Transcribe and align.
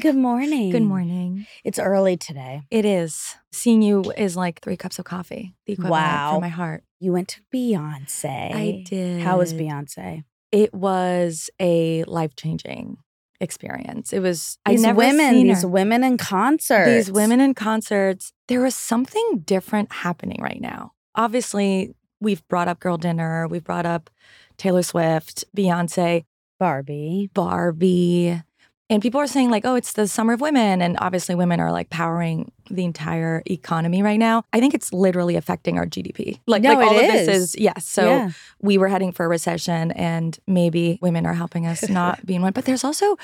Good 0.00 0.16
morning. 0.16 0.70
Good 0.70 0.82
morning. 0.82 1.46
It's 1.62 1.78
early 1.78 2.16
today. 2.16 2.62
It 2.70 2.84
is. 2.84 3.36
Seeing 3.52 3.80
you 3.82 4.02
is 4.16 4.36
like 4.36 4.60
three 4.60 4.76
cups 4.76 4.98
of 4.98 5.04
coffee. 5.04 5.54
The 5.66 5.74
equivalent 5.74 6.02
Wow. 6.04 6.34
for 6.34 6.40
my 6.40 6.48
heart. 6.48 6.84
You 7.00 7.12
went 7.12 7.28
to 7.28 7.40
Beyonce. 7.54 8.54
I 8.54 8.82
did. 8.84 9.22
How 9.22 9.38
was 9.38 9.54
Beyonce? 9.54 10.24
It 10.52 10.74
was 10.74 11.48
a 11.60 12.04
life 12.04 12.34
changing 12.36 12.98
experience. 13.40 14.12
It 14.12 14.20
was. 14.20 14.58
These 14.66 14.84
I 14.84 14.88
never 14.88 14.98
women, 14.98 15.30
seen 15.34 15.46
these 15.48 15.64
women 15.66 16.02
in 16.04 16.16
concerts. 16.18 16.88
These 16.90 17.12
women 17.12 17.40
in 17.40 17.54
concerts. 17.54 18.32
There 18.48 18.60
was 18.60 18.74
something 18.74 19.42
different 19.44 19.92
happening 19.92 20.40
right 20.42 20.60
now. 20.60 20.92
Obviously, 21.14 21.94
we've 22.20 22.46
brought 22.48 22.68
up 22.68 22.80
Girl 22.80 22.96
Dinner. 22.98 23.46
We've 23.48 23.64
brought 23.64 23.86
up 23.86 24.10
Taylor 24.56 24.82
Swift, 24.82 25.44
Beyonce. 25.56 26.24
Barbie. 26.58 27.30
Barbie. 27.34 28.42
And 28.90 29.00
people 29.00 29.18
are 29.18 29.26
saying, 29.26 29.50
like, 29.50 29.64
oh, 29.64 29.76
it's 29.76 29.94
the 29.94 30.06
summer 30.06 30.34
of 30.34 30.42
women. 30.42 30.82
And 30.82 30.98
obviously, 31.00 31.34
women 31.34 31.58
are 31.58 31.72
like 31.72 31.88
powering 31.88 32.52
the 32.70 32.84
entire 32.84 33.42
economy 33.46 34.02
right 34.02 34.18
now. 34.18 34.44
I 34.52 34.60
think 34.60 34.74
it's 34.74 34.92
literally 34.92 35.36
affecting 35.36 35.78
our 35.78 35.86
GDP. 35.86 36.38
Like, 36.46 36.62
No, 36.62 36.74
like 36.74 36.86
all 36.86 36.94
of 36.98 37.00
this 37.00 37.28
is. 37.28 37.56
yes. 37.58 37.86
So 37.86 38.04
Yeah. 38.06 38.30
we 38.60 38.76
were 38.76 38.88
heading 38.88 39.10
for 39.10 39.24
a 39.24 39.28
recession, 39.28 39.90
and 39.92 40.38
maybe 40.46 40.98
women 41.00 41.24
are 41.24 41.32
helping 41.32 41.66
us 41.66 41.88
not 42.00 42.26
be 42.26 42.34
in 42.34 42.42
one. 42.42 42.52
But 42.52 42.66
there's 42.66 42.84
also 42.84 43.16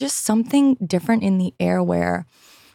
just 0.00 0.24
something 0.24 0.74
different 0.84 1.22
in 1.22 1.38
the 1.38 1.54
air 1.60 1.80
where 1.80 2.26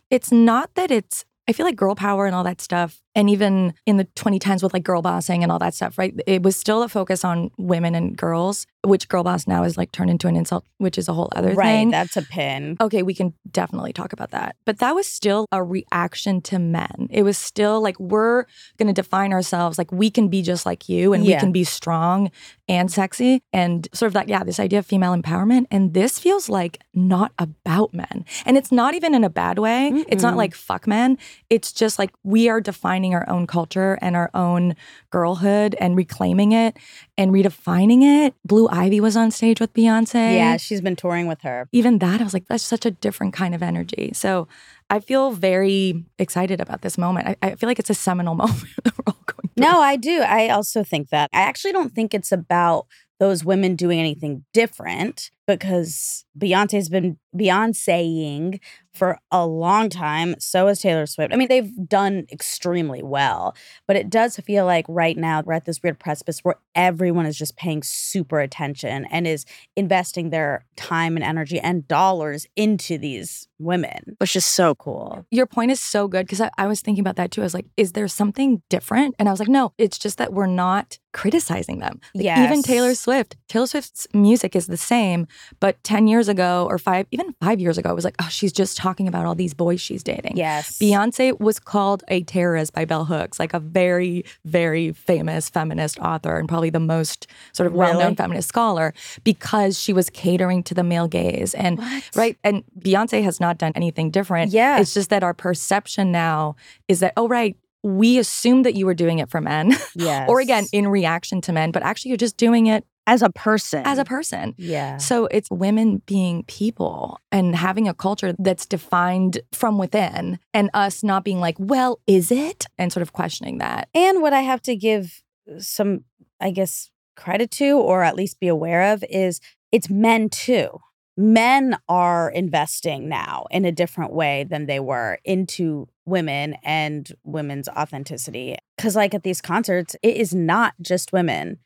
it's 0.09 0.31
not 0.31 0.73
that 0.75 0.91
it's, 0.91 1.25
I 1.47 1.51
feel 1.51 1.65
like 1.65 1.75
girl 1.75 1.93
power 1.95 2.25
and 2.25 2.33
all 2.33 2.45
that 2.45 2.61
stuff, 2.61 3.01
and 3.19 3.29
even 3.29 3.73
in 3.85 3.97
the 3.97 4.05
2010s 4.05 4.63
with 4.63 4.71
like 4.71 4.83
girl 4.83 5.01
bossing 5.01 5.43
and 5.43 5.51
all 5.51 5.59
that 5.59 5.73
stuff, 5.73 5.97
right? 5.97 6.17
It 6.25 6.41
was 6.41 6.55
still 6.55 6.83
a 6.83 6.87
focus 6.87 7.25
on 7.25 7.51
women 7.57 7.93
and 7.93 8.15
girls, 8.15 8.65
which 8.85 9.09
girl 9.09 9.23
boss 9.25 9.45
now 9.45 9.65
is 9.65 9.77
like 9.77 9.91
turned 9.91 10.09
into 10.09 10.29
an 10.29 10.37
insult, 10.37 10.63
which 10.77 10.97
is 10.97 11.09
a 11.09 11.13
whole 11.13 11.27
other 11.35 11.53
right. 11.53 11.65
thing. 11.65 11.91
That's 11.91 12.15
a 12.15 12.21
pin. 12.21 12.77
Okay, 12.79 13.03
we 13.03 13.13
can 13.13 13.33
definitely 13.51 13.91
talk 13.91 14.13
about 14.13 14.31
that. 14.31 14.55
But 14.65 14.79
that 14.79 14.95
was 14.95 15.05
still 15.05 15.47
a 15.51 15.61
reaction 15.61 16.39
to 16.43 16.59
men. 16.59 17.07
It 17.09 17.23
was 17.23 17.37
still 17.37 17.81
like, 17.81 17.99
we're 17.99 18.45
going 18.77 18.87
to 18.87 18.93
define 18.93 19.33
ourselves 19.33 19.77
like 19.77 19.91
we 19.91 20.09
can 20.09 20.29
be 20.29 20.41
just 20.41 20.65
like 20.65 20.87
you 20.87 21.11
and 21.11 21.25
Yeah. 21.25 21.35
we 21.35 21.39
can 21.41 21.51
be 21.51 21.65
strong 21.65 22.31
and 22.69 22.89
sexy 22.89 23.41
and 23.51 23.89
sort 23.93 24.07
of 24.07 24.13
that, 24.13 24.29
yeah, 24.29 24.45
this 24.45 24.61
idea 24.61 24.79
of 24.79 24.85
female 24.85 25.13
empowerment. 25.13 25.65
And 25.71 25.93
this 25.93 26.19
feels 26.19 26.47
like 26.47 26.79
not 26.93 27.33
about 27.37 27.93
men. 27.93 28.23
And 28.45 28.55
it's 28.55 28.71
not 28.71 28.93
even 28.93 29.13
in 29.13 29.25
a 29.25 29.29
bad 29.29 29.59
way. 29.59 30.05
It's 30.07 30.23
not 30.23 30.37
like 30.37 30.55
fuck 30.55 30.87
men. 30.87 31.17
It's 31.49 31.73
just 31.73 31.99
like 31.99 32.11
we 32.23 32.47
are 32.47 32.61
defining 32.61 33.08
our 33.13 33.27
own 33.29 33.47
culture 33.47 33.97
and 34.01 34.15
our 34.15 34.29
own 34.33 34.75
girlhood 35.09 35.75
and 35.79 35.95
reclaiming 35.95 36.51
it 36.51 36.77
and 37.17 37.31
redefining 37.31 38.01
it. 38.03 38.33
Blue 38.45 38.67
Ivy 38.69 38.99
was 39.01 39.15
on 39.17 39.31
stage 39.31 39.59
with 39.59 39.73
Beyonce 39.73 40.35
Yeah, 40.35 40.57
she's 40.57 40.81
been 40.81 40.95
touring 40.95 41.27
with 41.27 41.41
her. 41.41 41.67
even 41.71 41.99
that, 41.99 42.21
I 42.21 42.23
was 42.23 42.33
like, 42.33 42.47
that's 42.47 42.63
such 42.63 42.85
a 42.85 42.91
different 42.91 43.33
kind 43.33 43.53
of 43.55 43.61
energy. 43.63 44.11
So 44.13 44.47
I 44.89 44.99
feel 44.99 45.31
very 45.31 46.03
excited 46.17 46.59
about 46.59 46.81
this 46.81 46.97
moment. 46.97 47.27
I, 47.27 47.35
I 47.41 47.55
feel 47.55 47.67
like 47.67 47.79
it's 47.79 47.89
a 47.89 47.95
seminal 47.95 48.35
moment 48.43 48.67
that 48.83 48.97
we're 48.97 49.03
all 49.07 49.23
going 49.25 49.49
through. 49.55 49.61
No, 49.71 49.81
I 49.81 49.95
do. 49.95 50.21
I 50.21 50.49
also 50.49 50.83
think 50.83 51.09
that. 51.09 51.29
I 51.33 51.41
actually 51.41 51.73
don't 51.73 51.93
think 51.93 52.13
it's 52.13 52.31
about 52.31 52.87
those 53.19 53.43
women 53.43 53.75
doing 53.75 53.99
anything 53.99 54.45
different 54.53 55.29
because 55.57 56.25
Beyonce's 56.37 56.89
been 56.89 57.17
Beyonceing 57.35 58.59
for 58.93 59.19
a 59.31 59.45
long 59.45 59.89
time. 59.89 60.35
So 60.39 60.67
has 60.67 60.81
Taylor 60.81 61.05
Swift. 61.05 61.33
I 61.33 61.37
mean, 61.37 61.47
they've 61.47 61.71
done 61.87 62.25
extremely 62.31 63.03
well, 63.03 63.55
but 63.87 63.95
it 63.95 64.09
does 64.09 64.37
feel 64.37 64.65
like 64.65 64.85
right 64.89 65.15
now 65.15 65.41
we're 65.45 65.53
at 65.53 65.65
this 65.65 65.81
weird 65.81 65.99
precipice 65.99 66.39
where 66.39 66.55
everyone 66.75 67.25
is 67.25 67.37
just 67.37 67.55
paying 67.55 67.83
super 67.83 68.39
attention 68.39 69.05
and 69.11 69.27
is 69.27 69.45
investing 69.75 70.31
their 70.31 70.65
time 70.75 71.15
and 71.15 71.23
energy 71.23 71.59
and 71.59 71.87
dollars 71.87 72.47
into 72.55 72.97
these 72.97 73.47
women, 73.59 74.15
which 74.17 74.35
is 74.35 74.45
so 74.45 74.73
cool. 74.75 75.25
Your 75.29 75.45
point 75.45 75.71
is 75.71 75.79
so 75.79 76.07
good 76.07 76.25
because 76.25 76.41
I, 76.41 76.49
I 76.57 76.67
was 76.67 76.81
thinking 76.81 77.01
about 77.01 77.17
that 77.17 77.31
too. 77.31 77.41
I 77.41 77.43
was 77.43 77.53
like, 77.53 77.67
is 77.77 77.91
there 77.91 78.07
something 78.07 78.61
different? 78.69 79.15
And 79.19 79.29
I 79.29 79.31
was 79.31 79.39
like, 79.39 79.49
no, 79.49 79.73
it's 79.77 79.97
just 79.97 80.17
that 80.17 80.33
we're 80.33 80.47
not 80.47 80.97
criticizing 81.13 81.79
them. 81.79 81.99
Like, 82.13 82.25
Even 82.43 82.63
Taylor 82.63 82.95
Swift, 82.95 83.37
Taylor 83.47 83.67
Swift's 83.67 84.07
music 84.13 84.55
is 84.55 84.67
the 84.67 84.77
same, 84.77 85.27
but 85.59 85.83
10 85.83 86.07
years 86.07 86.27
ago 86.27 86.67
or 86.69 86.77
five, 86.77 87.05
even 87.11 87.33
five 87.41 87.59
years 87.59 87.77
ago, 87.77 87.89
it 87.91 87.95
was 87.95 88.05
like, 88.05 88.15
oh, 88.21 88.27
she's 88.29 88.51
just 88.53 88.77
talking 88.77 89.07
about 89.07 89.25
all 89.25 89.35
these 89.35 89.53
boys 89.53 89.81
she's 89.81 90.03
dating. 90.03 90.37
Yes. 90.37 90.77
Beyonce 90.79 91.39
was 91.39 91.59
called 91.59 92.03
a 92.07 92.23
terrorist 92.23 92.73
by 92.73 92.85
Bell 92.85 93.05
Hooks, 93.05 93.39
like 93.39 93.53
a 93.53 93.59
very, 93.59 94.23
very 94.45 94.91
famous 94.91 95.49
feminist 95.49 95.99
author 95.99 96.37
and 96.37 96.47
probably 96.47 96.69
the 96.69 96.79
most 96.79 97.27
sort 97.53 97.67
of 97.67 97.73
well 97.73 97.93
known 97.93 98.01
Really? 98.03 98.15
feminist 98.15 98.49
scholar 98.49 98.93
because 99.23 99.79
she 99.79 99.93
was 99.93 100.09
catering 100.09 100.63
to 100.63 100.73
the 100.73 100.83
male 100.83 101.07
gaze. 101.07 101.53
And 101.53 101.79
right. 102.15 102.37
And 102.43 102.63
Beyonce 102.79 103.23
has 103.23 103.39
not 103.39 103.57
done 103.57 103.71
anything 103.75 104.11
different. 104.11 104.51
Yeah. 104.51 104.79
It's 104.79 104.93
just 104.93 105.09
that 105.09 105.23
our 105.23 105.33
perception 105.33 106.11
now 106.11 106.55
is 106.87 106.99
that, 107.01 107.13
oh, 107.17 107.27
right. 107.27 107.55
We 107.81 108.17
assumed 108.19 108.65
that 108.65 108.75
you 108.75 108.85
were 108.85 108.93
doing 108.93 109.19
it 109.19 109.29
for 109.29 109.39
men, 109.39 109.73
Yes. 109.95 110.27
or 110.29 110.41
again, 110.41 110.65
in 110.73 110.89
reaction 110.89 111.39
to 111.41 111.53
men, 111.53 111.71
but 111.71 111.81
actually 111.81 112.09
you're 112.09 112.17
just 112.17 112.35
doing 112.35 112.67
it 112.67 112.83
as 113.07 113.21
a 113.21 113.29
person. 113.29 113.83
as 113.85 113.97
a 113.97 114.05
person. 114.05 114.53
Yeah. 114.57 114.97
So 114.97 115.25
it's 115.27 115.49
women 115.49 116.01
being 116.05 116.43
people 116.43 117.19
and 117.31 117.55
having 117.55 117.87
a 117.87 117.93
culture 117.93 118.33
that's 118.37 118.65
defined 118.65 119.39
from 119.51 119.77
within 119.77 120.39
and 120.53 120.69
us 120.73 121.03
not 121.03 121.23
being 121.23 121.39
like, 121.39 121.55
well, 121.57 121.99
is 122.05 122.31
it? 122.31 122.65
And 122.77 122.93
sort 122.93 123.01
of 123.01 123.13
questioning 123.13 123.57
that. 123.57 123.89
And 123.95 124.21
what 124.21 124.33
I 124.33 124.41
have 124.41 124.61
to 124.63 124.75
give 124.75 125.21
some, 125.57 126.03
I 126.39 126.51
guess, 126.51 126.91
credit 127.15 127.51
to, 127.51 127.77
or 127.77 128.03
at 128.03 128.15
least 128.15 128.39
be 128.39 128.47
aware 128.47 128.93
of, 128.93 129.03
is 129.09 129.41
it's 129.71 129.89
men 129.89 130.29
too. 130.29 130.79
Men 131.17 131.77
are 131.89 132.29
investing 132.29 133.09
now 133.09 133.45
in 133.51 133.65
a 133.65 133.73
different 133.73 134.13
way 134.13 134.45
than 134.49 134.67
they 134.67 134.79
were 134.79 135.19
into 135.25 135.87
women 136.05 136.55
and 136.63 137.11
women's 137.23 137.67
authenticity. 137.67 138.55
Because, 138.77 138.95
like 138.95 139.13
at 139.13 139.23
these 139.23 139.41
concerts, 139.41 139.97
it 140.01 140.15
is 140.15 140.33
not 140.33 140.75
just 140.81 141.11
women, 141.11 141.57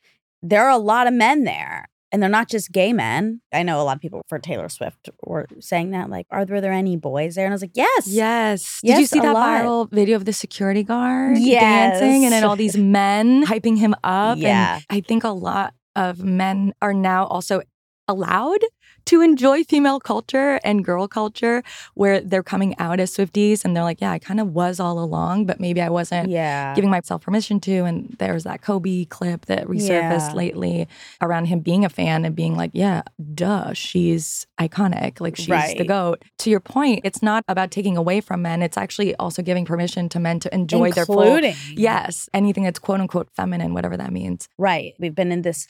there 0.44 0.64
are 0.64 0.70
a 0.70 0.78
lot 0.78 1.06
of 1.06 1.14
men 1.14 1.44
there. 1.44 1.88
And 2.12 2.22
they're 2.22 2.30
not 2.30 2.48
just 2.48 2.70
gay 2.70 2.92
men. 2.92 3.40
I 3.52 3.64
know 3.64 3.80
a 3.80 3.82
lot 3.82 3.96
of 3.96 4.00
people 4.00 4.22
for 4.28 4.38
Taylor 4.38 4.68
Swift 4.68 5.10
were 5.24 5.46
saying 5.58 5.90
that, 5.90 6.10
like, 6.10 6.26
are 6.30 6.44
there, 6.44 6.60
there 6.60 6.70
any 6.72 6.96
boys 6.96 7.34
there? 7.34 7.44
And 7.44 7.52
I 7.52 7.56
was 7.56 7.62
like, 7.62 7.72
yes. 7.74 8.06
Yes. 8.06 8.78
Did 8.84 8.98
you 9.00 9.06
see 9.06 9.18
that 9.18 9.34
lot. 9.34 9.62
viral 9.64 9.90
video 9.90 10.14
of 10.14 10.24
the 10.24 10.32
security 10.32 10.84
guard 10.84 11.38
Yes. 11.38 11.98
dancing 11.98 12.22
and 12.24 12.32
then 12.32 12.44
all 12.44 12.54
these 12.54 12.76
men 12.76 13.44
hyping 13.50 13.76
him 13.76 13.96
up? 14.04 14.38
Yeah. 14.38 14.76
And 14.76 14.84
I 14.90 15.00
think 15.00 15.24
a 15.24 15.30
lot 15.30 15.74
of 15.96 16.22
men 16.22 16.72
are 16.80 16.94
now 16.94 17.26
also 17.26 17.62
allowed 18.06 18.60
to 19.06 19.20
enjoy 19.20 19.64
female 19.64 20.00
culture 20.00 20.58
and 20.64 20.84
girl 20.84 21.06
culture 21.08 21.62
where 21.94 22.20
they're 22.20 22.42
coming 22.42 22.74
out 22.78 23.00
as 23.00 23.14
Swifties 23.14 23.64
and 23.64 23.76
they're 23.76 23.84
like, 23.84 24.00
yeah, 24.00 24.10
I 24.12 24.18
kind 24.18 24.40
of 24.40 24.48
was 24.54 24.80
all 24.80 24.98
along, 24.98 25.46
but 25.46 25.60
maybe 25.60 25.80
I 25.82 25.88
wasn't 25.90 26.30
Yeah. 26.30 26.74
giving 26.74 26.90
myself 26.90 27.22
permission 27.22 27.60
to. 27.60 27.84
And 27.84 28.16
there's 28.18 28.44
that 28.44 28.62
Kobe 28.62 29.04
clip 29.04 29.46
that 29.46 29.66
resurfaced 29.66 30.28
Yeah. 30.30 30.32
lately 30.34 30.88
around 31.20 31.46
him 31.46 31.60
being 31.60 31.84
a 31.84 31.88
fan 31.88 32.24
and 32.24 32.34
being 32.34 32.56
like, 32.56 32.70
yeah, 32.72 33.02
duh, 33.34 33.72
she's 33.74 34.46
iconic. 34.60 35.20
Like 35.20 35.36
she's 35.36 35.48
the 35.76 35.84
GOAT. 35.86 36.22
To 36.38 36.50
your 36.50 36.60
point, 36.60 37.00
it's 37.04 37.22
not 37.22 37.44
about 37.48 37.70
taking 37.70 37.96
away 37.96 38.20
from 38.20 38.42
men. 38.42 38.62
It's 38.62 38.78
actually 38.78 39.14
also 39.16 39.42
giving 39.42 39.64
permission 39.64 40.08
to 40.10 40.20
men 40.20 40.40
to 40.40 40.54
enjoy 40.54 40.92
their 40.92 41.06
full. 41.06 41.22
Including. 41.22 41.54
Yes. 41.76 42.28
Anything 42.32 42.64
that's 42.64 42.78
quote 42.78 43.00
unquote 43.00 43.28
feminine, 43.36 43.74
whatever 43.74 43.96
that 43.96 44.12
means. 44.12 44.48
Right. 44.58 44.94
We've 44.98 45.14
been 45.14 45.32
in 45.32 45.42
this 45.42 45.66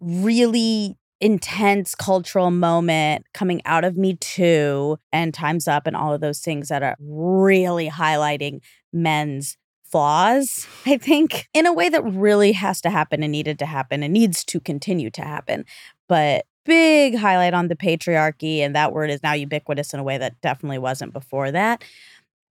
really 0.00 0.96
intense 1.20 1.94
cultural 1.94 2.50
moment 2.50 3.26
coming 3.34 3.60
out 3.64 3.84
of 3.84 3.96
Me 3.96 4.16
Too 4.16 4.98
and 5.12 5.34
Time's 5.34 5.68
Up 5.68 5.86
and 5.86 5.96
all 5.96 6.14
of 6.14 6.20
those 6.20 6.40
things 6.40 6.68
that 6.68 6.82
are 6.82 6.96
really 6.98 7.88
highlighting 7.88 8.60
men's 8.92 9.56
flaws, 9.84 10.66
I 10.86 10.96
think, 10.96 11.48
in 11.52 11.66
a 11.66 11.72
way 11.72 11.88
that 11.88 12.02
really 12.02 12.52
has 12.52 12.80
to 12.82 12.90
happen 12.90 13.22
and 13.22 13.32
needed 13.32 13.58
to 13.58 13.66
happen 13.66 14.02
and 14.02 14.12
needs 14.12 14.44
to 14.44 14.60
continue 14.60 15.10
to 15.10 15.22
happen. 15.22 15.64
But 16.08 16.46
big 16.64 17.16
highlight 17.16 17.54
on 17.54 17.68
the 17.68 17.76
patriarchy, 17.76 18.58
and 18.58 18.74
that 18.74 18.92
word 18.92 19.10
is 19.10 19.22
now 19.22 19.32
ubiquitous 19.32 19.92
in 19.92 20.00
a 20.00 20.04
way 20.04 20.18
that 20.18 20.40
definitely 20.40 20.78
wasn't 20.78 21.12
before 21.12 21.50
that. 21.50 21.84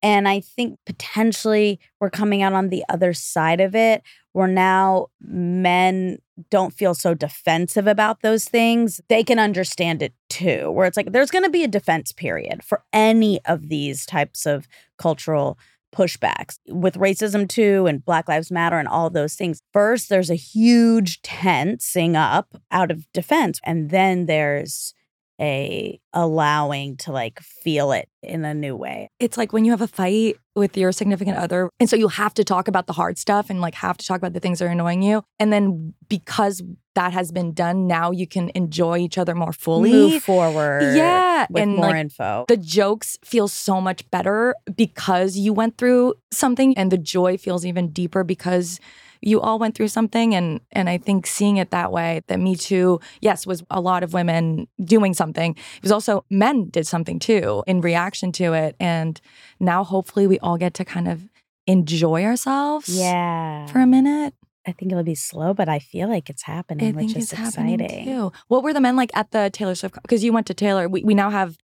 And 0.01 0.27
I 0.27 0.39
think 0.39 0.79
potentially 0.85 1.79
we're 1.99 2.09
coming 2.09 2.41
out 2.41 2.53
on 2.53 2.69
the 2.69 2.83
other 2.89 3.13
side 3.13 3.59
of 3.59 3.75
it 3.75 4.01
where 4.33 4.47
now 4.47 5.07
men 5.21 6.19
don't 6.49 6.73
feel 6.73 6.93
so 6.93 7.13
defensive 7.13 7.87
about 7.87 8.21
those 8.21 8.45
things. 8.45 9.01
They 9.09 9.23
can 9.23 9.39
understand 9.39 10.01
it 10.01 10.13
too, 10.29 10.71
where 10.71 10.87
it's 10.87 10.97
like 10.97 11.11
there's 11.11 11.31
going 11.31 11.43
to 11.43 11.49
be 11.49 11.63
a 11.63 11.67
defense 11.67 12.11
period 12.11 12.63
for 12.63 12.83
any 12.93 13.39
of 13.45 13.69
these 13.69 14.05
types 14.05 14.45
of 14.45 14.67
cultural 14.97 15.57
pushbacks 15.93 16.59
with 16.67 16.95
racism 16.95 17.47
too 17.49 17.87
and 17.87 18.05
Black 18.05 18.27
Lives 18.27 18.51
Matter 18.51 18.77
and 18.77 18.87
all 18.87 19.09
those 19.09 19.35
things. 19.35 19.61
First, 19.73 20.09
there's 20.09 20.29
a 20.29 20.35
huge 20.35 21.21
tensing 21.21 22.15
up 22.15 22.55
out 22.71 22.91
of 22.91 23.11
defense, 23.11 23.59
and 23.63 23.89
then 23.89 24.27
there's 24.27 24.93
a 25.39 25.99
allowing 26.13 26.97
to 26.97 27.11
like 27.11 27.39
feel 27.39 27.91
it 27.91 28.09
in 28.21 28.43
a 28.43 28.53
new 28.53 28.75
way. 28.75 29.09
It's 29.19 29.37
like 29.37 29.53
when 29.53 29.65
you 29.65 29.71
have 29.71 29.81
a 29.81 29.87
fight 29.87 30.37
with 30.55 30.75
your 30.75 30.91
significant 30.91 31.37
other. 31.37 31.69
And 31.79 31.89
so 31.89 31.95
you 31.95 32.09
have 32.09 32.33
to 32.35 32.43
talk 32.43 32.67
about 32.67 32.87
the 32.87 32.93
hard 32.93 33.17
stuff 33.17 33.49
and 33.49 33.61
like 33.61 33.75
have 33.75 33.97
to 33.97 34.05
talk 34.05 34.17
about 34.17 34.33
the 34.33 34.39
things 34.39 34.59
that 34.59 34.65
are 34.65 34.69
annoying 34.69 35.01
you. 35.01 35.23
And 35.39 35.53
then 35.53 35.93
because 36.09 36.61
that 36.95 37.13
has 37.13 37.31
been 37.31 37.53
done, 37.53 37.87
now 37.87 38.11
you 38.11 38.27
can 38.27 38.51
enjoy 38.55 38.97
each 38.97 39.17
other 39.17 39.33
more 39.33 39.53
fully. 39.53 39.91
Move 39.91 40.23
forward. 40.23 40.95
Yeah. 40.95 41.47
With 41.49 41.63
and 41.63 41.75
more 41.77 41.87
like 41.87 41.95
info. 41.95 42.45
the 42.47 42.57
jokes 42.57 43.17
feel 43.23 43.47
so 43.47 43.79
much 43.79 44.09
better 44.11 44.55
because 44.75 45.37
you 45.37 45.53
went 45.53 45.77
through 45.77 46.15
something 46.31 46.77
and 46.77 46.91
the 46.91 46.97
joy 46.97 47.37
feels 47.37 47.65
even 47.65 47.91
deeper 47.91 48.23
because 48.25 48.79
you 49.21 49.41
all 49.41 49.59
went 49.59 49.75
through 49.75 49.87
something 49.87 50.33
and 50.33 50.61
and 50.71 50.89
I 50.89 50.97
think 50.97 51.27
seeing 51.27 51.57
it 51.57 51.71
that 51.71 51.91
way 51.91 52.21
that 52.27 52.39
me 52.39 52.55
too 52.55 52.99
yes 53.21 53.45
was 53.45 53.63
a 53.69 53.81
lot 53.81 54.03
of 54.03 54.13
women 54.13 54.67
doing 54.83 55.13
something 55.13 55.51
it 55.51 55.83
was 55.83 55.91
also 55.91 56.25
men 56.29 56.69
did 56.69 56.87
something 56.87 57.19
too 57.19 57.63
in 57.67 57.81
reaction 57.81 58.31
to 58.33 58.53
it 58.53 58.75
and 58.79 59.19
now 59.59 59.83
hopefully 59.83 60.27
we 60.27 60.39
all 60.39 60.57
get 60.57 60.73
to 60.75 60.85
kind 60.85 61.07
of 61.07 61.29
enjoy 61.67 62.23
ourselves 62.23 62.89
yeah. 62.89 63.65
for 63.67 63.79
a 63.79 63.87
minute 63.87 64.33
I 64.67 64.71
think 64.73 64.91
it'll 64.91 65.03
be 65.03 65.15
slow, 65.15 65.53
but 65.53 65.67
I 65.67 65.79
feel 65.79 66.09
like 66.09 66.29
it's 66.29 66.43
happening, 66.43 66.95
I 66.95 67.01
which 67.01 67.15
is 67.15 67.31
it's 67.31 67.31
happening 67.31 67.79
exciting. 67.79 68.05
too 68.05 68.31
what 68.49 68.61
were 68.61 68.73
the 68.73 68.81
men 68.81 68.95
like 68.95 69.09
at 69.15 69.31
the 69.31 69.49
Taylor 69.51 69.73
Swift 69.73 69.95
because 70.01 70.23
you 70.23 70.31
went 70.31 70.45
to 70.47 70.53
Taylor 70.53 70.87
we, 70.87 71.03
we 71.03 71.15
now 71.15 71.29
have 71.29 71.57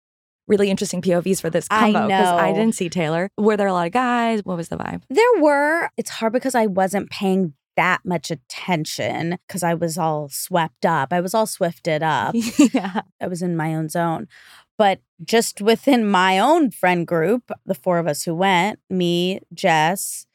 really 0.47 0.71
interesting 0.71 1.01
POVs 1.03 1.41
for 1.41 1.51
this 1.51 1.67
I 1.71 1.93
combo 1.93 2.07
because 2.09 2.29
I 2.29 2.51
know. 2.51 2.59
didn't 2.59 2.75
see 2.75 2.89
Taylor 2.89 3.31
were 3.39 3.57
there 3.57 3.67
a 3.69 3.73
lot 3.73 3.87
of 3.87 3.93
guys 3.93 4.41
what 4.45 4.57
was 4.57 4.69
the 4.69 4.77
vibe 4.77 5.03
There 5.11 5.41
were. 5.41 5.89
It's 5.97 6.11
hard 6.11 6.33
because 6.33 6.55
I 6.55 6.67
wasn't 6.67 7.11
paying 7.11 7.55
that 7.77 8.03
much 8.05 8.31
attention 8.31 9.39
because 9.49 9.63
I 9.63 9.75
was 9.75 9.99
all 9.99 10.29
swept 10.29 10.87
up. 10.87 11.13
I 11.13 11.21
was 11.21 11.35
all 11.35 11.47
swifted 11.47 12.03
up. 12.05 12.35
yeah. 12.73 13.01
I 13.21 13.27
was 13.27 13.43
in 13.43 13.57
my 13.57 13.75
own 13.75 13.89
zone. 13.89 14.29
But 14.77 15.01
just 15.25 15.61
within 15.61 16.09
my 16.09 16.39
own 16.39 16.71
friend 16.73 17.07
group, 17.07 17.51
the 17.65 17.75
four 17.75 17.99
of 17.99 18.07
us 18.09 18.25
who 18.25 18.35
went, 18.35 18.81
me, 18.91 19.41
Jess, 19.53 20.27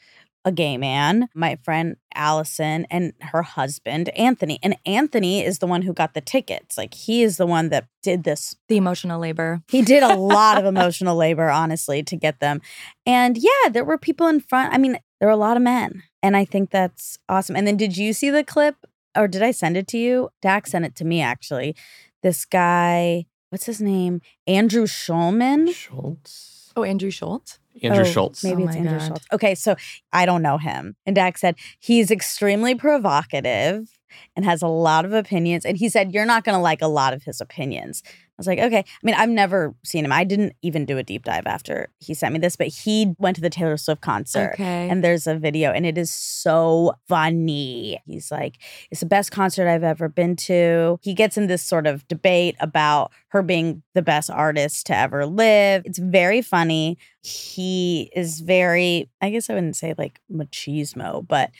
a 0.45 0.51
gay 0.51 0.77
man, 0.77 1.27
my 1.33 1.57
friend 1.63 1.97
Allison, 2.15 2.87
and 2.89 3.13
her 3.19 3.41
husband, 3.43 4.09
Anthony. 4.09 4.57
And 4.63 4.77
Anthony 4.85 5.43
is 5.43 5.59
the 5.59 5.67
one 5.67 5.81
who 5.81 5.93
got 5.93 6.13
the 6.13 6.21
tickets. 6.21 6.77
Like 6.77 6.93
he 6.93 7.23
is 7.23 7.37
the 7.37 7.45
one 7.45 7.69
that 7.69 7.87
did 8.01 8.23
this 8.23 8.55
The 8.69 8.77
emotional 8.77 9.19
labor. 9.19 9.61
he 9.69 9.81
did 9.81 10.01
a 10.03 10.15
lot 10.15 10.57
of 10.57 10.65
emotional 10.73 11.15
labor, 11.15 11.49
honestly, 11.49 12.03
to 12.03 12.15
get 12.15 12.39
them. 12.39 12.61
And 13.05 13.37
yeah, 13.37 13.69
there 13.69 13.83
were 13.83 13.97
people 13.97 14.27
in 14.27 14.39
front. 14.39 14.73
I 14.73 14.77
mean, 14.77 14.97
there 15.19 15.27
were 15.27 15.33
a 15.33 15.37
lot 15.37 15.57
of 15.57 15.63
men. 15.63 16.03
And 16.23 16.35
I 16.37 16.45
think 16.45 16.69
that's 16.71 17.17
awesome. 17.27 17.55
And 17.55 17.67
then 17.67 17.77
did 17.77 17.97
you 17.97 18.13
see 18.13 18.29
the 18.29 18.43
clip 18.43 18.75
or 19.17 19.27
did 19.27 19.43
I 19.43 19.51
send 19.51 19.75
it 19.77 19.87
to 19.89 19.97
you? 19.97 20.29
Dax 20.41 20.71
sent 20.71 20.85
it 20.85 20.95
to 20.97 21.05
me, 21.05 21.21
actually. 21.21 21.75
This 22.23 22.45
guy, 22.45 23.25
what's 23.49 23.65
his 23.65 23.81
name? 23.81 24.21
Andrew 24.47 24.85
Schulman. 24.85 25.73
Schultz. 25.73 26.58
Oh, 26.75 26.83
Andrew 26.83 27.11
Schultz. 27.11 27.59
Andrew 27.81 28.01
Oh, 28.01 28.03
Schultz. 28.03 28.43
Maybe 28.43 28.63
Oh 28.63 28.67
it's 28.67 28.75
Andrew 28.75 28.97
God. 28.97 29.07
Schultz. 29.07 29.25
Okay, 29.31 29.55
so 29.55 29.75
I 30.11 30.25
don't 30.25 30.41
know 30.41 30.57
him. 30.57 30.95
And 31.05 31.15
Dax 31.15 31.41
said 31.41 31.55
he's 31.79 32.11
extremely 32.11 32.75
provocative 32.75 33.87
and 34.35 34.45
has 34.45 34.61
a 34.61 34.67
lot 34.67 35.05
of 35.05 35.13
opinions. 35.13 35.65
And 35.65 35.77
he 35.77 35.89
said, 35.89 36.13
You're 36.13 36.25
not 36.25 36.43
going 36.43 36.55
to 36.55 36.61
like 36.61 36.81
a 36.81 36.87
lot 36.87 37.13
of 37.13 37.23
his 37.23 37.41
opinions. 37.41 38.03
I 38.05 38.09
was 38.37 38.47
like, 38.47 38.59
Okay. 38.59 38.79
I 38.79 38.83
mean, 39.03 39.15
I've 39.15 39.29
never 39.29 39.75
seen 39.83 40.05
him. 40.05 40.11
I 40.11 40.23
didn't 40.23 40.53
even 40.61 40.85
do 40.85 40.97
a 40.97 41.03
deep 41.03 41.23
dive 41.23 41.45
after 41.45 41.89
he 41.99 42.13
sent 42.13 42.33
me 42.33 42.39
this, 42.39 42.55
but 42.55 42.67
he 42.67 43.13
went 43.19 43.35
to 43.35 43.41
the 43.41 43.49
Taylor 43.49 43.77
Swift 43.77 44.01
concert. 44.01 44.51
Okay. 44.53 44.89
And 44.89 45.03
there's 45.03 45.27
a 45.27 45.35
video, 45.35 45.71
and 45.71 45.85
it 45.85 45.97
is 45.97 46.11
so 46.11 46.93
funny. 47.07 48.01
He's 48.05 48.31
like, 48.31 48.57
It's 48.91 49.01
the 49.01 49.05
best 49.05 49.31
concert 49.31 49.67
I've 49.67 49.83
ever 49.83 50.07
been 50.09 50.35
to. 50.37 50.99
He 51.01 51.13
gets 51.13 51.37
in 51.37 51.47
this 51.47 51.61
sort 51.61 51.87
of 51.87 52.07
debate 52.07 52.55
about 52.59 53.11
her 53.29 53.41
being 53.41 53.83
the 53.93 54.01
best 54.01 54.29
artist 54.29 54.87
to 54.87 54.95
ever 54.95 55.25
live. 55.25 55.83
It's 55.85 55.99
very 55.99 56.41
funny. 56.41 56.97
He 57.21 58.09
is 58.15 58.39
very, 58.39 59.09
I 59.21 59.29
guess 59.29 59.49
I 59.49 59.53
wouldn't 59.53 59.75
say 59.75 59.93
like 59.97 60.19
machismo, 60.31 61.27
but 61.27 61.51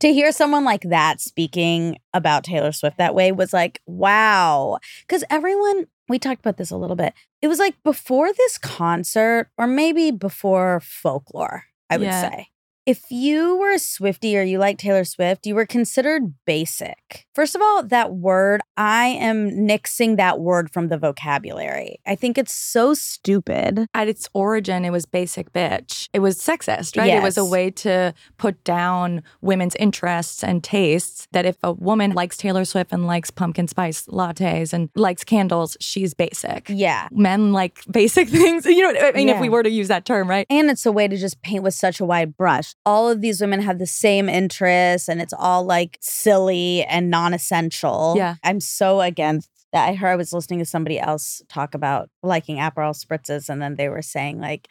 to 0.00 0.12
hear 0.12 0.30
someone 0.32 0.64
like 0.64 0.82
that 0.82 1.20
speaking 1.20 1.98
about 2.14 2.44
Taylor 2.44 2.72
Swift 2.72 2.98
that 2.98 3.14
way 3.14 3.32
was 3.32 3.52
like, 3.52 3.80
wow. 3.86 4.78
Because 5.02 5.24
everyone, 5.30 5.86
we 6.08 6.18
talked 6.18 6.40
about 6.40 6.56
this 6.56 6.70
a 6.70 6.76
little 6.76 6.96
bit. 6.96 7.14
It 7.42 7.48
was 7.48 7.58
like 7.58 7.74
before 7.82 8.32
this 8.32 8.58
concert, 8.58 9.48
or 9.58 9.66
maybe 9.66 10.10
before 10.10 10.80
folklore, 10.80 11.64
I 11.90 11.96
would 11.96 12.06
Yeah. 12.06 12.30
say. 12.30 12.48
If 12.88 13.10
you 13.10 13.54
were 13.58 13.72
a 13.72 13.78
Swifty 13.78 14.38
or 14.38 14.42
you 14.42 14.58
like 14.58 14.78
Taylor 14.78 15.04
Swift, 15.04 15.46
you 15.46 15.54
were 15.54 15.66
considered 15.66 16.32
basic. 16.46 17.26
First 17.34 17.54
of 17.54 17.60
all, 17.60 17.82
that 17.82 18.14
word, 18.14 18.62
I 18.78 19.08
am 19.08 19.50
nixing 19.50 20.16
that 20.16 20.40
word 20.40 20.70
from 20.72 20.88
the 20.88 20.96
vocabulary. 20.96 22.00
I 22.06 22.14
think 22.14 22.38
it's 22.38 22.54
so 22.54 22.94
stupid. 22.94 23.88
At 23.92 24.08
its 24.08 24.26
origin, 24.32 24.86
it 24.86 24.90
was 24.90 25.04
basic 25.04 25.52
bitch. 25.52 26.08
It 26.14 26.20
was 26.20 26.38
sexist, 26.38 26.96
right? 26.96 27.12
It 27.12 27.22
was 27.22 27.36
a 27.36 27.44
way 27.44 27.70
to 27.72 28.14
put 28.38 28.64
down 28.64 29.22
women's 29.42 29.74
interests 29.74 30.42
and 30.42 30.64
tastes. 30.64 31.28
That 31.32 31.44
if 31.44 31.58
a 31.62 31.72
woman 31.74 32.12
likes 32.12 32.38
Taylor 32.38 32.64
Swift 32.64 32.90
and 32.90 33.06
likes 33.06 33.30
pumpkin 33.30 33.68
spice 33.68 34.06
lattes 34.06 34.72
and 34.72 34.88
likes 34.94 35.24
candles, 35.24 35.76
she's 35.78 36.14
basic. 36.14 36.70
Yeah. 36.70 37.08
Men 37.10 37.52
like 37.52 37.84
basic 37.90 38.28
things. 38.30 38.64
You 38.64 38.94
know, 38.94 38.98
I 38.98 39.12
mean, 39.12 39.28
if 39.28 39.42
we 39.42 39.50
were 39.50 39.62
to 39.62 39.70
use 39.70 39.88
that 39.88 40.06
term, 40.06 40.26
right? 40.26 40.46
And 40.48 40.70
it's 40.70 40.86
a 40.86 40.92
way 40.92 41.06
to 41.06 41.18
just 41.18 41.42
paint 41.42 41.62
with 41.62 41.74
such 41.74 42.00
a 42.00 42.06
wide 42.06 42.34
brush. 42.34 42.74
All 42.86 43.08
of 43.08 43.20
these 43.20 43.40
women 43.40 43.60
have 43.60 43.78
the 43.78 43.86
same 43.86 44.28
interests 44.28 45.08
and 45.08 45.20
it's 45.20 45.34
all 45.36 45.64
like 45.64 45.98
silly 46.00 46.84
and 46.84 47.10
non 47.10 47.34
essential. 47.34 48.14
Yeah. 48.16 48.36
I'm 48.42 48.60
so 48.60 49.00
against 49.00 49.50
that. 49.72 49.88
I 49.88 49.94
heard 49.94 50.12
I 50.12 50.16
was 50.16 50.32
listening 50.32 50.60
to 50.60 50.64
somebody 50.64 50.98
else 50.98 51.42
talk 51.48 51.74
about 51.74 52.08
liking 52.22 52.56
Aperol 52.56 52.96
spritzes 52.96 53.48
and 53.48 53.60
then 53.60 53.76
they 53.76 53.88
were 53.88 54.02
saying, 54.02 54.40
like, 54.40 54.68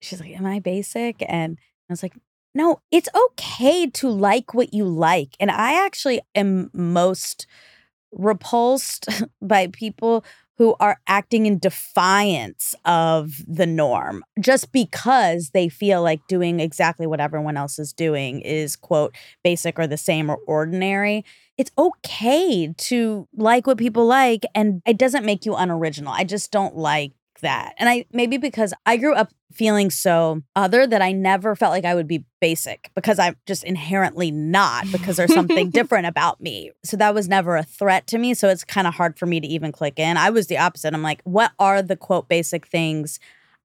she's 0.00 0.20
like, 0.20 0.36
Am 0.36 0.46
I 0.46 0.58
basic? 0.58 1.22
And 1.28 1.58
I 1.88 1.92
was 1.92 2.02
like, 2.02 2.14
no, 2.54 2.80
it's 2.90 3.08
okay 3.14 3.88
to 3.88 4.08
like 4.08 4.54
what 4.54 4.74
you 4.74 4.84
like. 4.84 5.36
And 5.40 5.50
I 5.50 5.84
actually 5.84 6.20
am 6.34 6.70
most 6.72 7.46
repulsed 8.12 9.08
by 9.42 9.68
people 9.68 10.24
who 10.62 10.76
are 10.78 11.00
acting 11.08 11.46
in 11.46 11.58
defiance 11.58 12.72
of 12.84 13.32
the 13.48 13.66
norm 13.66 14.24
just 14.38 14.70
because 14.70 15.50
they 15.50 15.68
feel 15.68 16.00
like 16.00 16.24
doing 16.28 16.60
exactly 16.60 17.04
what 17.04 17.18
everyone 17.18 17.56
else 17.56 17.80
is 17.80 17.92
doing 17.92 18.40
is 18.42 18.76
quote 18.76 19.12
basic 19.42 19.76
or 19.76 19.88
the 19.88 19.96
same 19.96 20.30
or 20.30 20.38
ordinary 20.46 21.24
it's 21.58 21.72
okay 21.76 22.72
to 22.78 23.26
like 23.36 23.66
what 23.66 23.76
people 23.76 24.06
like 24.06 24.44
and 24.54 24.82
it 24.86 24.98
doesn't 24.98 25.26
make 25.26 25.44
you 25.44 25.54
unoriginal. 25.54 26.12
I 26.12 26.24
just 26.24 26.50
don't 26.50 26.76
like 26.76 27.12
that. 27.42 27.74
And 27.78 27.88
i 27.88 28.06
maybe 28.12 28.38
because 28.38 28.72
i 28.86 28.96
grew 28.96 29.14
up 29.14 29.32
feeling 29.52 29.90
so 29.90 30.40
other 30.56 30.86
that 30.86 31.02
i 31.02 31.12
never 31.12 31.54
felt 31.54 31.72
like 31.72 31.84
i 31.84 31.94
would 31.94 32.08
be 32.08 32.24
basic 32.40 32.90
because 32.94 33.18
i'm 33.18 33.36
just 33.46 33.62
inherently 33.64 34.30
not 34.30 34.90
because 34.90 35.18
there's 35.18 35.34
something 35.34 35.70
different 35.78 36.06
about 36.06 36.40
me. 36.40 36.70
So 36.84 36.96
that 36.96 37.14
was 37.14 37.28
never 37.28 37.56
a 37.56 37.62
threat 37.62 38.06
to 38.08 38.18
me. 38.18 38.34
So 38.34 38.48
it's 38.48 38.64
kind 38.64 38.86
of 38.86 38.94
hard 38.94 39.18
for 39.18 39.26
me 39.26 39.40
to 39.40 39.46
even 39.46 39.70
click 39.72 39.98
in. 39.98 40.16
I 40.16 40.30
was 40.30 40.46
the 40.46 40.58
opposite. 40.58 40.94
I'm 40.94 41.02
like 41.02 41.20
what 41.24 41.52
are 41.58 41.82
the 41.82 41.96
quote 41.96 42.28
basic 42.28 42.66
things 42.66 43.20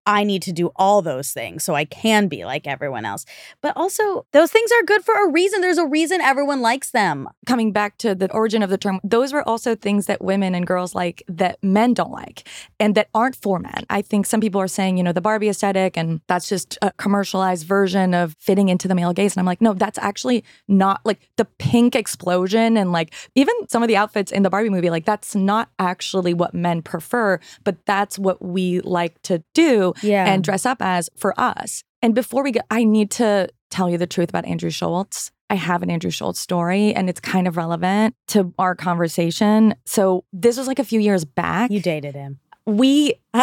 I 0.08 0.24
need 0.24 0.42
to 0.44 0.54
do 0.54 0.72
all 0.78 1.02
those 1.02 1.32
things 1.32 1.66
so 1.66 1.76
I 1.76 1.84
can 1.84 2.30
be 2.30 2.46
like 2.46 2.66
everyone 2.66 3.04
else. 3.04 3.26
But 3.62 3.76
also, 3.76 4.26
those 4.32 4.52
things 4.52 4.72
are 4.72 4.84
good 4.84 5.04
for 5.04 5.14
a 5.14 5.30
reason. 5.30 5.60
There's 5.60 5.78
a 5.78 5.86
reason 5.86 6.22
everyone 6.22 6.62
likes 6.62 6.92
them. 6.92 7.28
coming 7.46 7.74
back 7.74 7.98
to 7.98 8.16
the 8.16 8.32
origin 8.32 8.64
of 8.64 8.70
the 8.70 8.78
term, 8.78 9.02
those 9.04 9.34
were 9.34 9.48
also 9.48 9.76
things 9.76 10.06
that 10.06 10.24
women 10.24 10.56
and 10.56 10.66
girls 10.66 10.96
like 10.96 11.24
that 11.28 11.58
men 11.62 11.94
don't 11.94 12.12
like 12.12 12.48
and 12.80 12.96
that 12.96 13.10
aren't 13.14 13.36
for 13.36 13.60
men. 13.60 13.84
I 13.90 14.02
think 14.02 14.26
some 14.26 14.40
people 14.40 14.62
are 14.62 14.68
saying, 14.68 14.98
you 14.98 15.04
know, 15.04 15.12
the 15.12 15.22
Barbie 15.22 15.50
aesthetic 15.50 15.98
and 15.98 16.22
that's 16.28 16.48
just 16.48 16.78
a 16.82 16.92
commercialized 16.94 17.68
version 17.68 18.14
of 18.14 18.36
fitting 18.40 18.70
into 18.70 18.88
the 18.88 18.96
male 18.96 19.12
gaze. 19.12 19.36
And 19.36 19.42
I'm 19.42 19.46
like, 19.46 19.62
no, 19.62 19.74
that's 19.74 19.98
actually 19.98 20.46
not 20.70 21.02
like 21.04 21.30
the 21.36 21.46
pink 21.60 21.96
explosion 21.96 22.78
and 22.78 22.94
like 22.94 23.14
even 23.36 23.54
some 23.68 23.84
of 23.84 23.90
the 23.90 23.98
outfits 23.98 24.32
in 24.32 24.44
the 24.44 24.50
Barbie 24.50 24.70
movie, 24.70 24.90
like 24.90 25.06
that's 25.06 25.36
not 25.36 25.70
actually 25.80 26.34
what 26.34 26.54
men 26.54 26.82
prefer, 26.82 27.40
but 27.66 27.86
that's 27.86 28.18
what 28.18 28.42
we 28.42 28.80
like 28.82 29.22
to 29.24 29.44
do 29.54 29.94
Yeah. 30.02 30.26
and 30.32 30.44
dress 30.44 30.66
up 30.66 30.78
as 30.82 31.10
for 31.18 31.34
us. 31.40 31.84
And 32.02 32.14
before 32.16 32.44
we 32.44 32.52
go, 32.52 32.62
I 32.70 32.84
need 32.84 33.12
to 33.12 33.50
tell 33.70 33.90
you 33.90 33.98
the 33.98 34.08
truth 34.08 34.30
about 34.30 34.46
Andrew 34.46 34.70
Schultz. 34.70 35.32
I 35.50 35.56
have 35.56 35.82
an 35.82 35.90
Andrew 35.90 36.12
Schultz 36.12 36.40
story 36.40 36.94
and 36.94 37.10
it's 37.10 37.20
kind 37.20 37.48
of 37.48 37.58
relevant 37.58 38.16
to 38.30 38.54
our 38.60 38.76
conversation. 38.76 39.76
So 39.86 40.26
this 40.34 40.58
was 40.58 40.68
like 40.68 40.80
a 40.80 40.84
few 40.84 41.00
years 41.00 41.24
back. 41.26 41.72
you 41.72 41.80
dated 41.82 42.16
him. 42.16 42.40
we 42.66 43.14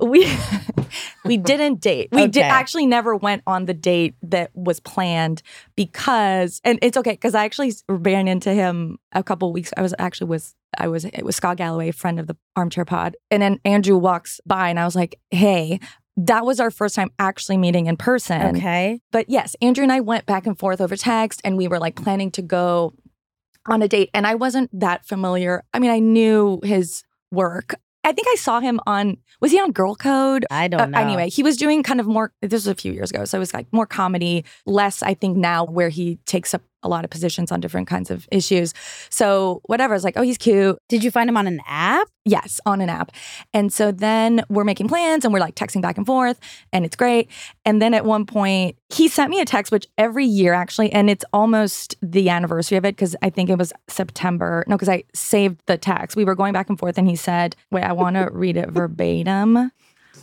we 0.00 0.30
we 1.24 1.36
didn't 1.36 1.80
date. 1.80 2.08
We 2.12 2.26
did 2.26 2.42
actually 2.42 2.86
never 2.86 3.16
went 3.16 3.42
on 3.46 3.66
the 3.66 3.74
date 3.74 4.14
that 4.22 4.50
was 4.54 4.80
planned 4.80 5.42
because 5.74 6.60
and 6.64 6.78
it's 6.82 6.96
okay 6.96 7.12
because 7.12 7.34
I 7.34 7.44
actually 7.44 7.72
ran 7.88 8.28
into 8.28 8.52
him 8.52 8.98
a 9.12 9.22
couple 9.22 9.52
weeks. 9.52 9.72
I 9.76 9.82
was 9.82 9.94
actually 9.98 10.28
with 10.28 10.54
I 10.78 10.88
was 10.88 11.04
it 11.04 11.24
was 11.24 11.36
Scott 11.36 11.56
Galloway, 11.56 11.90
friend 11.90 12.20
of 12.20 12.26
the 12.26 12.36
Armchair 12.54 12.84
Pod, 12.84 13.16
and 13.30 13.42
then 13.42 13.60
Andrew 13.64 13.96
walks 13.96 14.40
by 14.46 14.68
and 14.68 14.78
I 14.78 14.84
was 14.84 14.96
like, 14.96 15.18
"Hey." 15.30 15.80
That 16.18 16.46
was 16.46 16.60
our 16.60 16.70
first 16.70 16.94
time 16.94 17.10
actually 17.18 17.58
meeting 17.58 17.88
in 17.88 17.98
person. 17.98 18.56
okay. 18.56 19.02
But 19.12 19.28
yes, 19.28 19.54
Andrew 19.60 19.82
and 19.82 19.92
I 19.92 20.00
went 20.00 20.24
back 20.24 20.46
and 20.46 20.58
forth 20.58 20.80
over 20.80 20.96
text 20.96 21.42
and 21.44 21.58
we 21.58 21.68
were 21.68 21.78
like 21.78 21.94
planning 21.94 22.30
to 22.30 22.40
go 22.40 22.94
on 23.68 23.82
a 23.82 23.88
date, 23.88 24.08
and 24.14 24.26
I 24.26 24.34
wasn't 24.34 24.70
that 24.80 25.04
familiar. 25.04 25.62
I 25.74 25.78
mean, 25.78 25.90
I 25.90 25.98
knew 25.98 26.60
his 26.62 27.02
work. 27.30 27.74
I 28.06 28.12
think 28.12 28.28
I 28.28 28.36
saw 28.36 28.60
him 28.60 28.78
on, 28.86 29.16
was 29.40 29.50
he 29.50 29.58
on 29.60 29.72
Girl 29.72 29.96
Code? 29.96 30.46
I 30.48 30.68
don't 30.68 30.80
Uh, 30.80 30.86
know. 30.86 30.98
anyway, 30.98 31.28
he 31.28 31.42
was 31.42 31.56
doing 31.56 31.82
kind 31.82 31.98
of 31.98 32.06
more, 32.06 32.32
this 32.40 32.52
was 32.52 32.68
a 32.68 32.74
few 32.76 32.92
years 32.92 33.10
ago. 33.10 33.24
So 33.24 33.36
it 33.36 33.40
was 33.40 33.52
like 33.52 33.66
more 33.72 33.84
comedy, 33.84 34.44
less, 34.64 35.02
I 35.02 35.14
think, 35.14 35.36
now 35.36 35.64
where 35.64 35.88
he 35.88 36.20
takes 36.24 36.54
up 36.54 36.62
a 36.86 36.88
lot 36.88 37.04
of 37.04 37.10
positions 37.10 37.52
on 37.52 37.60
different 37.60 37.88
kinds 37.88 38.10
of 38.10 38.26
issues. 38.30 38.72
So 39.10 39.60
whatever, 39.64 39.92
I 39.94 39.96
was 39.96 40.04
like, 40.04 40.16
oh, 40.16 40.22
he's 40.22 40.38
cute. 40.38 40.78
Did 40.88 41.04
you 41.04 41.10
find 41.10 41.28
him 41.28 41.36
on 41.36 41.46
an 41.46 41.60
app? 41.66 42.08
Yes, 42.24 42.60
on 42.66 42.80
an 42.80 42.88
app. 42.88 43.12
And 43.52 43.72
so 43.72 43.92
then 43.92 44.42
we're 44.48 44.64
making 44.64 44.88
plans 44.88 45.24
and 45.24 45.32
we're 45.32 45.40
like 45.40 45.54
texting 45.54 45.82
back 45.82 45.96
and 45.96 46.06
forth 46.06 46.40
and 46.72 46.84
it's 46.84 46.96
great. 46.96 47.30
And 47.64 47.80
then 47.80 47.94
at 47.94 48.04
one 48.04 48.26
point, 48.26 48.76
he 48.88 49.08
sent 49.08 49.30
me 49.30 49.40
a 49.40 49.44
text, 49.44 49.70
which 49.70 49.86
every 49.98 50.24
year 50.24 50.52
actually, 50.52 50.92
and 50.92 51.10
it's 51.10 51.24
almost 51.32 51.94
the 52.02 52.28
anniversary 52.28 52.78
of 52.78 52.84
it 52.84 52.96
because 52.96 53.14
I 53.22 53.30
think 53.30 53.50
it 53.50 53.58
was 53.58 53.72
September. 53.88 54.64
No, 54.66 54.76
because 54.76 54.88
I 54.88 55.04
saved 55.14 55.60
the 55.66 55.78
text. 55.78 56.16
We 56.16 56.24
were 56.24 56.34
going 56.34 56.52
back 56.52 56.68
and 56.68 56.78
forth 56.78 56.98
and 56.98 57.08
he 57.08 57.16
said, 57.16 57.54
wait, 57.70 57.84
I 57.84 57.92
want 57.92 58.16
to 58.16 58.28
read 58.32 58.56
it 58.56 58.70
verbatim. 58.70 59.70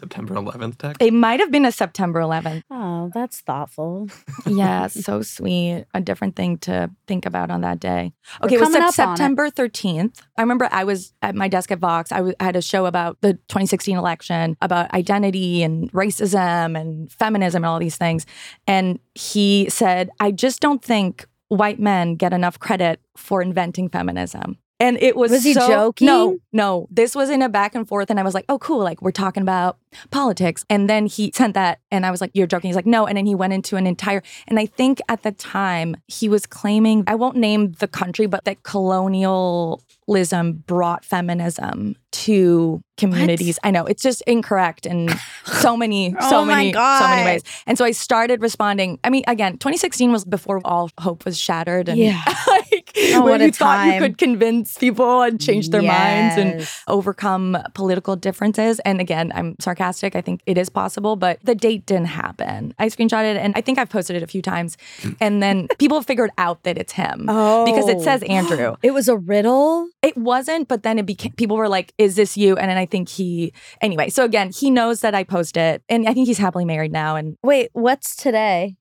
September 0.04 0.36
11th 0.36 0.78
text. 0.78 1.02
It 1.02 1.14
might 1.14 1.40
have 1.40 1.50
been 1.52 1.66
a 1.66 1.72
September 1.72 2.20
11th. 2.20 2.64
Oh, 2.70 3.10
that's 3.14 3.40
thoughtful. 3.42 4.10
Yeah, 4.46 4.88
so 4.88 5.22
sweet. 5.22 5.86
A 5.94 6.02
different 6.02 6.36
thing 6.36 6.58
to 6.60 6.90
think 7.08 7.26
about 7.26 7.50
on 7.50 7.62
that 7.62 7.80
day. 7.80 8.12
Okay, 8.44 8.58
We're 8.58 8.64
it 8.64 8.66
was 8.66 8.74
coming 8.74 8.92
Sep- 8.92 9.08
it. 9.10 9.18
September 9.18 9.50
13th. 9.50 10.20
I 10.38 10.42
remember 10.42 10.68
I 10.72 10.84
was 10.84 11.14
at 11.22 11.34
my 11.36 11.48
desk 11.48 11.72
at 11.72 11.80
Vox. 11.80 12.12
I 12.12 12.18
w- 12.18 12.36
I 12.40 12.44
had 12.44 12.56
a 12.58 12.62
show 12.62 12.86
about 12.86 13.18
the 13.22 13.34
2016 13.34 13.98
election, 13.98 14.58
about 14.62 14.94
identity 14.94 15.64
and 15.64 15.90
racism 15.94 16.80
and 16.80 17.12
feminism 17.12 17.64
and 17.64 17.70
all 17.70 17.80
these 17.80 17.98
things. 17.98 18.26
And 18.68 19.00
he 19.16 19.68
said, 19.70 20.10
I 20.20 20.32
just 20.32 20.60
don't 20.60 20.84
think 20.84 21.26
white 21.48 21.80
men 21.80 22.16
get 22.16 22.34
enough 22.34 22.60
credit 22.60 23.00
for 23.16 23.42
inventing 23.42 23.90
feminism. 23.90 24.58
And 24.80 24.98
it 25.02 25.16
was 25.16 25.32
Was 25.32 25.44
he 25.46 25.54
so- 25.54 25.68
joking? 25.68 26.08
No, 26.08 26.38
no. 26.52 26.88
This 26.92 27.16
was 27.16 27.30
in 27.30 27.42
a 27.42 27.48
back 27.50 27.76
and 27.76 27.88
forth, 27.88 28.10
and 28.10 28.20
I 28.20 28.24
was 28.24 28.34
like, 28.34 28.46
"Oh, 28.50 28.60
cool! 28.60 28.80
Like 28.84 29.02
we're 29.02 29.12
talking 29.12 29.42
about 29.42 29.78
politics." 30.12 30.66
And 30.70 30.90
then 30.90 31.06
he 31.06 31.32
sent 31.36 31.54
that, 31.56 31.80
and 31.92 32.06
I 32.06 32.12
was 32.12 32.22
like, 32.22 32.32
"You're 32.34 32.48
joking?" 32.48 32.70
He's 32.70 32.76
like, 32.76 32.86
"No." 32.86 33.06
And 33.06 33.18
then 33.18 33.26
he 33.26 33.36
went 33.36 33.54
into 33.54 33.76
an 33.76 33.88
entire, 33.88 34.22
and 34.48 34.60
I 34.60 34.66
think 34.66 35.00
at 35.10 35.24
the 35.24 35.32
time 35.32 35.96
he 36.08 36.30
was 36.30 36.46
claiming, 36.46 37.04
I 37.08 37.16
won't 37.16 37.38
name 37.38 37.74
the 37.74 37.88
country, 37.88 38.26
but 38.26 38.44
that 38.46 38.64
colonialism 38.64 40.64
brought 40.66 41.06
feminism 41.06 41.96
to 42.12 42.82
communities. 42.98 43.58
I 43.64 43.72
know 43.72 43.86
it's 43.86 44.04
just 44.04 44.22
incorrect 44.28 44.86
in 44.86 45.10
so 45.46 45.76
many, 45.76 46.12
so 46.12 46.42
Oh 46.42 46.46
many, 46.46 46.72
so 46.74 46.80
many 47.08 47.26
ways. 47.26 47.44
And 47.66 47.78
so 47.78 47.86
I 47.86 47.92
started 47.92 48.42
responding. 48.42 49.00
I 49.04 49.10
mean, 49.10 49.24
again, 49.28 49.54
2016 49.54 50.12
was 50.12 50.24
before 50.24 50.62
all 50.64 50.92
hope 51.00 51.26
was 51.26 51.40
shattered, 51.40 51.90
and 51.90 51.98
Yeah. 51.98 52.22
like 52.48 52.92
Oh, 53.16 53.22
what 53.22 53.42
you 53.42 53.48
a 53.48 53.52
thought 53.52 53.88
you 53.88 54.00
could 54.00 54.18
convince 54.18 54.78
people 54.78 55.22
and 55.22 55.42
change 55.42 55.70
their 55.70 55.82
minds 55.82 56.38
and 56.38 56.68
overcome 56.88 57.58
political 57.74 58.16
differences. 58.16 58.80
And 58.82 59.02
again, 59.02 59.32
I'm 59.34 59.56
sarcastic. 59.60 59.83
I 60.16 60.22
think 60.22 60.42
it 60.46 60.58
is 60.58 60.70
possible, 60.70 61.16
but 61.16 61.40
the 61.44 61.56
date 61.56 61.86
didn't 61.86 62.08
happen. 62.08 62.74
I 62.80 62.88
screenshotted 62.88 63.36
it 63.36 63.38
and 63.38 63.54
I 63.56 63.62
think 63.62 63.78
I've 63.78 63.90
posted 63.90 64.16
it 64.16 64.24
a 64.24 64.28
few 64.28 64.42
times. 64.42 64.78
And 65.20 65.42
then 65.44 65.68
people 65.80 66.02
figured 66.02 66.32
out 66.38 66.64
that 66.64 66.78
it's 66.78 66.94
him 66.94 67.22
because 67.28 67.88
it 67.90 67.98
Oh. 67.98 68.04
says 68.04 68.24
Andrew. 68.24 68.76
It 68.84 68.92
was 68.92 69.08
a 69.08 69.18
riddle. 69.18 69.88
It 70.02 70.16
wasn't, 70.18 70.68
but 70.68 70.84
then 70.84 70.98
it 71.00 71.06
became 71.06 71.32
people 71.34 71.56
were 71.58 71.70
like, 71.70 71.94
"Is 71.98 72.16
this 72.16 72.36
you?" 72.38 72.56
And 72.58 72.70
then 72.70 72.78
I 72.78 72.86
think 72.86 73.10
he 73.10 73.54
anyway. 73.82 74.10
So 74.10 74.24
again, 74.26 74.52
he 74.52 74.70
knows 74.72 75.02
that 75.02 75.14
I 75.16 75.24
post 75.24 75.58
it, 75.58 75.84
and 75.90 76.08
I 76.08 76.14
think 76.14 76.28
he's 76.28 76.38
happily 76.40 76.66
married 76.66 76.92
now. 76.92 77.16
And 77.16 77.36
Wait, 77.44 77.70
what's 77.74 78.16
today? 78.16 78.76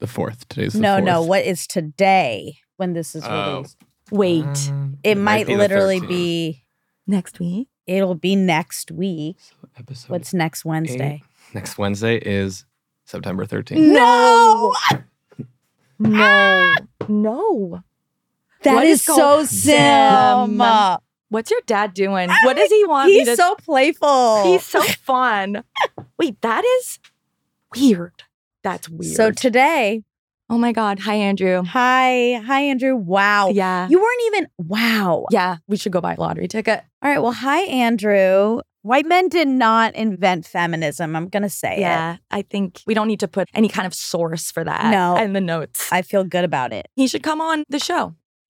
The 0.00 0.06
4th. 0.06 0.46
Today's 0.48 0.72
the 0.74 0.80
no, 0.80 0.96
4th. 0.98 1.04
no. 1.04 1.22
What 1.22 1.44
is 1.44 1.66
today 1.66 2.56
when 2.76 2.92
this 2.92 3.14
is 3.14 3.24
Oh. 3.26 3.52
released? 3.56 3.76
wait, 4.10 4.70
Um, 4.70 4.98
It, 5.02 5.16
might, 5.16 5.46
be 5.46 5.56
literally 5.56 6.00
be. 6.00 6.64
next 7.06 7.40
week. 7.40 7.68
It'll 7.86 8.14
be 8.14 8.34
next 8.36 8.90
week. 8.90 9.36
Episode. 9.76 10.10
What's 10.10 10.32
next 10.34 10.64
Wednesday? 10.64 11.22
next 11.54 11.78
Wednesday 11.78 12.16
is 12.16 12.64
September 13.04 13.46
13th. 13.46 13.92
No, 13.92 14.74
No, 15.98 16.74
no. 17.08 17.82
that 18.62 18.74
What 18.74 18.86
is 18.86 18.98
is 19.00 19.04
so 19.04 19.44
sim. 19.44 20.58
Sim. 20.58 20.96
What's 21.28 21.50
your 21.50 21.60
dad 21.66 21.94
doing? 21.94 22.28
What 22.44 22.56
does 22.56 22.70
he 22.70 22.84
want 22.86 23.08
me 23.08 23.18
He's 23.18 23.28
to? 23.28 23.36
so 23.36 23.54
playful. 23.56 24.44
he's 24.44 24.62
so 24.64 24.80
fun. 24.82 25.64
Wait, 26.18 26.40
that 26.42 26.64
is 26.64 26.98
weird. 27.74 28.12
That's 28.62 28.88
weird. 28.88 29.14
so 29.14 29.30
today. 29.32 30.02
oh 30.50 30.58
my 30.58 30.72
god. 30.72 31.00
Hi, 31.00 31.14
Andrew. 31.14 31.62
Hi, 31.64 32.40
hi, 32.44 32.60
Andrew. 32.62 32.94
Wow, 32.94 33.48
Yeah. 33.50 33.88
you 33.88 34.00
weren't 34.00 34.22
even. 34.26 34.48
Wow. 34.58 35.26
Yeah. 35.30 35.56
We 35.66 35.76
should 35.76 35.92
go 35.92 36.00
buy 36.00 36.14
a 36.14 36.20
lottery 36.20 36.46
ticket. 36.48 36.82
All 37.02 37.10
right. 37.10 37.20
Well, 37.22 37.32
hi, 37.32 37.62
Andrew. 37.62 38.60
White 38.86 39.06
men 39.06 39.28
did 39.28 39.48
not 39.48 39.94
invent 39.96 40.46
feminism. 40.46 41.16
I'm 41.16 41.28
gonna 41.28 41.50
say 41.50 41.76
it. 41.76 41.80
Yeah. 41.80 42.18
I 42.30 42.42
think 42.42 42.82
we 42.86 42.94
don't 42.94 43.08
need 43.08 43.18
to 43.20 43.28
put 43.28 43.48
any 43.52 43.68
kind 43.68 43.84
of 43.84 43.92
source 43.92 44.52
for 44.52 44.62
that. 44.62 44.92
No. 44.92 45.16
In 45.16 45.32
the 45.32 45.40
notes. 45.40 45.88
I 45.90 46.02
feel 46.02 46.22
good 46.22 46.44
about 46.44 46.72
it. 46.72 46.86
he 46.94 47.08
should 47.08 47.24
come 47.24 47.40
on 47.40 47.64
the 47.68 47.80
show. 47.80 48.14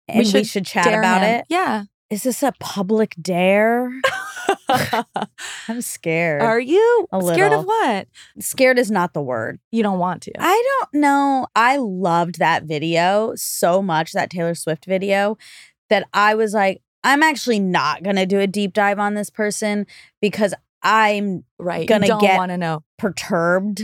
And 0.09 0.18
we 0.18 0.25
should, 0.25 0.47
should 0.47 0.66
chat 0.66 0.87
about 0.88 1.23
him. 1.23 1.40
it. 1.40 1.47
Yeah. 1.49 1.85
Is 2.11 2.25
this 2.25 2.42
a 2.42 2.52
public 2.59 3.14
dare? 3.21 3.88
I'm 5.68 5.80
scared. 5.80 6.42
Are 6.42 6.61
you 6.61 7.06
A 7.12 7.21
scared 7.23 7.50
little. 7.52 7.61
of 7.61 7.66
what? 7.66 8.09
scared 8.40 8.78
is 8.78 8.90
not 8.90 9.12
the 9.12 9.23
word. 9.23 9.59
You 9.71 9.83
don't 9.83 9.99
want 9.99 10.23
to. 10.23 10.33
I 10.38 10.62
don't 10.80 11.00
know. 11.02 11.47
I 11.54 11.76
loved 11.76 12.38
that 12.38 12.64
video 12.64 13.33
so 13.37 13.80
much, 13.83 14.12
that 14.12 14.30
Taylor 14.30 14.54
Swift 14.54 14.85
video, 14.87 15.37
that 15.90 16.09
I 16.12 16.35
was 16.35 16.52
like, 16.52 16.83
I'm 17.06 17.22
actually 17.22 17.60
not 17.60 18.02
going 18.02 18.16
to 18.16 18.26
do 18.26 18.38
a 18.40 18.46
deep 18.46 18.72
dive 18.75 18.98
on 18.98 19.14
this 19.14 19.30
person 19.30 19.86
because 20.20 20.52
I'm 20.82 21.44
right. 21.58 21.88
gonna 21.88 22.06
you 22.06 22.12
don't 22.12 22.20
get- 22.20 22.36
want 22.36 22.50
to 22.50 22.58
know. 22.58 22.82
perturbed 22.98 23.82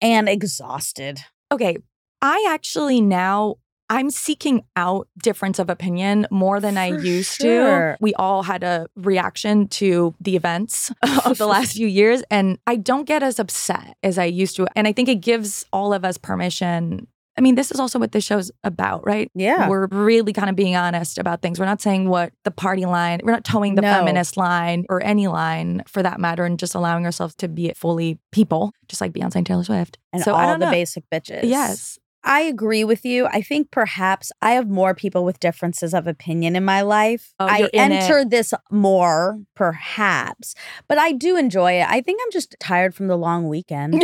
and 0.00 0.28
exhausted. 0.28 1.18
Okay. 1.52 1.76
I 2.22 2.46
actually 2.48 3.00
now 3.00 3.56
I'm 3.92 4.10
seeking 4.10 4.62
out 4.76 5.08
difference 5.22 5.58
of 5.58 5.68
opinion 5.68 6.26
more 6.30 6.60
than 6.60 6.78
I 6.78 6.92
For 6.92 7.00
used 7.00 7.40
sure. 7.40 7.92
to. 7.92 7.96
We 8.00 8.14
all 8.14 8.44
had 8.44 8.62
a 8.62 8.86
reaction 8.94 9.66
to 9.68 10.14
the 10.20 10.36
events 10.36 10.92
of 11.24 11.38
the 11.38 11.46
last 11.46 11.72
few 11.76 11.88
years 11.88 12.22
and 12.30 12.58
I 12.68 12.76
don't 12.76 13.04
get 13.04 13.22
as 13.24 13.38
upset 13.40 13.96
as 14.02 14.16
I 14.16 14.26
used 14.26 14.54
to. 14.56 14.66
And 14.76 14.86
I 14.86 14.92
think 14.92 15.08
it 15.08 15.16
gives 15.16 15.64
all 15.72 15.92
of 15.92 16.04
us 16.04 16.18
permission. 16.18 17.08
I 17.40 17.42
mean, 17.42 17.54
this 17.54 17.70
is 17.70 17.80
also 17.80 17.98
what 17.98 18.12
this 18.12 18.22
show's 18.22 18.50
about, 18.64 19.06
right? 19.06 19.30
Yeah. 19.34 19.66
We're 19.66 19.86
really 19.86 20.34
kind 20.34 20.50
of 20.50 20.56
being 20.56 20.76
honest 20.76 21.16
about 21.16 21.40
things. 21.40 21.58
We're 21.58 21.64
not 21.64 21.80
saying 21.80 22.06
what 22.06 22.34
the 22.44 22.50
party 22.50 22.84
line, 22.84 23.20
we're 23.24 23.32
not 23.32 23.44
toeing 23.44 23.76
the 23.76 23.80
No. 23.80 23.94
feminist 23.94 24.36
line 24.36 24.84
or 24.90 25.02
any 25.02 25.26
line 25.26 25.82
for 25.88 26.02
that 26.02 26.20
matter, 26.20 26.44
and 26.44 26.58
just 26.58 26.74
allowing 26.74 27.06
ourselves 27.06 27.34
to 27.36 27.48
be 27.48 27.72
fully 27.74 28.18
people, 28.30 28.74
just 28.88 29.00
like 29.00 29.12
Beyonce 29.12 29.36
and 29.36 29.46
Taylor 29.46 29.64
Swift. 29.64 29.96
and 30.12 30.22
so 30.22 30.34
all 30.34 30.52
the 30.58 30.66
know. 30.66 30.70
basic 30.70 31.04
bitches. 31.08 31.44
Yes. 31.44 31.98
I 32.22 32.40
agree 32.42 32.84
with 32.84 33.04
you. 33.04 33.26
I 33.26 33.40
think 33.40 33.70
perhaps 33.70 34.30
I 34.42 34.52
have 34.52 34.68
more 34.68 34.94
people 34.94 35.24
with 35.24 35.40
differences 35.40 35.94
of 35.94 36.06
opinion 36.06 36.54
in 36.54 36.64
my 36.64 36.82
life. 36.82 37.32
Oh, 37.40 37.46
I 37.46 37.58
you're 37.58 37.70
it. 37.72 37.76
enter 37.78 38.24
this 38.24 38.52
more, 38.70 39.40
perhaps, 39.56 40.54
but 40.86 40.98
I 40.98 41.12
do 41.12 41.36
enjoy 41.36 41.80
it. 41.80 41.86
I 41.88 42.00
think 42.02 42.20
I'm 42.24 42.30
just 42.30 42.56
tired 42.60 42.94
from 42.94 43.06
the 43.06 43.16
long 43.16 43.48
weekend. 43.48 44.02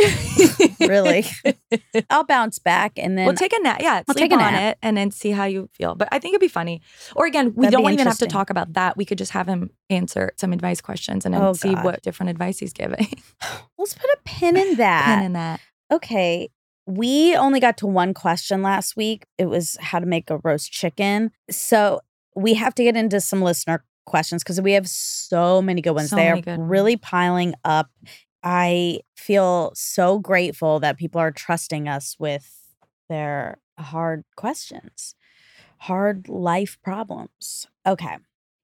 really. 0.79 1.25
I'll 2.09 2.23
bounce 2.23 2.59
back 2.59 2.93
and 2.97 3.17
then 3.17 3.25
We'll 3.25 3.35
take 3.35 3.53
a 3.53 3.59
nap. 3.61 3.81
Yeah, 3.81 4.01
I'll 4.07 4.13
sleep 4.15 4.31
take 4.31 4.39
a 4.39 4.43
on 4.43 4.55
it 4.55 4.77
and 4.81 4.97
then 4.97 5.11
see 5.11 5.31
how 5.31 5.45
you 5.45 5.69
feel. 5.73 5.93
But 5.95 6.09
I 6.11 6.19
think 6.19 6.33
it'd 6.33 6.41
be 6.41 6.47
funny. 6.47 6.81
Or 7.15 7.25
again, 7.25 7.53
we 7.55 7.65
That'd 7.65 7.79
don't 7.79 7.93
even 7.93 8.07
have 8.07 8.17
to 8.19 8.27
talk 8.27 8.49
about 8.49 8.73
that. 8.73 8.97
We 8.97 9.05
could 9.05 9.17
just 9.17 9.31
have 9.31 9.47
him 9.47 9.69
answer 9.89 10.31
some 10.37 10.53
advice 10.53 10.81
questions 10.81 11.25
and 11.25 11.33
then 11.33 11.41
Oh, 11.43 11.53
see 11.53 11.73
God. 11.75 11.83
what 11.83 12.01
different 12.01 12.29
advice 12.31 12.59
he's 12.59 12.73
giving. 12.73 13.07
let's 13.77 13.93
put 13.93 14.09
a 14.09 14.17
pin 14.25 14.57
in 14.57 14.75
that. 14.77 15.05
Pin 15.17 15.25
in 15.25 15.33
that. 15.33 15.59
Okay. 15.91 16.49
We 16.87 17.35
only 17.35 17.59
got 17.59 17.77
to 17.79 17.87
one 17.87 18.13
question 18.13 18.61
last 18.61 18.95
week. 18.95 19.25
It 19.37 19.45
was 19.45 19.77
how 19.81 19.99
to 19.99 20.05
make 20.05 20.29
a 20.29 20.37
roast 20.37 20.71
chicken. 20.71 21.31
So 21.51 21.99
we 22.35 22.53
have 22.53 22.73
to 22.75 22.83
get 22.83 22.95
into 22.95 23.19
some 23.19 23.41
listener 23.41 23.83
questions 24.05 24.43
because 24.43 24.61
we 24.61 24.71
have 24.71 24.87
so 24.87 25.61
many 25.61 25.81
good 25.81 25.91
ones. 25.91 26.09
So 26.09 26.15
they 26.15 26.29
are 26.29 26.41
really 26.57 26.95
piling 26.95 27.53
up. 27.65 27.89
I 28.41 29.01
feel 29.17 29.73
so 29.75 30.19
grateful 30.19 30.79
that 30.79 30.97
people 30.97 31.19
are 31.19 31.31
trusting 31.31 31.89
us 31.89 32.15
with 32.17 32.49
their 33.09 33.59
hard 33.77 34.23
questions, 34.37 35.15
hard 35.79 36.29
life 36.29 36.77
problems. 36.81 37.67
Okay. 37.85 38.17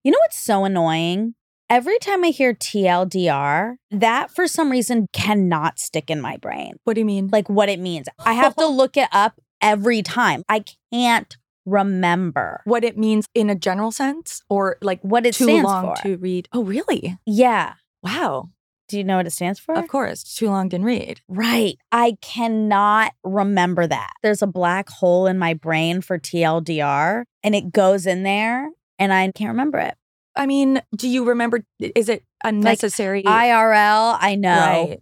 You 0.04 0.12
know 0.12 0.20
what's 0.22 0.40
so 0.40 0.64
annoying? 0.64 1.36
Every 1.74 1.98
time 1.98 2.24
I 2.24 2.28
hear 2.28 2.54
TLDR, 2.54 3.78
that 3.90 4.30
for 4.30 4.48
some 4.48 4.70
reason 4.70 5.08
cannot 5.12 5.80
stick 5.80 6.12
in 6.12 6.22
my 6.22 6.38
brain 6.38 6.76
What 6.84 6.94
do 6.94 7.00
you 7.02 7.06
mean? 7.06 7.30
like 7.32 7.50
what 7.50 7.68
it 7.68 7.80
means. 7.80 8.08
I 8.24 8.34
have 8.34 8.56
to 8.58 8.68
look 8.82 8.96
it 8.96 9.10
up 9.12 9.42
every 9.60 10.04
time. 10.04 10.44
I 10.48 10.66
can't 10.94 11.36
remember 11.66 12.62
what 12.66 12.84
it 12.84 12.96
means 12.96 13.26
in 13.34 13.50
a 13.50 13.56
general 13.56 13.90
sense 13.92 14.44
or 14.52 14.78
like 14.84 15.02
what 15.02 15.26
it 15.26 15.34
too 15.34 15.46
stands 15.46 15.64
long 15.64 15.96
for. 15.96 16.04
to 16.04 16.18
read. 16.18 16.48
Oh, 16.54 16.64
really? 16.64 17.18
yeah. 17.26 17.74
Wow. 18.04 18.52
Do 18.88 19.00
you 19.00 19.04
know 19.04 19.18
what 19.18 19.26
it 19.26 19.32
stands 19.32 19.60
for? 19.60 19.74
Of 19.74 19.88
course, 19.88 20.24
too 20.24 20.52
long 20.52 20.70
didn't 20.70 20.86
read. 20.86 21.22
Right. 21.28 21.80
I 21.92 22.18
cannot 22.22 23.14
remember 23.24 23.88
that. 23.88 24.12
There's 24.22 24.44
a 24.44 24.48
black 24.48 24.90
hole 24.90 25.26
in 25.26 25.40
my 25.40 25.56
brain 25.56 26.02
for 26.02 26.20
TLDR 26.20 27.24
and 27.42 27.56
it 27.56 27.72
goes 27.72 28.06
in 28.06 28.22
there 28.22 28.70
and 29.00 29.12
I 29.12 29.32
can't 29.32 29.50
remember 29.50 29.80
it. 29.80 29.96
I 30.36 30.46
mean, 30.46 30.82
do 30.96 31.08
you 31.08 31.26
remember? 31.26 31.64
Is 31.80 32.10
it 32.10 32.24
unnecessary? 32.44 33.24
IRL, 33.24 34.18
I 34.20 34.36
know. 34.36 34.50
Right. 34.90 35.00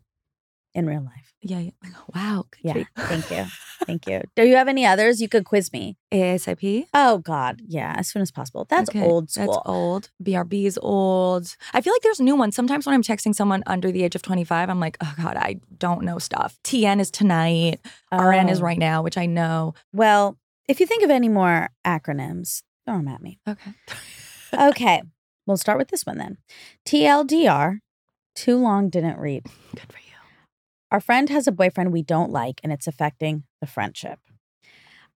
In 0.73 0.85
real 0.85 1.01
life. 1.01 1.33
Yeah. 1.41 1.59
yeah. 1.59 1.71
Wow. 2.15 2.45
good 2.51 2.59
Yeah. 2.63 2.73
job. 2.73 2.87
Thank 3.07 3.31
you. 3.31 3.45
Thank 3.85 4.07
you. 4.07 4.21
Do 4.35 4.45
you 4.45 4.55
have 4.57 4.67
any 4.67 4.85
others? 4.85 5.19
You 5.21 5.27
could 5.27 5.43
quiz 5.43 5.73
me. 5.73 5.97
ASAP. 6.13 6.85
Oh 6.93 7.17
God. 7.17 7.61
Yeah. 7.67 7.95
As 7.97 8.07
soon 8.09 8.21
as 8.21 8.29
possible. 8.31 8.67
That's 8.69 8.89
Okay, 8.89 9.01
old 9.01 9.31
school. 9.31 9.45
That's 9.47 9.57
old. 9.65 10.09
BRB 10.23 10.65
is 10.65 10.77
old. 10.81 11.55
I 11.73 11.81
feel 11.81 11.91
like 11.93 12.03
there's 12.03 12.19
new 12.19 12.35
ones. 12.35 12.55
Sometimes 12.55 12.85
when 12.85 12.93
I'm 12.93 13.01
texting 13.01 13.33
someone 13.33 13.63
under 13.65 13.91
the 13.91 14.03
age 14.03 14.13
of 14.15 14.21
25, 14.21 14.69
I'm 14.69 14.79
like, 14.79 14.97
oh 15.01 15.13
God, 15.17 15.35
I 15.35 15.59
don't 15.79 16.03
know 16.03 16.19
stuff. 16.19 16.57
TN 16.63 16.99
is 16.99 17.09
tonight. 17.09 17.79
RN 18.11 18.49
is 18.49 18.59
Oh. 18.59 18.63
right 18.63 18.77
now, 18.77 19.01
which 19.01 19.17
I 19.17 19.25
know. 19.25 19.73
Well, 19.91 20.37
if 20.69 20.79
you 20.79 20.85
think 20.85 21.01
of 21.03 21.09
any 21.09 21.27
more 21.29 21.69
acronyms, 21.83 22.61
throw 22.85 22.97
them 22.97 23.07
at 23.07 23.21
me. 23.21 23.39
Okay. 23.47 23.71
Okay. 24.53 25.01
We'll 25.45 25.57
start 25.57 25.77
with 25.77 25.89
this 25.89 26.05
one 26.05 26.17
then. 26.17 26.37
TLDR, 26.85 27.79
too 28.35 28.57
long 28.57 28.89
didn't 28.89 29.17
read. 29.17 29.43
Good 29.75 29.91
for 29.91 29.99
you. 29.99 30.11
Our 30.91 30.99
friend 30.99 31.29
has 31.29 31.47
a 31.47 31.51
boyfriend 31.51 31.91
we 31.91 32.03
don't 32.03 32.31
like, 32.31 32.59
and 32.63 32.73
it's 32.73 32.87
affecting 32.87 33.43
the 33.61 33.67
friendship. 33.67 34.19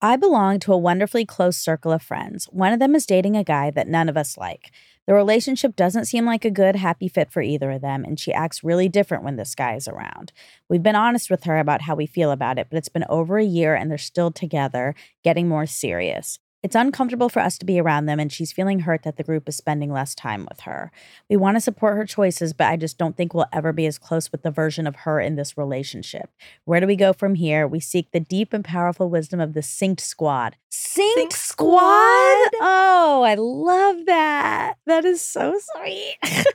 I 0.01 0.17
belong 0.17 0.59
to 0.59 0.73
a 0.73 0.77
wonderfully 0.77 1.25
close 1.25 1.57
circle 1.57 1.91
of 1.91 2.01
friends. 2.01 2.45
One 2.51 2.73
of 2.73 2.79
them 2.79 2.95
is 2.95 3.05
dating 3.05 3.35
a 3.35 3.43
guy 3.43 3.71
that 3.71 3.87
none 3.87 4.07
of 4.07 4.17
us 4.17 4.37
like. 4.37 4.71
The 5.07 5.13
relationship 5.13 5.75
doesn't 5.75 6.05
seem 6.05 6.25
like 6.25 6.45
a 6.45 6.51
good, 6.51 6.75
happy 6.75 7.07
fit 7.07 7.31
for 7.31 7.41
either 7.41 7.71
of 7.71 7.81
them, 7.81 8.03
and 8.03 8.19
she 8.19 8.33
acts 8.33 8.63
really 8.63 8.89
different 8.89 9.23
when 9.23 9.35
this 9.35 9.55
guy 9.55 9.75
is 9.75 9.87
around. 9.87 10.31
We've 10.69 10.83
been 10.83 10.95
honest 10.95 11.29
with 11.29 11.45
her 11.45 11.57
about 11.59 11.83
how 11.83 11.95
we 11.95 12.05
feel 12.05 12.31
about 12.31 12.59
it, 12.59 12.67
but 12.69 12.77
it's 12.77 12.89
been 12.89 13.05
over 13.09 13.37
a 13.37 13.43
year 13.43 13.75
and 13.75 13.89
they're 13.89 13.97
still 13.97 14.31
together, 14.31 14.95
getting 15.23 15.47
more 15.47 15.65
serious. 15.65 16.39
It's 16.65 16.73
uncomfortable 16.73 17.29
for 17.29 17.41
us 17.41 17.59
to 17.59 17.65
be 17.65 17.79
around 17.79 18.07
them, 18.07 18.19
and 18.19 18.33
she's 18.33 18.51
feeling 18.51 18.79
hurt 18.79 19.03
that 19.03 19.17
the 19.17 19.23
group 19.23 19.47
is 19.47 19.55
spending 19.55 19.93
less 19.93 20.15
time 20.15 20.47
with 20.49 20.61
her. 20.61 20.91
We 21.29 21.37
want 21.37 21.57
to 21.57 21.61
support 21.61 21.95
her 21.95 22.07
choices, 22.07 22.53
but 22.53 22.65
I 22.65 22.75
just 22.75 22.97
don't 22.97 23.15
think 23.15 23.35
we'll 23.35 23.45
ever 23.53 23.71
be 23.71 23.85
as 23.85 23.99
close 23.99 24.31
with 24.31 24.41
the 24.41 24.49
version 24.49 24.87
of 24.87 24.95
her 24.95 25.19
in 25.19 25.35
this 25.35 25.59
relationship. 25.59 26.31
Where 26.63 26.79
do 26.79 26.87
we 26.87 26.95
go 26.95 27.13
from 27.13 27.35
here? 27.35 27.67
We 27.67 27.79
seek 27.79 28.09
the 28.09 28.19
deep 28.19 28.51
and 28.51 28.65
powerful 28.65 29.11
wisdom 29.11 29.39
of 29.39 29.53
the 29.53 29.59
Synced 29.59 29.99
Squad. 29.99 30.55
Synced, 30.71 31.13
Synced 31.15 31.33
Squad? 31.33 32.47
Squad? 32.47 32.49
Oh, 32.61 33.21
I 33.23 33.35
love 33.35 33.97
that. 34.07 34.73
That 34.87 35.05
is 35.05 35.21
so 35.21 35.55
sweet. 35.75 36.17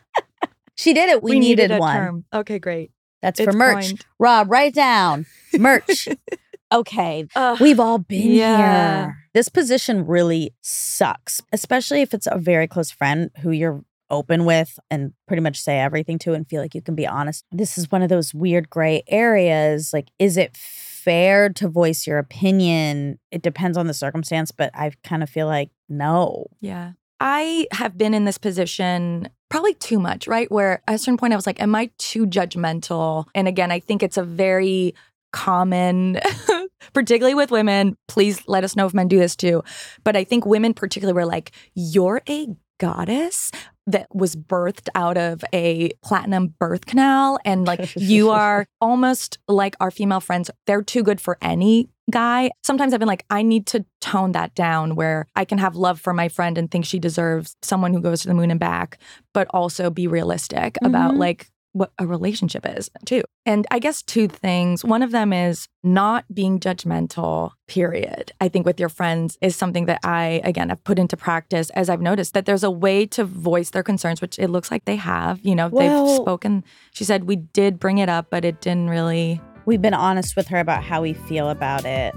she 0.75 0.93
did 0.93 1.09
it. 1.09 1.23
We, 1.23 1.39
needed, 1.39 1.71
a 1.71 1.79
one. 1.79 1.97
term. 1.97 2.25
Okay, 2.35 2.59
great. 2.59 2.91
That's 3.23 3.41
for 3.41 3.53
merch. 3.53 3.85
coined. 3.91 4.07
Rob, 4.19 4.51
write 4.51 4.75
down 4.75 5.27
merch. 5.57 6.09
okay. 6.73 7.29
Ugh. 7.37 7.61
We've 7.61 7.79
all 7.79 7.99
been 7.99 8.33
Yeah. 8.33 9.05
here. 9.05 9.20
This 9.33 9.49
position 9.49 10.07
really 10.07 10.55
sucks, 10.61 11.41
especially 11.53 12.03
if 12.03 12.13
it's 12.15 12.27
a 12.31 12.39
very 12.39 12.67
close 12.67 12.91
friend 12.91 13.31
who 13.43 13.51
you're 13.51 13.85
open 14.11 14.45
with 14.45 14.79
and 14.91 15.13
pretty 15.29 15.41
much 15.41 15.61
say 15.61 15.79
everything 15.79 16.19
to 16.19 16.33
and 16.33 16.49
feel 16.49 16.61
like 16.61 16.75
you 16.75 16.83
can 16.83 16.97
be 16.97 17.07
honest. 17.07 17.45
This 17.53 17.79
is 17.79 17.91
one 17.91 18.03
of 18.03 18.09
those 18.09 18.35
weird 18.35 18.69
gray 18.69 19.05
areas. 19.07 19.93
Like, 19.93 20.09
is 20.19 20.37
it 20.37 20.57
fair 20.57 21.49
to 21.51 21.69
voice 21.69 22.07
your 22.07 22.19
opinion? 22.19 23.19
It 23.31 23.43
depends 23.43 23.79
on 23.79 23.87
the 23.87 23.95
circumstance, 23.95 24.51
but 24.51 24.71
I 24.75 24.91
kind 25.05 25.23
of 25.23 25.31
feel 25.31 25.47
like 25.47 25.71
no. 25.89 26.47
Yeah. 26.61 26.93
I 27.21 27.69
have 27.73 27.97
been 27.97 28.15
in 28.15 28.25
this 28.25 28.39
position 28.39 29.29
probably 29.51 29.75
too 29.75 29.99
much, 29.99 30.27
right? 30.27 30.51
Where 30.51 30.83
at 30.89 30.95
a 30.95 30.99
certain 30.99 31.19
point 31.19 31.33
I 31.33 31.37
was 31.37 31.47
like, 31.47 31.61
am 31.61 31.75
I 31.75 31.91
too 31.99 32.27
judgmental? 32.27 33.27
And 33.35 33.47
again, 33.47 33.71
I 33.71 33.81
think 33.81 34.03
it's 34.03 34.17
a 34.17 34.23
very 34.23 34.95
common, 35.33 36.19
particularly 36.93 37.35
with 37.35 37.51
women. 37.51 37.97
Please 38.09 38.43
let 38.47 38.65
us 38.65 38.77
know 38.77 38.87
if 38.87 38.95
men 38.95 39.09
do 39.09 39.19
this 39.19 39.37
too. 39.37 39.63
But 40.05 40.17
I 40.17 40.25
think 40.25 40.47
women, 40.47 40.75
particularly, 40.75 41.15
were 41.15 41.27
like, 41.27 41.53
you're 41.75 42.23
a 42.29 42.49
goddess 42.79 43.51
that 43.87 44.07
was 44.15 44.37
birthed 44.37 44.89
out 44.95 45.19
of 45.19 45.45
a 45.53 45.91
platinum 46.03 46.55
birth 46.59 46.87
canal. 46.87 47.39
And 47.45 47.67
like, 47.67 47.93
you 47.97 48.31
are 48.31 48.67
almost 48.81 49.39
like 49.49 49.75
our 49.81 49.91
female 49.91 50.21
friends. 50.21 50.51
They're 50.67 50.83
too 50.83 51.03
good 51.03 51.21
for 51.21 51.37
any 51.43 51.89
guy. 52.11 52.51
Sometimes 52.65 52.93
I've 52.93 52.99
been 53.01 53.09
like, 53.09 53.27
I 53.31 53.43
need 53.43 53.67
to 53.69 53.85
tone 54.01 54.33
that 54.33 54.55
down 54.55 54.95
where 54.97 55.27
I 55.37 55.45
can 55.45 55.59
have 55.59 55.77
love 55.77 56.01
for 56.01 56.13
my 56.13 56.29
friend 56.29 56.57
and 56.57 56.71
think 56.71 56.85
she 56.85 56.99
deserves 56.99 57.55
someone 57.63 57.93
who 57.93 58.01
goes 58.01 58.23
to 58.23 58.29
the 58.29 58.35
moon 58.35 58.51
and 58.51 58.59
back, 58.61 58.99
but 59.35 59.47
also 59.51 59.91
be 59.91 60.07
realistic 60.07 60.77
about 60.83 61.15
Mhm. 61.15 61.19
like 61.19 61.51
what 61.73 61.93
a 61.99 62.07
relationship 62.07 62.67
is 62.77 62.91
too. 63.05 63.23
And 63.47 63.67
I 63.71 63.79
guess 63.79 64.03
two 64.03 64.27
things. 64.29 64.85
One 64.85 65.03
of 65.03 65.13
them 65.13 65.33
is 65.33 65.69
not 65.83 66.25
being 66.35 66.59
judgmental, 66.61 67.53
period. 67.69 68.33
I 68.41 68.49
think 68.49 68.67
with 68.67 68.81
your 68.81 68.89
friends 68.89 69.39
is 69.41 69.57
something 69.57 69.87
that 69.87 70.01
I, 70.03 70.41
again, 70.45 70.69
have 70.69 70.83
put 70.85 70.99
into 70.99 71.17
practice 71.17 71.71
as 71.71 71.89
I've 71.89 72.01
noticed 72.01 72.35
that 72.35 72.45
there's 72.47 72.65
a 72.65 72.71
way 72.71 73.07
to 73.07 73.25
voice 73.25 73.71
their 73.71 73.83
concerns, 73.83 74.21
which 74.21 74.39
it 74.39 74.49
looks 74.49 74.71
like 74.71 74.85
they 74.85 74.97
have. 74.97 75.41
You 75.43 75.55
know, 75.55 75.69
Well- 75.69 76.07
they've 76.07 76.17
spoken. 76.17 76.65
She 76.93 77.05
said, 77.05 77.25
We 77.25 77.37
did 77.37 77.79
bring 77.79 77.99
it 77.99 78.09
up, 78.09 78.27
but 78.31 78.45
it 78.45 78.61
didn't 78.61 78.91
really. 78.91 79.41
We've 79.67 79.83
been 79.83 79.95
honest 79.95 80.37
with 80.37 80.49
her 80.49 80.59
about 80.59 80.83
how 80.83 81.03
we 81.03 81.13
feel 81.13 81.51
about 81.51 81.85
it. 81.85 82.15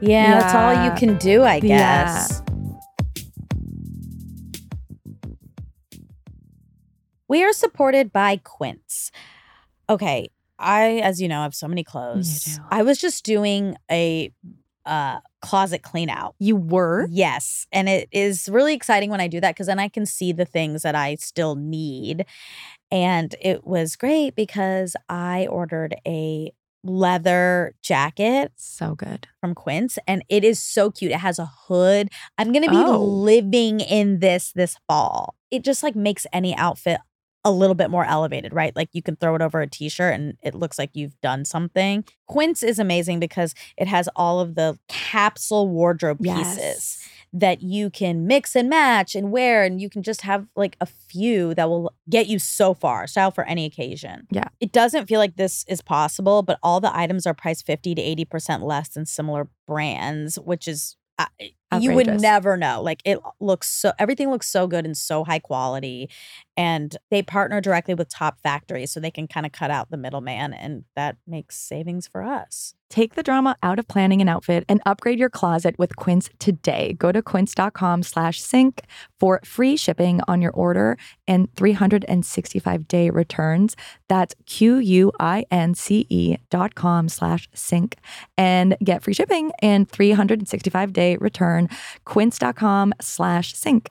Yeah, 0.00 0.38
that's 0.38 0.54
all 0.54 0.84
you 0.84 0.92
can 0.92 1.16
do, 1.18 1.42
I 1.42 1.56
Yeah. 1.56 2.26
We 7.28 7.42
are 7.44 7.52
supported 7.52 8.12
by 8.12 8.36
Quince. 8.42 9.10
Okay, 9.88 10.30
I, 10.58 10.98
as 11.02 11.20
you 11.20 11.28
know, 11.28 11.42
have 11.42 11.54
so 11.54 11.68
many 11.68 11.84
clothes. 11.84 12.58
I 12.70 12.82
was 12.82 12.98
just 12.98 13.24
doing 13.24 13.76
a 13.90 14.30
uh, 14.86 15.20
closet 15.40 15.82
clean 15.82 16.10
out. 16.10 16.34
You 16.38 16.56
were? 16.56 17.06
Yes. 17.10 17.66
And 17.72 17.88
it 17.88 18.08
is 18.12 18.48
really 18.50 18.74
exciting 18.74 19.10
when 19.10 19.20
I 19.20 19.28
do 19.28 19.40
that 19.40 19.54
because 19.54 19.66
then 19.66 19.78
I 19.78 19.88
can 19.88 20.04
see 20.06 20.32
the 20.32 20.44
things 20.44 20.82
that 20.82 20.94
I 20.94 21.14
still 21.16 21.54
need. 21.54 22.26
And 22.90 23.34
it 23.40 23.66
was 23.66 23.96
great 23.96 24.34
because 24.36 24.94
I 25.08 25.46
ordered 25.46 25.94
a 26.06 26.52
leather 26.86 27.74
jacket 27.82 28.52
So 28.56 28.94
good. 28.94 29.26
from 29.40 29.54
Quince 29.54 29.98
and 30.06 30.22
it 30.28 30.44
is 30.44 30.60
so 30.60 30.90
cute. 30.90 31.12
It 31.12 31.18
has 31.20 31.38
a 31.38 31.46
hood. 31.46 32.10
I'm 32.36 32.52
going 32.52 32.64
to 32.64 32.70
be 32.70 32.76
Oh. 32.76 32.98
living 33.02 33.80
in 33.80 34.18
this 34.20 34.52
this 34.52 34.76
fall. 34.86 35.34
It 35.50 35.64
just 35.64 35.82
like 35.82 35.96
makes 35.96 36.26
any 36.30 36.54
outfit 36.56 37.00
a 37.44 37.50
little 37.50 37.74
bit 37.74 37.90
more 37.90 38.04
elevated, 38.04 38.54
right? 38.54 38.74
Like 38.74 38.88
you 38.92 39.02
can 39.02 39.16
throw 39.16 39.34
it 39.34 39.42
over 39.42 39.60
a 39.60 39.66
t-shirt 39.66 40.14
and 40.14 40.36
it 40.42 40.54
looks 40.54 40.78
like 40.78 40.90
you've 40.94 41.20
done 41.20 41.44
something. 41.44 42.04
Quince 42.26 42.62
is 42.62 42.78
amazing 42.78 43.20
because 43.20 43.54
it 43.76 43.86
has 43.86 44.08
all 44.16 44.40
of 44.40 44.54
the 44.54 44.78
capsule 44.88 45.68
wardrobe 45.68 46.20
pieces 46.22 47.06
that 47.32 47.62
you 47.62 47.90
can 47.90 48.26
mix 48.26 48.54
and 48.54 48.70
match 48.70 49.14
and 49.14 49.30
wear 49.32 49.64
and 49.64 49.80
you 49.80 49.90
can 49.90 50.02
just 50.02 50.20
have 50.22 50.46
like 50.54 50.76
a 50.80 50.86
few 50.86 51.52
that 51.54 51.68
will 51.68 51.92
get 52.08 52.28
you 52.28 52.38
so 52.38 52.72
far 52.72 53.06
style 53.08 53.32
for 53.32 53.42
any 53.44 53.64
occasion 53.64 54.26
Yeah. 54.30 54.48
it 54.60 54.70
doesn't 54.70 55.06
feel 55.06 55.18
like 55.18 55.34
this 55.36 55.64
is 55.66 55.82
possible 55.82 56.42
but 56.42 56.60
all 56.62 56.78
the 56.80 56.96
items 56.96 57.26
are 57.26 57.34
priced 57.34 57.66
50 57.66 57.96
to 57.96 58.02
80% 58.26 58.62
less 58.62 58.90
than 58.90 59.04
similar 59.04 59.48
brands 59.66 60.38
which 60.38 60.68
is 60.68 60.96
uh, 61.18 61.26
you 61.82 61.94
would 61.94 62.20
never 62.20 62.56
know 62.56 62.82
like 62.82 63.00
it 63.04 63.18
looks 63.40 63.68
so 63.68 63.92
everything 63.98 64.30
looks 64.30 64.48
so 64.48 64.66
good 64.66 64.84
and 64.84 64.96
so 64.96 65.24
high 65.24 65.38
quality 65.38 66.08
and 66.56 66.96
they 67.10 67.22
partner 67.22 67.60
directly 67.60 67.94
with 67.94 68.08
top 68.08 68.40
factories 68.40 68.90
so 68.90 69.00
they 69.00 69.10
can 69.10 69.26
kind 69.26 69.46
of 69.46 69.52
cut 69.52 69.70
out 69.70 69.90
the 69.90 69.96
middleman 69.96 70.52
and 70.52 70.84
that 70.94 71.16
makes 71.26 71.56
savings 71.56 72.06
for 72.06 72.22
us 72.22 72.74
Take 72.94 73.16
the 73.16 73.24
drama 73.24 73.56
out 73.60 73.80
of 73.80 73.88
planning 73.88 74.20
an 74.22 74.28
outfit 74.28 74.64
and 74.68 74.80
upgrade 74.86 75.18
your 75.18 75.28
closet 75.28 75.74
with 75.80 75.96
Quince 75.96 76.30
today. 76.38 76.92
Go 76.96 77.10
to 77.10 77.22
quince.com 77.22 78.04
slash 78.04 78.40
sync 78.40 78.82
for 79.18 79.40
free 79.42 79.76
shipping 79.76 80.20
on 80.28 80.40
your 80.40 80.52
order 80.52 80.96
and 81.26 81.52
365 81.56 82.86
day 82.86 83.10
returns. 83.10 83.74
That's 84.08 84.36
Q-U-I-N-C-E 84.46 86.36
dot 86.50 86.76
com 86.76 87.08
slash 87.08 87.48
sync 87.52 87.96
and 88.38 88.76
get 88.84 89.02
free 89.02 89.14
shipping 89.14 89.50
and 89.60 89.90
365 89.90 90.92
day 90.92 91.16
return. 91.68 91.78
Quince.com 92.04 92.92
slash 93.00 93.54
sync. 93.54 93.90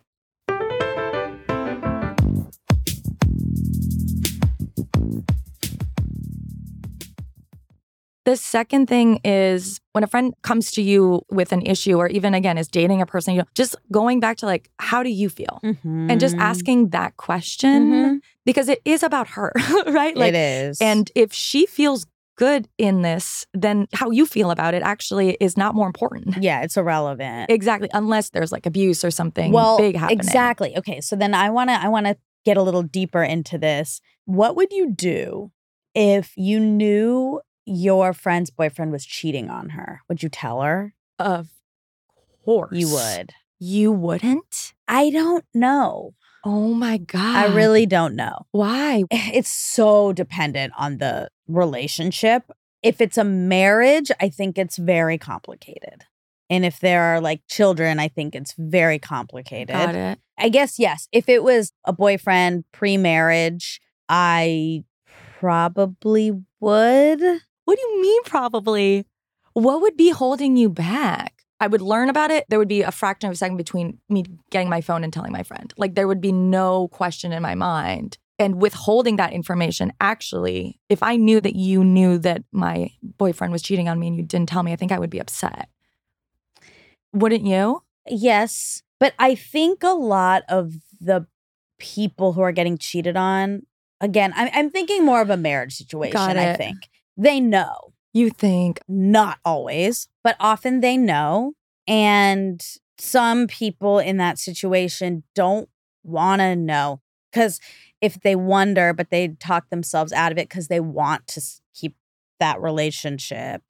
The 8.25 8.37
second 8.37 8.87
thing 8.87 9.19
is 9.25 9.81
when 9.91 10.05
a 10.05 10.07
friend 10.07 10.33
comes 10.43 10.71
to 10.71 10.81
you 10.81 11.23
with 11.29 11.51
an 11.51 11.61
issue 11.65 11.97
or 11.97 12.07
even 12.07 12.33
again 12.33 12.57
is 12.57 12.69
dating 12.69 13.01
a 13.01 13.05
person, 13.05 13.33
you 13.33 13.39
know, 13.41 13.47
just 13.53 13.75
going 13.91 14.21
back 14.21 14.37
to 14.37 14.45
like, 14.45 14.69
how 14.79 15.03
do 15.03 15.09
you 15.09 15.27
feel? 15.27 15.59
And 15.83 16.21
just 16.21 16.37
asking 16.37 16.91
that 16.91 17.17
question 17.17 17.91
Mhm. 17.91 18.19
because 18.45 18.69
it 18.69 18.79
is 18.85 19.03
about 19.03 19.27
her, 19.29 19.51
right? 19.87 20.15
it 20.15 20.35
is 20.35 20.79
and 20.79 21.11
if 21.15 21.33
she 21.33 21.65
feels 21.65 22.05
good 22.35 22.67
in 22.77 23.01
this, 23.03 23.45
then 23.53 23.87
how 23.93 24.09
you 24.09 24.25
feel 24.25 24.49
about 24.51 24.73
it 24.73 24.81
actually 24.83 25.37
is 25.39 25.55
not 25.57 25.75
more 25.75 25.87
important. 25.87 26.41
yeah 26.41 26.61
it's 26.61 26.77
irrelevant 26.77 27.49
Exactly, 27.51 27.89
unless 27.93 28.29
there's 28.31 28.51
like 28.51 28.65
abuse 28.65 29.03
or 29.05 29.11
something 29.11 29.51
well 29.51 29.77
big 29.77 29.95
happening. 29.95 30.19
exactly 30.19 30.77
okay 30.77 30.99
so 31.01 31.15
then 31.15 31.33
i 31.33 31.49
want 31.49 31.69
to 31.69 31.73
i 31.81 31.87
want 31.87 32.05
to 32.07 32.17
get 32.45 32.57
a 32.57 32.61
little 32.61 32.83
deeper 32.83 33.23
into 33.23 33.57
this. 33.57 34.01
What 34.25 34.57
would 34.57 34.73
you 34.73 34.91
do 34.91 35.51
if 35.95 36.33
you 36.35 36.59
knew 36.59 37.39
your 37.65 38.11
friend's 38.11 38.49
boyfriend 38.49 38.91
was 38.91 39.05
cheating 39.05 39.49
on 39.49 39.69
her? 39.69 40.01
Would 40.09 40.21
you 40.23 40.27
tell 40.27 40.61
her? 40.61 40.93
Of 41.17 41.47
course. 42.43 42.75
You 42.77 42.89
would. 42.91 43.29
You 43.59 43.93
wouldn't? 43.93 44.73
I 44.89 45.09
don't 45.09 45.45
know. 45.53 46.15
Oh 46.43 46.73
my 46.73 46.97
God. 46.97 47.35
I 47.35 47.55
really 47.55 47.85
don't 47.85 48.15
know. 48.15 48.45
Why? 48.51 49.03
Eh, 49.11 49.31
it's 49.33 49.49
so 49.49 50.11
dependent 50.13 50.73
on 50.77 50.97
the 50.97 51.29
relationship. 51.47 52.51
If 52.81 52.99
it's 52.99 53.17
a 53.17 53.23
marriage, 53.23 54.11
I 54.19 54.29
think 54.29 54.57
it's 54.57 54.77
very 54.77 55.17
complicated. 55.17 56.03
And 56.49 56.65
if 56.65 56.79
there 56.79 57.01
are 57.01 57.21
like 57.21 57.41
children, 57.49 57.99
I 57.99 58.09
think 58.09 58.35
it's 58.35 58.53
very 58.57 58.99
complicated. 58.99 59.69
Got 59.69 59.95
it. 59.95 60.19
I 60.37 60.49
guess, 60.49 60.77
yes. 60.77 61.07
If 61.11 61.29
it 61.29 61.43
was 61.43 61.71
a 61.85 61.93
boyfriend 61.93 62.65
pre 62.73 62.97
marriage, 62.97 63.79
I 64.09 64.83
probably 65.39 66.31
would. 66.59 67.21
What 67.65 67.79
do 67.79 67.81
you 67.81 68.01
mean, 68.01 68.23
probably? 68.23 69.05
What 69.53 69.81
would 69.81 69.95
be 69.95 70.09
holding 70.09 70.57
you 70.57 70.69
back? 70.69 71.32
I 71.59 71.67
would 71.67 71.81
learn 71.81 72.09
about 72.09 72.31
it. 72.31 72.45
There 72.49 72.59
would 72.59 72.67
be 72.67 72.81
a 72.81 72.91
fraction 72.91 73.29
of 73.29 73.33
a 73.33 73.37
second 73.37 73.57
between 73.57 73.99
me 74.09 74.25
getting 74.49 74.69
my 74.69 74.81
phone 74.81 75.03
and 75.03 75.13
telling 75.13 75.31
my 75.31 75.43
friend. 75.43 75.73
Like, 75.77 75.95
there 75.95 76.07
would 76.07 76.21
be 76.21 76.31
no 76.31 76.89
question 76.89 77.31
in 77.31 77.41
my 77.41 77.55
mind. 77.55 78.17
And 78.39 78.61
withholding 78.61 79.17
that 79.17 79.31
information, 79.31 79.93
actually, 80.01 80.79
if 80.89 81.03
I 81.03 81.15
knew 81.15 81.39
that 81.39 81.55
you 81.55 81.83
knew 81.83 82.17
that 82.17 82.43
my 82.51 82.89
boyfriend 83.01 83.53
was 83.53 83.61
cheating 83.61 83.87
on 83.87 83.99
me 83.99 84.07
and 84.07 84.17
you 84.17 84.23
didn't 84.23 84.49
tell 84.49 84.63
me, 84.63 84.73
I 84.73 84.75
think 84.75 84.91
I 84.91 84.99
would 84.99 85.11
be 85.11 85.19
upset. 85.19 85.69
Wouldn't 87.13 87.45
you? 87.45 87.83
Yes. 88.09 88.81
But 88.99 89.13
I 89.19 89.35
think 89.35 89.83
a 89.83 89.93
lot 89.93 90.43
of 90.49 90.73
the 90.99 91.27
people 91.77 92.33
who 92.33 92.41
are 92.41 92.51
getting 92.51 92.77
cheated 92.77 93.15
on, 93.15 93.63
again, 94.01 94.33
I'm, 94.35 94.49
I'm 94.53 94.69
thinking 94.71 95.05
more 95.05 95.21
of 95.21 95.29
a 95.29 95.37
marriage 95.37 95.75
situation, 95.75 96.17
I 96.17 96.55
think. 96.55 96.89
They 97.15 97.39
know. 97.39 97.92
You 98.13 98.29
think, 98.29 98.79
Not 98.87 99.39
always, 99.43 100.07
but 100.23 100.35
often 100.39 100.81
they 100.81 100.97
know. 100.97 101.53
And 101.87 102.63
some 102.97 103.47
people 103.47 103.99
in 103.99 104.17
that 104.17 104.37
situation 104.37 105.23
don't 105.35 105.67
want 106.03 106.41
to 106.41 106.55
know 106.55 107.01
because 107.31 107.59
if 108.01 108.19
they 108.21 108.35
wonder, 108.35 108.93
but 108.93 109.09
they 109.09 109.29
talk 109.39 109.69
themselves 109.69 110.13
out 110.13 110.31
of 110.31 110.37
it 110.37 110.47
because 110.49 110.67
they 110.67 110.79
want 110.79 111.27
to 111.27 111.41
keep 111.73 111.95
that 112.39 112.61
relationship. 112.61 113.61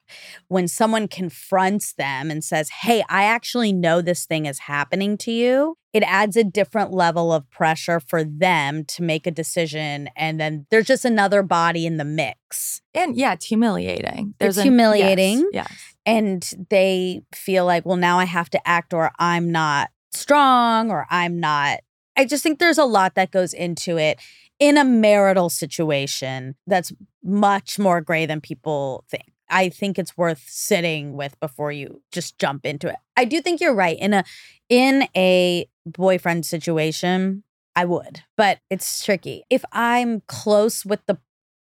When 0.48 0.68
someone 0.68 1.08
confronts 1.08 1.92
them 1.94 2.30
and 2.30 2.42
says, 2.42 2.70
Hey, 2.70 3.04
I 3.08 3.24
actually 3.24 3.72
know 3.72 4.00
this 4.00 4.26
thing 4.26 4.46
is 4.46 4.60
happening 4.60 5.16
to 5.18 5.30
you, 5.32 5.76
it 5.92 6.02
adds 6.02 6.36
a 6.36 6.44
different 6.44 6.92
level 6.92 7.32
of 7.32 7.48
pressure 7.50 8.00
for 8.00 8.24
them 8.24 8.84
to 8.86 9.02
make 9.02 9.26
a 9.26 9.30
decision. 9.30 10.08
And 10.16 10.40
then 10.40 10.66
there's 10.70 10.86
just 10.86 11.04
another 11.04 11.42
body 11.42 11.86
in 11.86 11.98
the 11.98 12.04
mix. 12.04 12.82
and 12.94 13.16
yeah, 13.16 13.32
it's 13.32 13.46
humiliating. 13.46 14.34
It's 14.40 14.56
an- 14.56 14.64
humiliating. 14.64 15.48
Yes. 15.52 15.68
yes. 15.70 15.94
and 16.04 16.66
they 16.70 17.22
feel 17.34 17.64
like, 17.64 17.86
well, 17.86 17.96
now 17.96 18.18
I 18.18 18.24
have 18.24 18.50
to 18.50 18.68
act 18.68 18.92
or 18.92 19.12
I'm 19.18 19.50
not 19.52 19.90
strong 20.12 20.90
or 20.90 21.06
I'm 21.10 21.38
not. 21.38 21.80
I 22.16 22.24
just 22.24 22.42
think 22.42 22.58
there's 22.58 22.78
a 22.78 22.84
lot 22.84 23.14
that 23.16 23.30
goes 23.32 23.52
into 23.52 23.96
it 23.96 24.20
in 24.58 24.78
a 24.78 24.84
marital 24.84 25.50
situation 25.50 26.54
that's 26.66 26.92
much 27.22 27.78
more 27.78 28.00
gray 28.00 28.26
than 28.26 28.40
people 28.40 29.04
think. 29.08 29.32
I 29.50 29.68
think 29.68 29.98
it's 29.98 30.16
worth 30.16 30.42
sitting 30.46 31.14
with 31.14 31.38
before 31.38 31.70
you 31.70 32.02
just 32.12 32.38
jump 32.38 32.64
into 32.64 32.88
it. 32.88 32.96
I 33.16 33.24
do 33.24 33.40
think 33.40 33.60
you're 33.60 33.74
right. 33.74 33.98
In 33.98 34.14
a 34.14 34.24
in 34.68 35.06
a 35.14 35.68
boyfriend 35.86 36.46
situation, 36.46 37.44
I 37.76 37.84
would, 37.84 38.22
but 38.36 38.60
it's 38.70 39.04
tricky. 39.04 39.44
If 39.50 39.64
I'm 39.72 40.22
close 40.26 40.84
with 40.84 41.00
the 41.06 41.18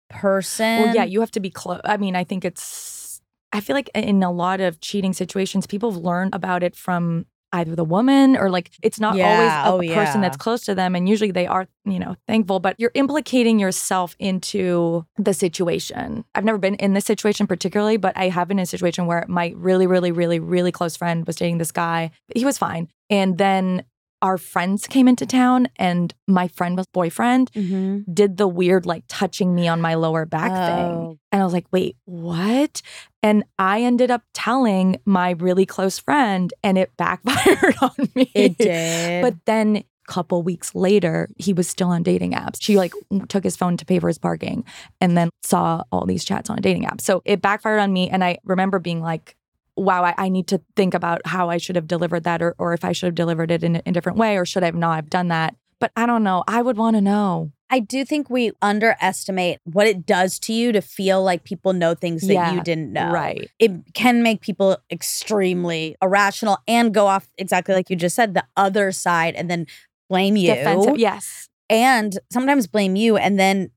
person, 0.09 0.81
Well, 0.81 0.95
yeah, 0.95 1.03
you 1.03 1.19
have 1.21 1.31
to 1.31 1.39
be 1.39 1.49
close. 1.49 1.81
I 1.85 1.97
mean, 1.97 2.15
I 2.15 2.23
think 2.23 2.43
it's, 2.43 3.21
I 3.53 3.61
feel 3.61 3.75
like 3.75 3.89
in 3.95 4.23
a 4.23 4.31
lot 4.31 4.59
of 4.59 4.81
cheating 4.81 5.13
situations, 5.13 5.67
people 5.67 5.91
have 5.91 6.01
learned 6.01 6.35
about 6.35 6.63
it 6.63 6.75
from 6.75 7.25
either 7.51 7.75
the 7.75 7.83
woman 7.83 8.37
or 8.37 8.49
like 8.49 8.71
it's 8.83 8.99
not 8.99 9.15
Yeah, 9.15 9.63
oh, 9.65 9.71
always 9.71 9.89
a 9.91 9.93
person 9.95 10.21
yeah. 10.21 10.27
that's 10.29 10.37
close 10.37 10.61
to 10.65 10.75
them. 10.75 10.95
And 10.95 11.09
usually 11.09 11.31
they 11.31 11.47
are, 11.47 11.67
you 11.85 11.99
know, 11.99 12.15
thankful, 12.27 12.59
but 12.59 12.75
you're 12.77 12.91
implicating 12.93 13.59
yourself 13.59 14.15
into 14.19 15.05
the 15.17 15.33
situation. 15.33 16.25
I've 16.35 16.45
never 16.45 16.57
been 16.59 16.75
in 16.75 16.93
this 16.93 17.05
situation 17.05 17.47
particularly, 17.47 17.97
but 17.97 18.15
I 18.15 18.29
have 18.29 18.47
been 18.47 18.59
in 18.59 18.63
a 18.63 18.67
situation 18.67 19.07
where 19.07 19.25
my 19.27 19.53
really, 19.55 19.87
really, 19.87 20.11
really, 20.11 20.39
really 20.39 20.71
close 20.71 20.95
friend 20.95 21.25
was 21.25 21.35
dating 21.37 21.57
this 21.57 21.71
guy. 21.71 22.11
He 22.35 22.45
was 22.45 22.57
fine. 22.57 22.87
And 23.09 23.37
then 23.37 23.83
our 24.21 24.37
friends 24.37 24.85
came 24.85 25.07
into 25.07 25.25
town 25.25 25.69
and 25.77 26.13
my 26.27 26.49
friend 26.49 26.75
was 26.75 26.85
boyfriend 26.87 27.49
Mhm. 27.53 28.03
did 28.13 28.35
the 28.35 28.49
weird 28.49 28.85
like 28.85 29.05
touching 29.07 29.55
me 29.55 29.69
on 29.69 29.79
my 29.79 29.93
lower 29.95 30.25
back 30.25 30.51
Oh. 30.51 30.65
thing. 30.67 31.19
And 31.31 31.41
I 31.41 31.45
was 31.45 31.53
like, 31.53 31.67
wait, 31.71 31.95
what? 32.03 32.81
And 33.21 33.43
I 33.57 33.81
ended 33.81 34.11
up 34.11 34.23
telling 34.33 34.99
my 35.05 35.31
really 35.31 35.65
close 35.65 35.99
friend 35.99 36.53
and 36.63 36.77
it 36.77 36.91
backfired 36.97 37.75
on 37.81 38.09
me. 38.15 38.31
It 38.33 38.57
did. 38.57 39.21
But 39.21 39.35
then 39.45 39.77
a 39.77 39.85
couple 40.07 40.41
weeks 40.41 40.73
later, 40.73 41.29
he 41.37 41.53
was 41.53 41.67
still 41.67 41.89
on 41.89 42.03
dating 42.03 42.33
apps. 42.33 42.57
She 42.61 42.77
like 42.77 42.93
took 43.27 43.43
his 43.43 43.57
phone 43.57 43.77
to 43.77 43.85
pay 43.85 43.99
for 43.99 44.07
his 44.07 44.17
parking 44.17 44.63
and 45.01 45.17
then 45.17 45.29
saw 45.43 45.83
all 45.91 46.05
these 46.05 46.23
chats 46.23 46.49
on 46.49 46.57
a 46.57 46.61
dating 46.61 46.85
app. 46.85 47.01
So 47.01 47.21
it 47.25 47.41
backfired 47.41 47.79
on 47.79 47.91
me. 47.91 48.09
And 48.09 48.23
I 48.23 48.37
remember 48.43 48.79
being 48.79 49.01
like, 49.01 49.35
wow, 49.75 50.03
I, 50.03 50.13
I 50.17 50.29
need 50.29 50.47
to 50.47 50.61
think 50.75 50.93
about 50.93 51.21
how 51.25 51.49
I 51.49 51.57
should 51.57 51.75
have 51.75 51.87
delivered 51.87 52.25
that 52.25 52.41
or, 52.41 52.53
or 52.57 52.73
if 52.73 52.83
I 52.83 52.91
should 52.91 53.07
have 53.07 53.15
delivered 53.15 53.51
it 53.51 53.63
in 53.63 53.77
a, 53.77 53.79
in 53.85 53.91
a 53.91 53.93
different 53.93 54.17
way 54.17 54.37
or 54.37 54.45
should 54.45 54.63
I 54.63 54.67
have 54.67 54.75
not 54.75 54.95
have 54.95 55.09
done 55.09 55.29
that. 55.29 55.55
But 55.79 55.91
I 55.95 56.05
don't 56.05 56.23
know. 56.23 56.43
I 56.47 56.61
would 56.61 56.77
want 56.77 56.97
to 56.97 57.01
know. 57.01 57.51
I 57.69 57.79
do 57.79 58.03
think 58.03 58.29
we 58.29 58.51
underestimate 58.61 59.59
what 59.63 59.85
it 59.85 60.05
does 60.05 60.39
to 60.39 60.53
you 60.53 60.71
to 60.71 60.81
feel 60.81 61.23
like 61.23 61.43
people 61.43 61.73
know 61.73 61.93
things 61.93 62.25
that 62.27 62.33
Yeah, 62.33 62.53
you 62.53 62.63
didn't 62.63 62.91
know. 62.91 63.11
Right. 63.11 63.49
It 63.59 63.93
can 63.93 64.23
make 64.23 64.41
people 64.41 64.77
extremely 64.91 65.95
irrational 66.01 66.57
and 66.67 66.93
go 66.93 67.07
off 67.07 67.27
exactly 67.37 67.75
like 67.75 67.89
you 67.89 67.95
just 67.95 68.15
said, 68.15 68.33
the 68.33 68.45
other 68.57 68.91
side, 68.91 69.35
and 69.35 69.49
then 69.49 69.67
blame 70.09 70.35
you. 70.35 70.53
Defensive. 70.53 70.97
Yes. 70.97 71.49
And 71.69 72.17
sometimes 72.31 72.65
blame 72.65 72.95
you 72.95 73.17
and 73.17 73.39
then 73.39 73.69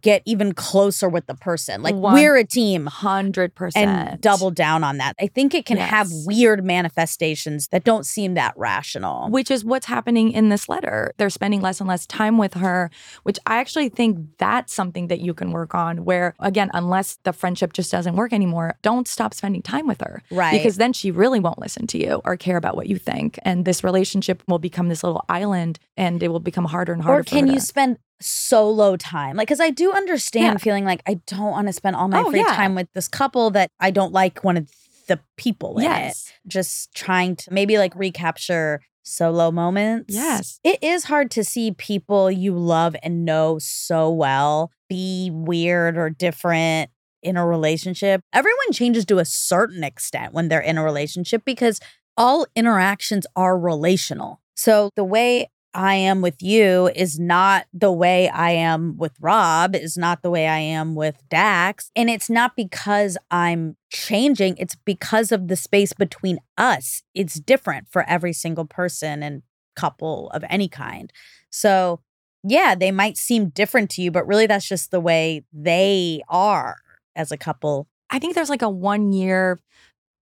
get 0.00 0.22
even 0.24 0.52
closer 0.54 1.08
with 1.08 1.26
the 1.26 1.34
person. 1.34 1.82
Like 1.82 1.94
One 1.94 2.14
we're 2.14 2.36
a 2.36 2.44
team. 2.44 2.86
Hundred 2.86 3.54
percent. 3.54 3.90
And 3.90 4.20
double 4.20 4.50
down 4.50 4.84
on 4.84 4.98
that. 4.98 5.14
I 5.20 5.26
think 5.26 5.54
it 5.54 5.66
can 5.66 5.76
have 5.76 6.08
weird 6.26 6.64
manifestations 6.64 7.68
that 7.68 7.84
don't 7.84 8.06
seem 8.06 8.34
that 8.34 8.54
rational. 8.56 9.28
Which 9.28 9.50
is 9.50 9.64
what's 9.64 9.86
happening 9.86 10.32
in 10.32 10.48
this 10.48 10.68
letter. 10.68 11.12
They're 11.18 11.30
spending 11.30 11.60
less 11.60 11.80
and 11.80 11.88
less 11.88 12.06
time 12.06 12.38
with 12.38 12.54
her, 12.54 12.90
which 13.22 13.38
I 13.46 13.56
actually 13.56 13.88
think 13.88 14.18
that's 14.38 14.72
something 14.72 15.08
that 15.08 15.20
you 15.20 15.34
can 15.34 15.52
work 15.52 15.74
on. 15.74 16.04
Where, 16.04 16.34
again, 16.40 16.70
unless 16.74 17.18
the 17.24 17.32
friendship 17.32 17.72
just 17.72 17.90
doesn't 17.90 18.16
work 18.16 18.32
anymore, 18.32 18.76
don't 18.82 19.06
stop 19.06 19.34
spending 19.34 19.62
time 19.62 19.86
with 19.86 20.00
her. 20.00 20.22
Right. 20.30 20.52
Because 20.52 20.76
then 20.76 20.92
she 20.92 21.10
really 21.10 21.40
won't 21.40 21.58
listen 21.58 21.86
to 21.88 21.98
you 21.98 22.20
or 22.24 22.36
care 22.36 22.56
about 22.56 22.76
what 22.76 22.86
you 22.86 22.96
think. 22.96 23.38
And 23.42 23.64
this 23.64 23.84
relationship 23.84 24.42
will 24.48 24.58
become 24.58 24.88
this 24.88 25.02
little 25.02 25.24
island 25.28 25.78
and 25.96 26.22
it 26.22 26.28
will 26.28 26.40
become 26.40 26.64
harder 26.66 26.92
and 26.92 27.02
harder 27.02 27.20
or 27.20 27.24
can 27.24 27.46
you 27.46 27.54
to- 27.54 27.60
spend 27.60 27.98
solo 28.20 28.96
time 28.96 29.36
like 29.36 29.48
because 29.48 29.60
i 29.60 29.70
do 29.70 29.92
understand 29.92 30.54
Yeah. 30.54 30.56
feeling 30.58 30.84
like 30.84 31.02
i 31.06 31.14
don't 31.26 31.50
want 31.50 31.66
to 31.66 31.72
spend 31.72 31.96
all 31.96 32.06
my 32.08 32.20
Oh, 32.22 32.30
free 32.30 32.40
yeah. 32.40 32.54
time 32.54 32.74
with 32.76 32.88
this 32.94 33.08
couple 33.08 33.50
that 33.50 33.68
i 33.80 33.90
don't 33.90 34.12
like 34.12 34.44
one 34.44 34.56
of 34.56 34.70
the 35.08 35.18
people 35.36 35.78
in 35.78 35.84
it 35.84 35.88
Yes. 35.88 36.32
just 36.46 36.94
trying 36.94 37.34
to 37.36 37.52
maybe 37.52 37.78
like 37.78 37.94
recapture 37.96 38.80
solo 39.02 39.50
moments 39.50 40.14
Yes. 40.14 40.60
it 40.62 40.78
is 40.82 41.04
hard 41.04 41.32
to 41.32 41.42
see 41.42 41.72
people 41.72 42.30
you 42.30 42.54
love 42.56 42.94
and 43.02 43.24
know 43.24 43.58
so 43.58 44.08
well 44.08 44.70
be 44.88 45.30
weird 45.32 45.98
or 45.98 46.08
different 46.08 46.90
in 47.24 47.36
a 47.36 47.44
relationship 47.44 48.20
everyone 48.32 48.70
changes 48.72 49.04
to 49.06 49.18
a 49.18 49.24
certain 49.24 49.82
extent 49.82 50.32
when 50.32 50.48
they're 50.48 50.60
in 50.60 50.78
a 50.78 50.84
relationship 50.84 51.44
because 51.44 51.80
all 52.16 52.46
interactions 52.54 53.26
are 53.34 53.58
relational 53.58 54.40
so 54.54 54.90
the 54.94 55.02
way 55.04 55.48
I 55.74 55.94
am 55.94 56.20
with 56.20 56.42
you 56.42 56.90
is 56.94 57.18
not 57.18 57.66
the 57.72 57.92
way 57.92 58.28
I 58.28 58.50
am 58.50 58.96
with 58.98 59.12
Rob, 59.20 59.74
is 59.74 59.96
not 59.96 60.22
the 60.22 60.30
way 60.30 60.46
I 60.46 60.58
am 60.58 60.94
with 60.94 61.22
Dax. 61.30 61.90
And 61.96 62.10
it's 62.10 62.28
not 62.28 62.56
because 62.56 63.16
I'm 63.30 63.76
changing, 63.90 64.56
it's 64.58 64.74
because 64.74 65.32
of 65.32 65.48
the 65.48 65.56
space 65.56 65.92
between 65.92 66.38
us. 66.58 67.02
It's 67.14 67.40
different 67.40 67.88
for 67.90 68.04
every 68.08 68.32
single 68.32 68.66
person 68.66 69.22
and 69.22 69.42
couple 69.74 70.30
of 70.30 70.44
any 70.50 70.68
kind. 70.68 71.10
So, 71.50 72.00
yeah, 72.44 72.74
they 72.74 72.90
might 72.90 73.16
seem 73.16 73.48
different 73.48 73.88
to 73.90 74.02
you, 74.02 74.10
but 74.10 74.26
really 74.26 74.46
that's 74.46 74.68
just 74.68 74.90
the 74.90 75.00
way 75.00 75.44
they 75.52 76.22
are 76.28 76.76
as 77.16 77.32
a 77.32 77.38
couple. 77.38 77.88
I 78.10 78.18
think 78.18 78.34
there's 78.34 78.50
like 78.50 78.62
a 78.62 78.68
one 78.68 79.12
year 79.12 79.60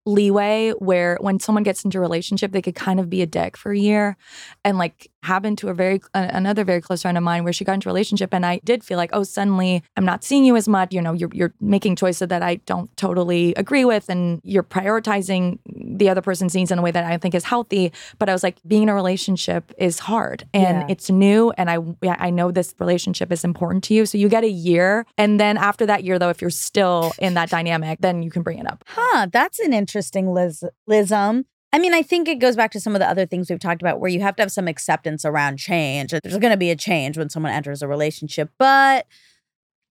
leeway 0.06 0.70
where 0.78 1.18
when 1.20 1.38
someone 1.38 1.62
gets 1.62 1.84
into 1.84 1.98
a 1.98 2.00
relationship 2.00 2.52
they 2.52 2.62
could 2.62 2.74
kind 2.74 2.98
of 2.98 3.10
be 3.10 3.20
a 3.20 3.26
dick 3.26 3.56
for 3.56 3.70
a 3.70 3.78
year 3.78 4.16
and 4.64 4.78
like 4.78 5.10
happened 5.22 5.59
to 5.59 5.68
a 5.68 5.74
very 5.74 6.00
another 6.14 6.64
very 6.64 6.80
close 6.80 7.02
friend 7.02 7.16
of 7.18 7.22
mine 7.24 7.44
where 7.44 7.52
she 7.52 7.64
got 7.64 7.74
into 7.74 7.88
a 7.88 7.92
relationship 7.92 8.33
and 8.33 8.44
I 8.46 8.61
did 8.64 8.83
feel 8.83 8.96
like 8.96 9.11
oh 9.12 9.22
suddenly 9.22 9.83
I'm 9.96 10.04
not 10.04 10.24
seeing 10.24 10.44
you 10.44 10.56
as 10.56 10.66
much 10.68 10.92
you 10.94 11.02
know 11.02 11.12
you're 11.12 11.30
you're 11.33 11.52
making 11.61 11.96
choices 11.96 12.28
that 12.28 12.42
I 12.42 12.56
don't 12.66 12.94
totally 12.96 13.54
agree 13.56 13.85
with 13.85 14.09
and 14.09 14.40
you're 14.44 14.62
prioritizing 14.62 15.59
the 15.66 16.09
other 16.09 16.20
person's 16.22 16.54
needs 16.54 16.70
in 16.70 16.78
a 16.78 16.83
way 16.83 16.90
that 16.90 17.04
I 17.04 17.16
think 17.18 17.35
is 17.35 17.44
healthy. 17.44 17.92
But 18.18 18.28
I 18.28 18.33
was 18.33 18.42
like, 18.42 18.56
being 18.66 18.85
in 18.85 18.88
a 18.88 18.94
relationship 18.94 19.72
is 19.78 19.98
hard 19.98 20.46
and 20.54 20.78
Yeah. 20.80 20.87
it's 20.88 21.11
new. 21.11 21.50
And 21.59 21.70
I, 21.70 21.78
I 22.02 22.30
know 22.30 22.50
this 22.50 22.74
relationship 22.78 23.30
is 23.33 23.44
important 23.44 23.85
to 23.85 23.94
you. 23.94 24.06
So 24.06 24.16
you 24.18 24.28
get 24.28 24.44
a 24.44 24.48
year. 24.50 25.04
And 25.18 25.38
then 25.38 25.56
after 25.56 25.85
that 25.87 26.04
year, 26.04 26.18
though, 26.18 26.30
if 26.30 26.40
you're 26.40 26.50
still 26.50 27.12
in 27.18 27.35
that 27.35 27.50
dynamic, 27.50 28.00
then 28.00 28.22
you 28.22 28.30
can 28.30 28.42
bring 28.42 28.59
it 28.59 28.66
up. 28.66 28.85
Huh, 28.87 29.26
that's 29.33 29.59
an 29.59 29.72
interesting 29.72 30.33
Liz 30.33 30.64
Lism. 30.88 31.44
I 31.72 31.78
mean, 31.78 31.94
I 31.94 32.02
think 32.02 32.26
it 32.28 32.40
goes 32.40 32.56
back 32.56 32.72
to 32.72 32.80
some 32.80 32.96
of 32.96 33.00
the 33.00 33.09
other 33.09 33.26
things 33.26 33.48
we've 33.48 33.61
talked 33.61 33.80
about 33.80 34.00
where 34.00 34.11
you 34.11 34.20
have 34.20 34.35
to 34.37 34.42
have 34.42 34.50
some 34.50 34.66
acceptance 34.66 35.24
around 35.24 35.59
change. 35.59 36.11
There's 36.11 36.38
going 36.38 36.50
to 36.50 36.56
be 36.56 36.70
a 36.70 36.76
change 36.76 37.16
when 37.16 37.30
someone 37.30 37.52
enters 37.52 37.80
a 37.80 37.88
relationship, 37.88 38.50
but 38.59 39.06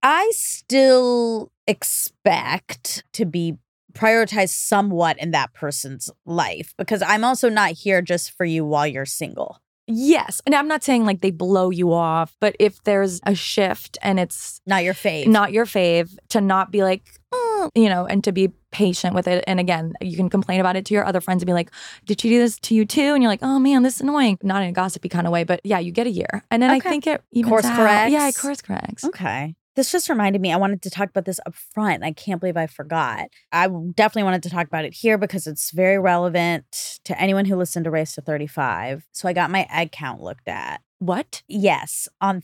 I 0.04 0.30
still 0.34 1.52
expect 1.68 3.04
to 3.14 3.26
be 3.26 3.58
prioritized 3.94 4.50
somewhat 4.50 5.18
in 5.20 5.32
that 5.32 5.54
person's 5.54 6.10
life 6.26 6.74
because 6.78 7.02
I'm 7.02 7.24
also 7.24 7.50
not 7.50 7.72
here 7.72 8.02
just 8.02 8.32
for 8.32 8.46
you 8.46 8.66
while 8.66 8.86
you're 8.88 9.06
single. 9.06 9.60
Yes. 9.88 10.40
And 10.46 10.54
I'm 10.54 10.68
not 10.68 10.84
saying 10.84 11.06
like 11.06 11.22
they 11.22 11.32
blow 11.32 11.72
you 11.72 11.92
off, 11.92 12.36
but 12.40 12.56
if 12.60 12.84
there's 12.84 13.20
a 13.26 13.34
shift 13.34 13.98
and 14.04 14.20
it's 14.20 14.62
Not 14.68 14.84
your 14.84 14.94
fave. 14.94 15.26
not 15.28 15.52
your 15.52 15.66
fave, 15.66 16.16
to 16.30 16.42
not 16.42 16.72
be 16.72 16.84
like, 16.84 17.04
mm, 17.34 17.49
"Oh," 17.60 17.70
you 17.76 17.90
know, 17.90 18.06
and 18.06 18.24
to 18.24 18.32
be 18.32 18.50
patient 18.72 19.16
with 19.16 19.28
it. 19.28 19.44
And 19.48 19.60
again, 19.60 19.94
you 20.02 20.16
can 20.16 20.30
complain 20.30 20.60
about 20.60 20.76
it 20.76 20.86
to 20.86 20.94
your 20.94 21.06
other 21.06 21.22
friends 21.22 21.42
and 21.42 21.48
be 21.48 21.54
like, 21.54 21.72
did 22.06 22.22
she 22.22 22.30
do 22.30 22.38
this 22.40 22.60
to 22.60 22.76
you 22.76 22.86
too? 22.86 23.14
And 23.14 23.24
you're 23.24 23.32
like, 23.32 23.42
oh 23.42 23.58
man, 23.60 23.82
this 23.84 23.96
is 23.96 24.02
annoying. 24.02 24.38
Not 24.44 24.62
in 24.64 24.70
a 24.70 24.72
gossipy 24.72 25.10
kind 25.10 25.26
of 25.26 25.34
way, 25.34 25.44
but 25.44 25.60
yeah, 25.64 25.80
you 25.80 25.92
get 25.92 26.06
a 26.08 26.12
year. 26.12 26.44
And 26.52 26.62
then 26.62 26.70
Okay. 26.72 26.88
I 26.88 26.92
think 26.92 27.08
it 27.08 27.24
Course 27.46 27.66
out. 27.66 27.76
corrects. 27.76 28.12
Yeah, 28.12 28.28
it 28.28 28.36
course 28.38 28.62
corrects. 28.62 29.04
Okay. 29.04 29.56
This 29.76 29.92
just 29.92 30.10
reminded 30.10 30.42
me, 30.42 30.52
I 30.52 30.58
wanted 30.58 30.82
to 30.84 30.90
talk 30.90 31.10
about 31.10 31.26
this 31.26 31.40
up 31.46 31.56
front. 31.56 32.04
I 32.04 32.12
can't 32.12 32.40
believe 32.42 32.58
I 32.58 32.68
forgot. 32.68 33.30
I 33.52 33.68
definitely 33.68 34.24
wanted 34.24 34.44
to 34.44 34.50
talk 34.50 34.68
about 34.68 34.84
it 34.86 34.94
here 34.94 35.18
because 35.18 35.48
it's 35.48 35.72
very 35.72 35.98
relevant 35.98 37.00
to 37.06 37.20
anyone 37.20 37.46
who 37.46 37.56
listened 37.56 37.86
to 37.86 37.92
Race 37.92 38.14
to 38.16 38.22
35. 38.22 39.08
So 39.14 39.30
I 39.30 39.34
got 39.34 39.50
my 39.52 39.66
egg 39.72 39.92
count 39.92 40.22
looked 40.22 40.48
at. 40.48 40.82
What? 41.00 41.44
Yes, 41.48 42.08
on 42.20 42.44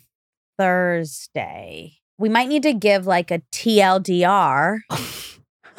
Thursday. 0.58 1.98
We 2.18 2.30
might 2.30 2.48
need 2.48 2.64
to 2.64 2.74
give 2.74 3.06
like 3.06 3.32
a 3.32 3.40
TLDR. 3.52 4.80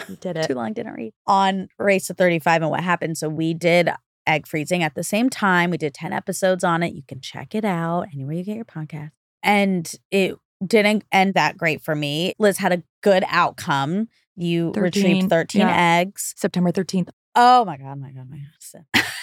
You 0.09 0.17
did 0.17 0.41
Too 0.43 0.55
long, 0.55 0.73
didn't 0.73 0.93
read. 0.93 1.15
On 1.27 1.69
Race 1.79 2.07
to 2.09 2.15
35 2.15 2.63
and 2.63 2.71
what 2.71 2.81
happened. 2.81 3.19
So 3.19 3.29
we 3.29 3.55
did 3.55 3.91
egg 4.27 4.47
freezing 4.47 4.83
at 4.83 4.95
the 4.95 5.03
same 5.03 5.31
time. 5.31 5.71
We 5.71 5.79
did 5.79 5.95
10 5.95 6.13
episodes 6.13 6.65
on 6.65 6.83
it. 6.83 6.95
You 6.95 7.03
can 7.07 7.21
check 7.21 7.55
it 7.55 7.65
out 7.65 8.07
anywhere 8.13 8.35
you 8.35 8.45
get 8.45 8.57
your 8.57 8.65
podcast. 8.65 9.13
And 9.43 9.91
it 10.11 10.37
didn't 10.65 11.05
end 11.13 11.35
that 11.35 11.57
great 11.57 11.83
for 11.83 11.95
me. 11.95 12.35
Liz 12.39 12.59
had 12.59 12.73
a 12.73 12.83
good 13.03 13.25
outcome. 13.29 14.09
You 14.37 14.73
13, 14.75 14.83
retrieved 14.83 15.31
13 15.31 15.61
yeah. 15.63 15.99
eggs. 15.99 16.35
September 16.37 16.73
13th. 16.73 17.09
Oh 17.35 17.65
my 17.65 17.77
God, 17.77 18.01
my 18.01 18.11
God, 18.11 18.29
my 18.29 18.39
God. 18.39 19.05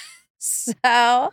So 0.45 1.31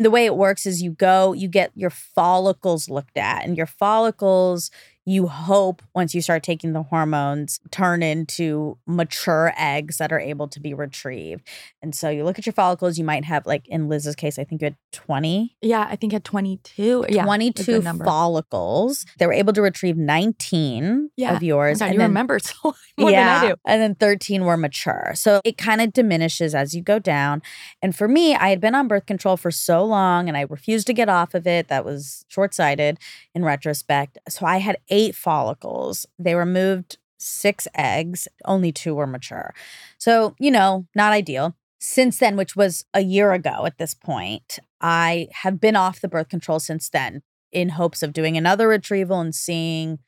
the 0.00 0.10
way 0.10 0.26
it 0.26 0.34
works 0.34 0.66
is 0.66 0.82
you 0.82 0.90
go, 0.90 1.32
you 1.32 1.46
get 1.46 1.70
your 1.76 1.90
follicles 1.90 2.90
looked 2.90 3.16
at, 3.16 3.44
and 3.44 3.56
your 3.56 3.66
follicles, 3.66 4.72
you 5.10 5.26
hope 5.26 5.82
once 5.92 6.14
you 6.14 6.22
start 6.22 6.42
taking 6.44 6.72
the 6.72 6.82
hormones, 6.84 7.58
turn 7.72 8.00
into 8.00 8.78
mature 8.86 9.52
eggs 9.56 9.96
that 9.98 10.12
are 10.12 10.20
able 10.20 10.46
to 10.46 10.60
be 10.60 10.72
retrieved. 10.72 11.42
And 11.82 11.94
so 11.94 12.08
you 12.10 12.22
look 12.22 12.38
at 12.38 12.46
your 12.46 12.52
follicles, 12.52 12.96
you 12.96 13.04
might 13.04 13.24
have, 13.24 13.44
like 13.44 13.66
in 13.66 13.88
Liz's 13.88 14.14
case, 14.14 14.38
I 14.38 14.44
think 14.44 14.60
you 14.60 14.66
had 14.66 14.76
20. 14.92 15.56
Yeah, 15.62 15.84
I 15.90 15.96
think 15.96 16.14
at 16.14 16.22
22. 16.22 17.06
Yeah. 17.08 17.24
22 17.24 17.80
good 17.82 18.04
follicles. 18.04 19.04
They 19.18 19.26
were 19.26 19.32
able 19.32 19.52
to 19.54 19.62
retrieve 19.62 19.96
19 19.96 21.10
Yeah. 21.16 21.34
of 21.34 21.42
yours. 21.42 21.80
God, 21.80 21.86
and 21.86 21.94
you 21.94 21.98
then- 21.98 22.10
remember 22.10 22.38
so 22.38 22.74
more 22.96 23.10
than 23.10 23.28
I 23.28 23.48
do. 23.48 23.54
and 23.66 23.82
then 23.82 23.94
13 23.96 24.44
were 24.44 24.56
mature. 24.56 25.12
So 25.16 25.40
it 25.44 25.58
kind 25.58 25.80
of 25.80 25.92
diminishes 25.92 26.54
as 26.54 26.74
you 26.74 26.82
go 26.82 26.98
down. 27.00 27.42
And 27.82 27.96
for 27.96 28.06
me, 28.06 28.34
I 28.36 28.50
had 28.50 28.60
been 28.60 28.74
on 28.76 28.86
birth 28.86 29.06
control 29.06 29.36
for 29.36 29.50
so 29.50 29.84
long 29.84 30.28
and 30.28 30.36
I 30.36 30.42
refused 30.42 30.86
to 30.86 30.92
get 30.94 31.08
off 31.08 31.34
of 31.34 31.46
it. 31.48 31.66
That 31.68 31.84
was 31.84 32.24
short 32.28 32.54
sighted 32.54 32.98
in 33.34 33.44
retrospect. 33.44 34.18
So 34.28 34.46
I 34.46 34.58
had 34.58 34.76
eight 34.88 34.99
follicles. 35.10 36.06
They 36.18 36.34
removed 36.34 36.98
six 37.18 37.66
eggs, 37.74 38.28
only 38.44 38.72
two 38.72 38.94
were 38.94 39.06
mature. 39.06 39.54
So, 39.98 40.34
you 40.38 40.50
know, 40.50 40.86
not 40.94 41.12
ideal. 41.12 41.54
Since 41.78 42.18
then, 42.18 42.36
which 42.36 42.54
was 42.56 42.84
a 42.94 43.00
year 43.00 43.32
ago 43.32 43.64
at 43.66 43.78
this 43.78 43.94
point, 43.94 44.58
I 44.80 45.28
have 45.32 45.60
been 45.60 45.76
off 45.76 46.00
the 46.00 46.08
birth 46.08 46.28
control 46.28 46.60
since 46.60 46.88
then 46.88 47.22
in 47.52 47.70
hopes 47.70 48.02
of 48.02 48.12
doing 48.12 48.36
another 48.36 48.68
retrieval 48.68 49.20
and 49.20 49.34
seeing 49.34 49.98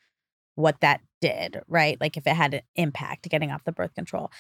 what 0.55 0.81
that 0.81 1.01
did, 1.21 1.61
right? 1.69 1.99
Like 2.01 2.17
if 2.17 2.27
it 2.27 2.35
had 2.37 2.55
an 2.55 2.61
impact 2.77 3.29
getting 3.29 3.51
off 3.51 3.65
the 3.65 3.73
birth 3.73 3.95
control. 3.95 4.31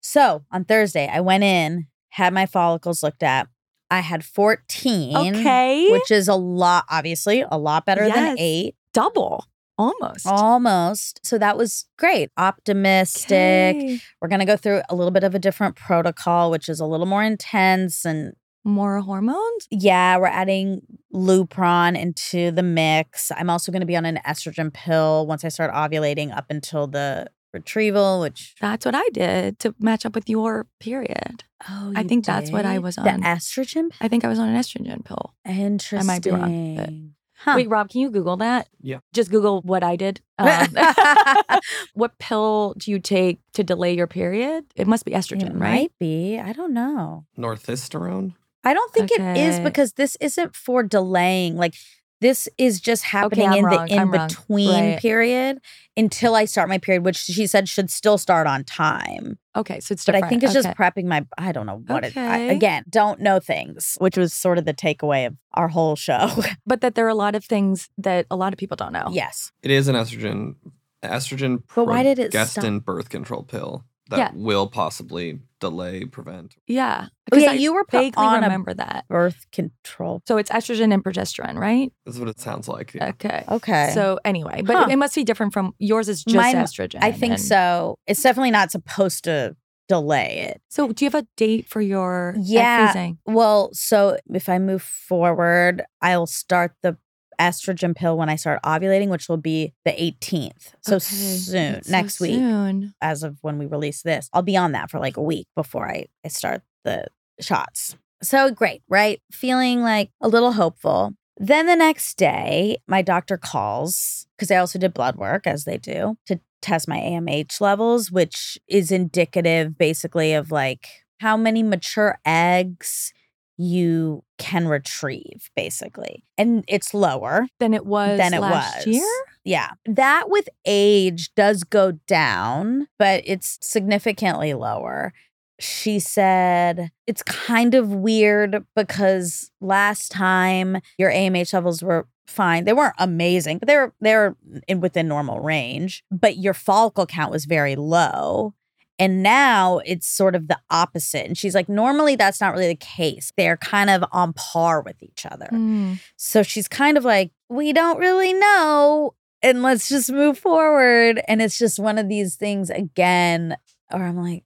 So 0.00 0.44
on 0.52 0.64
Thursday, 0.64 1.08
I 1.12 1.20
went 1.20 1.42
in, 1.44 1.88
had 2.10 2.32
my 2.32 2.46
follicles 2.46 3.02
looked 3.02 3.22
at. 3.22 3.48
I 3.90 4.00
had 4.00 4.24
14, 4.24 5.16
Okay. 5.38 5.90
which 5.90 6.10
is 6.10 6.28
a 6.28 6.34
lot, 6.34 6.84
obviously, 6.90 7.44
a 7.48 7.56
lot 7.58 7.84
better 7.86 8.06
Yes. 8.06 8.14
than 8.16 8.36
eight, 8.38 8.74
Double. 8.92 9.44
Almost. 9.78 10.26
almost. 10.26 11.20
So 11.26 11.38
that 11.38 11.56
was 11.58 11.84
great. 11.98 12.30
Optimistic. 12.36 13.76
Okay. 13.76 14.00
We're 14.20 14.28
going 14.28 14.40
to 14.40 14.46
go 14.46 14.56
through 14.56 14.82
a 14.88 14.94
little 14.94 15.10
bit 15.10 15.24
of 15.24 15.34
a 15.34 15.38
different 15.38 15.76
protocol, 15.76 16.50
which 16.50 16.68
is 16.68 16.80
a 16.80 16.86
little 16.86 17.06
more 17.06 17.22
intense 17.22 18.04
and 18.04 18.32
More 18.64 19.00
hormones? 19.00 19.66
yeah, 19.70 20.16
we're 20.18 20.26
adding 20.26 20.80
Lupron 21.14 21.98
into 21.98 22.50
the 22.50 22.62
mix. 22.62 23.30
I'm 23.36 23.50
also 23.50 23.70
going 23.72 23.80
to 23.80 23.86
be 23.86 23.96
on 23.96 24.04
an 24.06 24.18
estrogen 24.26 24.72
pill 24.72 25.26
once 25.26 25.44
I 25.44 25.48
start 25.48 25.72
ovulating 25.72 26.36
up 26.36 26.46
until 26.50 26.86
the 26.86 27.26
retrieval, 27.52 28.20
which 28.20 28.54
That's 28.60 28.84
what 28.84 28.94
I 28.94 29.08
did 29.12 29.58
to 29.60 29.74
match 29.78 30.04
up 30.04 30.14
with 30.14 30.28
your 30.28 30.66
period. 30.80 31.44
oh, 31.70 31.92
I 31.96 32.02
you 32.02 32.08
think 32.08 32.24
that's 32.26 32.50
what 32.50 32.66
I 32.66 32.74
did? 32.74 32.82
was 32.82 32.96
The 32.96 33.10
on. 33.10 33.22
estrogen. 33.22 33.90
I 34.00 34.08
think 34.08 34.24
I 34.24 34.28
was 34.28 34.38
on 34.38 34.48
an 34.48 34.56
estrogen 34.56 35.04
pill. 35.04 35.34
Interesting. 35.46 36.06
might 36.06 36.22
be 36.22 36.30
wrong, 36.30 37.14
Huh. 37.46 37.54
Wait, 37.54 37.68
Rob, 37.68 37.88
can 37.88 38.00
you 38.00 38.10
Google 38.10 38.36
that? 38.38 38.68
Yeah. 38.82 38.98
Just 39.12 39.30
Google 39.30 39.62
what 39.62 39.82
I 39.84 39.96
did. 39.96 40.20
Um, 40.38 40.68
what 41.94 42.18
pill 42.18 42.74
do 42.76 42.90
you 42.90 42.98
take 42.98 43.38
to 43.54 43.64
delay 43.64 43.96
your 43.96 44.06
period? 44.06 44.66
It 44.74 44.86
must 44.86 45.06
be 45.06 45.12
estrogen, 45.12 45.46
it 45.46 45.52
right? 45.54 45.60
might 45.60 45.92
be. 45.98 46.38
I 46.38 46.52
don't 46.52 46.74
know. 46.74 47.24
Norethisterone? 47.38 48.34
I 48.62 48.74
don't 48.74 48.92
think 48.92 49.12
it 49.12 49.20
is 49.38 49.60
because 49.60 49.94
this 49.94 50.16
isn't 50.20 50.54
for 50.54 50.82
delaying. 50.82 51.56
Like 51.56 51.74
this 52.20 52.48
is 52.58 52.80
just 52.80 53.02
happening 53.04 53.46
I'm 53.48 53.58
in 53.58 53.64
wrong. 53.64 53.86
the 53.86 53.92
in 53.94 53.98
I'm 54.00 54.10
between 54.10 54.68
Right. 54.70 54.98
period 54.98 55.58
until 55.96 56.34
I 56.34 56.44
start 56.44 56.68
my 56.68 56.78
period, 56.78 57.04
which 57.04 57.16
she 57.16 57.46
said 57.46 57.68
should 57.68 57.90
still 57.90 58.18
start 58.18 58.46
on 58.46 58.64
time. 58.64 59.38
Okay, 59.54 59.80
so 59.80 59.92
it's 59.92 60.04
But. 60.04 60.14
I 60.14 60.28
think 60.28 60.42
it's 60.42 60.52
just 60.52 60.68
prepping 60.68 61.04
my. 61.04 61.26
I 61.38 61.52
don't 61.52 61.66
know 61.66 61.82
what 61.86 62.04
it. 62.04 62.16
I, 62.16 62.38
again, 62.38 62.84
don't 62.88 63.20
know 63.20 63.38
things, 63.40 63.96
which 64.00 64.16
was 64.16 64.32
sort 64.32 64.58
of 64.58 64.64
the 64.64 64.74
takeaway 64.74 65.26
of 65.26 65.36
our 65.54 65.68
whole 65.68 65.96
show. 65.96 66.28
but 66.66 66.80
that 66.82 66.94
there 66.94 67.06
are 67.06 67.10
a 67.10 67.14
lot 67.14 67.34
of 67.34 67.44
things 67.44 67.88
that 67.98 68.26
a 68.30 68.36
lot 68.36 68.52
of 68.52 68.58
people 68.58 68.76
don't 68.76 68.92
know. 68.92 69.08
yes, 69.10 69.52
It 69.62 69.70
is 69.70 69.88
an 69.88 69.94
estrogen 69.96 70.56
estrogen 71.02 71.62
But 71.74 71.86
why 71.86 72.02
did 72.02 72.18
it 72.18 72.32
progestin 72.32 72.84
birth 72.84 73.08
control 73.10 73.42
pill 73.44 73.84
that 74.10 74.18
Yeah. 74.18 74.30
will 74.34 74.68
possibly 74.68 75.40
delay, 75.60 76.04
prevent. 76.04 76.54
Yeah. 76.66 77.06
Oh, 77.32 77.34
'Cause 77.36 77.42
yeah, 77.42 77.52
you 77.52 77.72
were 77.74 77.84
put 77.84 77.98
vaguely 78.00 78.24
on 78.24 78.38
a 78.38 78.40
remember 78.42 78.74
that. 78.74 79.04
birth 79.08 79.46
control. 79.52 80.22
So 80.28 80.36
it's 80.36 80.50
estrogen 80.50 80.92
and 80.92 81.02
progesterone, 81.02 81.56
right? 81.58 81.90
That's 82.04 82.18
what 82.18 82.28
it 82.28 82.38
sounds 82.38 82.68
like. 82.68 82.94
yeah. 82.94 83.08
Okay. 83.08 83.44
Okay, 83.48 83.90
So 83.94 84.18
anyway, 84.24 84.62
but 84.62 84.76
Huh. 84.76 84.86
it 84.90 84.96
must 84.96 85.14
be 85.14 85.24
different 85.24 85.52
from 85.52 85.74
yours 85.78 86.08
is 86.08 86.22
just 86.24 86.36
Mine- 86.36 86.54
estrogen. 86.56 86.98
I 87.02 87.10
think 87.12 87.32
and- 87.34 87.40
so. 87.42 87.98
It's 88.06 88.22
definitely 88.22 88.50
not 88.52 88.70
supposed 88.70 89.24
to 89.24 89.56
delay 89.88 90.48
it. 90.50 90.60
So 90.68 90.88
do 90.92 91.04
you 91.04 91.10
have 91.10 91.22
a 91.22 91.26
date 91.36 91.66
for 91.68 91.80
your 91.80 92.34
Yeah. 92.38 92.92
freezing? 92.92 93.18
Well, 93.24 93.70
so 93.72 94.18
if 94.32 94.48
I 94.48 94.58
move 94.58 94.82
forward, 94.82 95.84
I'll 96.02 96.26
start 96.26 96.72
the 96.82 96.96
estrogen 97.38 97.94
pill 97.94 98.16
when 98.16 98.28
I 98.28 98.36
start 98.36 98.60
ovulating, 98.62 99.08
which 99.08 99.28
will 99.28 99.36
be 99.36 99.72
the 99.84 99.92
18th. 99.92 100.72
So 100.82 100.96
Okay. 100.96 101.04
soon, 101.04 101.72
That's 101.74 101.86
so 101.88 101.92
next 101.92 102.20
week, 102.20 102.38
soon. 102.40 102.94
as 103.00 103.22
of 103.22 103.38
when 103.42 103.58
we 103.58 103.66
release 103.66 104.02
this. 104.02 104.28
I'll 104.32 104.42
be 104.42 104.56
on 104.56 104.72
that 104.72 104.90
for 104.90 104.98
like 104.98 105.16
a 105.16 105.22
week 105.22 105.46
before 105.54 105.88
I, 105.88 106.06
I 106.24 106.28
start 106.28 106.62
the 106.84 107.06
shots. 107.40 107.96
So 108.22 108.50
great, 108.50 108.82
right? 108.88 109.20
Feeling 109.30 109.82
like 109.82 110.10
a 110.20 110.28
little 110.28 110.52
hopeful. 110.52 111.12
Then 111.38 111.66
the 111.66 111.76
next 111.76 112.16
day, 112.16 112.78
my 112.86 113.02
doctor 113.02 113.36
calls 113.36 114.26
because 114.36 114.50
I 114.50 114.56
also 114.56 114.78
did 114.78 114.94
blood 114.94 115.16
work, 115.16 115.46
as 115.46 115.64
they 115.64 115.76
do, 115.78 116.16
to 116.26 116.40
test 116.62 116.88
my 116.88 116.96
AMH 116.98 117.60
levels, 117.60 118.10
which 118.10 118.58
is 118.68 118.90
indicative 118.90 119.76
basically 119.78 120.32
of 120.32 120.50
like 120.50 120.86
how 121.20 121.36
many 121.36 121.62
mature 121.62 122.18
eggs 122.24 123.12
you 123.56 124.22
can 124.38 124.68
retrieve, 124.68 125.50
basically. 125.56 126.22
And 126.36 126.64
it's 126.68 126.92
lower 126.92 127.46
Than 127.58 127.74
it 127.74 127.86
was 127.86 128.18
than 128.18 128.34
it 128.34 128.40
last 128.40 128.86
was. 128.86 128.96
year? 128.96 129.24
Yeah. 129.44 129.70
That 129.86 130.28
with 130.28 130.48
age 130.66 131.34
does 131.34 131.64
go 131.64 131.92
down, 132.06 132.88
but 132.98 133.22
it's 133.24 133.58
significantly 133.62 134.52
lower. 134.54 135.12
She 135.58 135.98
said 136.00 136.90
it's 137.06 137.22
kind 137.22 137.74
of 137.74 137.88
weird 137.94 138.66
because 138.74 139.50
last 139.60 140.10
time 140.12 140.78
your 140.98 141.10
AMH 141.10 141.54
levels 141.54 141.82
were 141.82 142.06
fine. 142.26 142.64
They 142.64 142.74
weren't 142.74 142.94
amazing, 142.98 143.58
but 143.58 143.68
they 143.68 143.76
were 143.76 143.94
they 144.00 144.14
were 144.14 144.36
in 144.68 144.80
within 144.80 145.08
normal 145.08 145.40
range, 145.40 146.04
but 146.10 146.36
your 146.36 146.52
follicle 146.52 147.06
count 147.06 147.30
was 147.32 147.46
very 147.46 147.74
low. 147.76 148.52
And 148.98 149.22
now 149.22 149.80
it's 149.84 150.08
sort 150.08 150.34
of 150.34 150.48
the 150.48 150.58
opposite. 150.70 151.26
And 151.26 151.36
she's 151.36 151.54
like, 151.54 151.68
normally 151.68 152.16
that's 152.16 152.40
not 152.40 152.54
really 152.54 152.68
the 152.68 152.76
case. 152.76 153.32
They're 153.36 153.58
kind 153.58 153.90
of 153.90 154.04
on 154.10 154.32
par 154.32 154.80
with 154.80 155.02
each 155.02 155.26
other. 155.26 155.48
Mm. 155.52 156.00
So 156.16 156.42
she's 156.42 156.66
kind 156.66 156.96
of 156.96 157.04
like, 157.04 157.30
we 157.48 157.72
don't 157.72 157.98
really 157.98 158.32
know. 158.32 159.14
And 159.42 159.62
let's 159.62 159.88
just 159.88 160.10
move 160.10 160.38
forward. 160.38 161.20
And 161.28 161.42
it's 161.42 161.58
just 161.58 161.78
one 161.78 161.98
of 161.98 162.08
these 162.08 162.36
things 162.36 162.70
again, 162.70 163.56
or 163.92 164.02
I'm 164.02 164.16
like, 164.16 164.44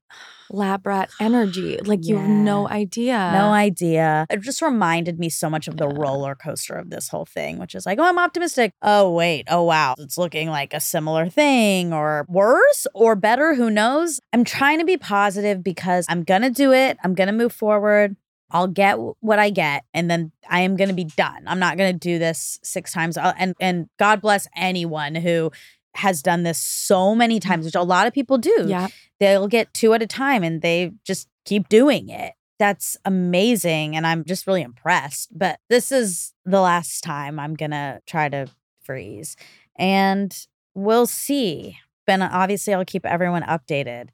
Lab 0.51 0.87
rat 0.87 1.11
energy. 1.21 1.79
Like 1.85 2.05
you 2.07 2.17
have 2.19 2.29
no 2.29 2.69
idea. 2.69 3.31
no 3.33 3.51
idea. 3.53 4.27
It 4.31 4.41
just 4.41 4.63
reminded 4.63 5.19
me 5.19 5.29
so 5.29 5.49
much 5.51 5.67
of 5.69 5.77
the 5.77 5.87
Yeah. 5.89 5.95
roller 5.97 6.35
coaster 6.35 6.75
of 6.75 6.91
this 6.91 7.09
whole 7.09 7.25
thing, 7.27 7.59
which 7.59 7.75
is 7.75 7.87
like, 7.87 7.99
oh, 7.99 8.05
I'm 8.05 8.19
optimistic. 8.19 8.73
Oh, 8.83 9.11
wait. 9.13 9.47
Oh, 9.51 9.63
wow. 9.65 9.95
It's 9.99 10.19
looking 10.19 10.49
like 10.51 10.75
a 10.75 10.81
similar 10.81 11.29
thing 11.29 11.93
or 11.93 12.27
worse 12.29 12.87
or 12.95 13.17
better. 13.17 13.55
Who 13.55 13.71
knows? 13.71 14.21
I'm 14.33 14.45
trying 14.45 14.79
to 14.79 14.85
be 14.85 14.97
positive 14.97 15.63
because 15.65 16.07
I'm 16.09 16.23
going 16.23 16.43
to 16.43 16.51
do 16.51 16.73
it. 16.73 16.99
I'm 17.03 17.15
going 17.15 17.29
to 17.29 17.33
move 17.33 17.53
forward. 17.53 18.17
I'll 18.53 18.67
get 18.67 18.99
what 19.21 19.39
I 19.39 19.51
get 19.51 19.85
and 19.95 20.11
then 20.11 20.33
I 20.49 20.63
am 20.63 20.75
going 20.75 20.89
to 20.89 20.95
be 20.95 21.05
done. 21.05 21.45
I'm 21.47 21.61
not 21.61 21.77
going 21.79 21.93
to 21.93 21.99
do 21.99 22.19
this 22.19 22.59
six 22.65 22.93
times. 22.93 23.17
And 23.17 23.55
and 23.61 23.89
God 23.97 24.21
bless 24.21 24.49
anyone 24.57 25.15
who 25.15 25.53
has 25.94 26.22
done 26.22 26.42
this 26.44 26.59
so 26.59 27.14
many 27.14 27.40
times, 27.40 27.64
which 27.64 27.74
a 27.74 27.83
lot 27.83 28.07
of 28.07 28.12
people 28.12 28.38
do 28.38 28.66
Yeah. 28.68 28.88
they'll 29.18 29.48
get 29.48 29.72
two 29.74 29.92
at 29.94 30.03
a 30.03 30.07
time 30.07 30.42
and 30.42 30.62
they 30.62 30.92
just 31.05 31.29
keep 31.44 31.68
doing 31.68 32.09
it. 32.09 32.35
That's 32.59 32.96
amazing. 33.05 33.96
And 33.96 34.07
I'm 34.07 34.24
just 34.24 34.46
really 34.46 34.62
impressed. 34.62 35.37
But 35.37 35.59
this 35.68 35.90
is 35.90 36.33
the 36.44 36.61
last 36.61 37.03
time 37.03 37.38
I'm 37.40 37.55
going 37.55 37.70
to 37.72 38.00
try 38.07 38.29
to 38.29 38.48
freeze. 38.83 39.35
And 39.76 40.37
we'll 40.74 41.07
see. 41.07 41.79
But 42.07 42.20
obviously, 42.20 42.74
I'll 42.74 42.85
keep 42.85 43.07
everyone 43.07 43.42
updated. 43.42 44.09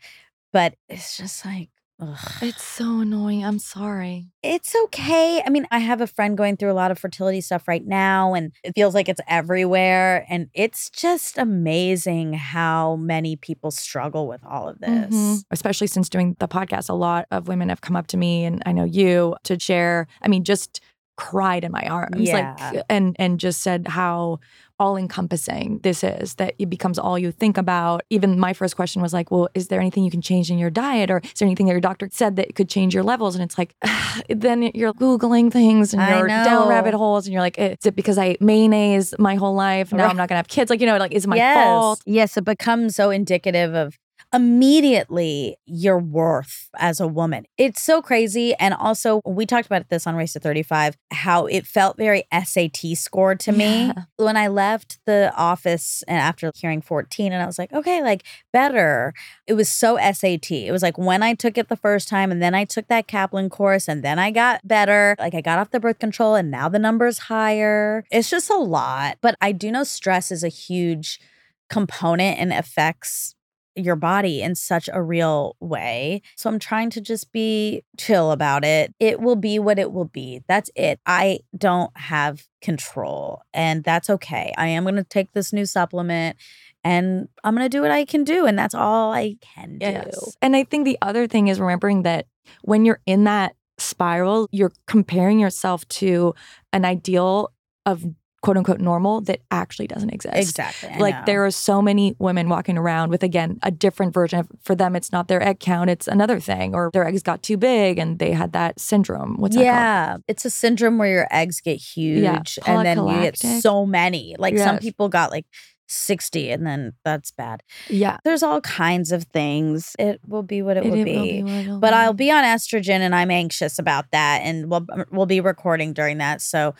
But 0.52 0.76
it's 0.88 1.16
just 1.16 1.44
like, 1.44 1.70
ugh. 2.00 2.18
It's 2.42 2.62
so 2.62 3.00
annoying. 3.00 3.44
I'm 3.44 3.58
sorry. 3.58 4.26
it's 4.42 4.74
okay. 4.84 5.42
I 5.44 5.50
mean, 5.50 5.66
I 5.70 5.78
have 5.80 6.00
a 6.00 6.06
friend 6.06 6.36
going 6.36 6.56
through 6.56 6.70
a 6.70 6.74
lot 6.74 6.90
of 6.90 6.98
fertility 6.98 7.40
stuff 7.40 7.66
right 7.66 7.84
now, 7.84 8.34
and 8.34 8.52
it 8.62 8.72
feels 8.74 8.94
like 8.94 9.08
it's 9.08 9.20
everywhere. 9.28 10.24
And 10.28 10.48
it's 10.54 10.88
just 10.90 11.36
amazing 11.38 12.34
how 12.34 12.96
many 12.96 13.34
people 13.36 13.70
struggle 13.70 14.28
with 14.28 14.40
all 14.44 14.68
of 14.68 14.78
this. 14.80 15.12
Mhm. 15.14 15.42
Especially 15.50 15.86
since 15.88 16.08
doing 16.08 16.36
the 16.38 16.48
podcast, 16.48 16.88
a 16.88 16.94
lot 16.94 17.26
of 17.30 17.48
women 17.48 17.68
have 17.70 17.80
come 17.80 17.96
up 17.96 18.06
to 18.08 18.16
me 18.16 18.44
and 18.44 18.62
I 18.66 18.72
know 18.72 18.84
you 18.84 19.34
to 19.44 19.58
share. 19.58 20.06
I 20.22 20.28
mean, 20.28 20.44
just 20.44 20.80
cried 21.16 21.64
in 21.64 21.72
my 21.72 21.86
arms. 21.86 22.20
Yeah. 22.20 22.56
Like 22.60 22.84
and 22.88 23.16
and 23.18 23.40
just 23.40 23.62
said 23.62 23.88
how 23.88 24.40
all 24.78 24.96
encompassing 24.96 25.78
this 25.82 26.04
is, 26.04 26.34
that 26.34 26.54
it 26.58 26.68
becomes 26.68 26.98
all 26.98 27.18
you 27.18 27.32
think 27.32 27.56
about. 27.56 28.02
Even 28.10 28.38
my 28.38 28.52
first 28.52 28.76
question 28.76 29.00
was 29.00 29.12
like, 29.12 29.30
well, 29.30 29.48
is 29.54 29.68
there 29.68 29.80
anything 29.80 30.04
you 30.04 30.10
can 30.10 30.20
change 30.20 30.50
in 30.50 30.58
your 30.58 30.70
diet? 30.70 31.10
Or 31.10 31.20
is 31.24 31.32
there 31.38 31.46
anything 31.46 31.66
that 31.66 31.72
your 31.72 31.80
doctor 31.80 32.08
said 32.12 32.36
that 32.36 32.54
could 32.54 32.68
change 32.68 32.94
your 32.94 33.02
levels? 33.02 33.34
And 33.34 33.42
it's 33.42 33.56
like, 33.56 33.74
then 34.28 34.70
you're 34.74 34.92
Googling 34.92 35.50
things 35.50 35.94
and 35.94 36.02
you're 36.02 36.28
down 36.28 36.68
rabbit 36.68 36.94
holes 36.94 37.26
and 37.26 37.32
you're 37.32 37.42
like, 37.42 37.58
is 37.58 37.86
it 37.86 37.96
because 37.96 38.18
I 38.18 38.26
ate 38.26 38.42
mayonnaise 38.42 39.14
my 39.18 39.36
whole 39.36 39.54
life? 39.54 39.92
Now 39.92 40.04
Right. 40.04 40.10
I'm 40.10 40.16
not 40.16 40.28
gonna 40.28 40.38
have 40.38 40.48
kids. 40.48 40.70
Like, 40.70 40.80
you 40.80 40.86
know, 40.86 40.98
like, 40.98 41.12
is 41.12 41.24
it 41.24 41.28
my 41.28 41.36
yes. 41.36 41.64
fault? 41.64 42.02
Yes, 42.04 42.36
it 42.36 42.44
becomes 42.44 42.94
so 42.94 43.10
indicative 43.10 43.74
of 43.74 43.98
immediately 44.32 45.56
your 45.66 45.98
worth 45.98 46.68
as 46.78 47.00
a 47.00 47.06
woman. 47.06 47.46
It's 47.56 47.80
so 47.82 48.02
crazy. 48.02 48.54
And 48.56 48.74
also, 48.74 49.20
we 49.24 49.46
talked 49.46 49.66
about 49.66 49.88
this 49.88 50.06
on 50.06 50.16
Race 50.16 50.32
to 50.32 50.40
35, 50.40 50.96
how 51.12 51.46
it 51.46 51.66
felt 51.66 51.96
very 51.96 52.24
SAT 52.32 52.96
scored 52.96 53.38
to 53.40 53.52
me 53.52 53.86
Yeah. 53.86 53.92
when 54.16 54.36
I 54.36 54.48
left 54.48 54.98
the 55.06 55.32
office 55.36 56.02
and 56.08 56.18
after 56.18 56.50
hearing 56.54 56.82
14, 56.82 57.32
and 57.32 57.42
I 57.42 57.46
was 57.46 57.58
like, 57.58 57.72
okay, 57.72 58.02
like 58.02 58.24
better. 58.52 59.14
It 59.46 59.54
was 59.54 59.68
so 59.68 59.96
SAT. 59.96 60.50
It 60.50 60.72
was 60.72 60.82
like 60.82 60.98
when 60.98 61.22
I 61.22 61.34
took 61.34 61.56
it 61.56 61.68
the 61.68 61.76
first 61.76 62.08
time, 62.08 62.32
and 62.32 62.42
then 62.42 62.54
I 62.54 62.64
took 62.64 62.88
that 62.88 63.06
Kaplan 63.06 63.48
course, 63.50 63.86
and 63.86 64.02
then 64.02 64.18
I 64.18 64.32
got 64.32 64.66
better. 64.66 65.14
Like 65.18 65.34
I 65.34 65.40
got 65.40 65.58
off 65.60 65.70
the 65.70 65.80
birth 65.80 66.00
control, 66.00 66.34
and 66.34 66.50
now 66.50 66.68
the 66.68 66.78
number's 66.80 67.18
higher. 67.18 68.04
It's 68.10 68.28
just 68.30 68.50
a 68.50 68.56
lot. 68.56 69.18
But 69.20 69.36
I 69.40 69.52
do 69.52 69.70
know 69.70 69.84
stress 69.84 70.32
is 70.32 70.42
a 70.42 70.48
huge 70.48 71.20
component 71.68 72.38
and 72.38 72.52
affects 72.52 73.35
your 73.76 73.96
body 73.96 74.42
in 74.42 74.54
such 74.54 74.88
a 74.92 75.02
real 75.02 75.56
way. 75.60 76.22
So 76.36 76.48
I'm 76.48 76.58
trying 76.58 76.90
to 76.90 77.00
just 77.00 77.30
be 77.32 77.82
chill 77.98 78.32
about 78.32 78.64
it. 78.64 78.94
It 78.98 79.20
will 79.20 79.36
be 79.36 79.58
what 79.58 79.78
it 79.78 79.92
will 79.92 80.06
be. 80.06 80.42
That's 80.48 80.70
it. 80.74 80.98
I 81.06 81.40
don't 81.56 81.96
have 81.96 82.44
control, 82.62 83.42
and 83.54 83.84
that's 83.84 84.10
okay. 84.10 84.52
I 84.56 84.68
am 84.68 84.84
going 84.84 84.96
to 84.96 85.04
take 85.04 85.32
this 85.32 85.52
new 85.52 85.66
supplement 85.66 86.36
and 86.82 87.28
I'm 87.42 87.56
going 87.56 87.64
to 87.64 87.68
do 87.68 87.82
what 87.82 87.90
I 87.90 88.04
can 88.04 88.22
do, 88.22 88.46
and 88.46 88.56
that's 88.56 88.74
all 88.74 89.12
I 89.12 89.36
can 89.40 89.78
do. 89.78 89.86
Yes. 89.86 90.36
And 90.40 90.54
I 90.54 90.62
think 90.62 90.84
the 90.84 90.98
other 91.02 91.26
thing 91.26 91.48
is 91.48 91.58
remembering 91.58 92.02
that 92.02 92.26
when 92.62 92.84
you're 92.84 93.00
in 93.06 93.24
that 93.24 93.56
spiral, 93.76 94.48
you're 94.52 94.72
comparing 94.86 95.40
yourself 95.40 95.86
to 95.88 96.32
an 96.72 96.84
ideal 96.84 97.50
of 97.84 98.04
quote 98.42 98.56
unquote 98.56 98.80
normal 98.80 99.20
that 99.22 99.40
actually 99.50 99.86
doesn't 99.86 100.10
exist. 100.10 100.36
Exactly. 100.36 100.90
I 100.90 100.98
Like 100.98 101.14
know. 101.14 101.22
there 101.26 101.44
are 101.46 101.50
so 101.50 101.80
many 101.82 102.14
women 102.18 102.48
walking 102.48 102.78
around 102.78 103.10
with 103.10 103.22
again 103.22 103.58
a 103.62 103.70
different 103.70 104.12
version 104.14 104.38
of 104.38 104.48
for 104.62 104.74
them 104.74 104.94
it's 104.94 105.10
not 105.10 105.26
their 105.28 105.42
egg 105.42 105.58
count 105.58 105.90
it's 105.90 106.06
another 106.06 106.38
thing 106.38 106.74
or 106.74 106.90
their 106.92 107.06
eggs 107.06 107.22
got 107.22 107.42
too 107.42 107.56
big 107.56 107.98
and 107.98 108.18
they 108.18 108.32
had 108.32 108.52
that 108.52 108.78
syndrome 108.78 109.36
what's 109.38 109.56
that 109.56 109.62
yeah, 109.64 110.16
it's 110.28 110.44
a 110.44 110.50
syndrome 110.50 110.98
where 110.98 111.10
your 111.10 111.26
eggs 111.30 111.60
get 111.60 111.76
huge 111.76 112.58
and 112.66 112.86
then 112.86 112.98
you 113.06 113.20
get 113.22 113.36
so 113.38 113.84
many. 113.86 114.36
Like 114.38 114.56
some 114.58 114.78
people 114.78 115.08
got 115.08 115.30
like 115.30 115.46
60 115.88 116.50
and 116.50 116.66
then 116.66 116.92
that's 117.04 117.30
bad. 117.30 117.62
yeah 117.88 118.18
There's 118.24 118.42
all 118.42 118.60
kinds 118.60 119.12
of 119.12 119.24
things. 119.24 119.94
It 119.98 120.20
will 120.26 120.42
be 120.42 120.62
what 120.62 120.76
it, 120.76 120.84
will 120.84 121.04
be. 121.04 121.42
what 121.42 121.52
it'll 121.52 121.80
But 121.80 121.94
I'll 121.94 122.12
be 122.12 122.30
on 122.30 122.44
estrogen 122.44 123.00
and 123.00 123.14
I'm 123.14 123.30
anxious 123.30 123.78
about 123.78 124.10
that 124.12 124.40
and 124.42 124.70
we'll 124.70 124.86
we'll 125.10 125.26
be 125.26 125.40
recording 125.40 125.92
during 125.92 126.18
that. 126.18 126.40
So 126.40 126.74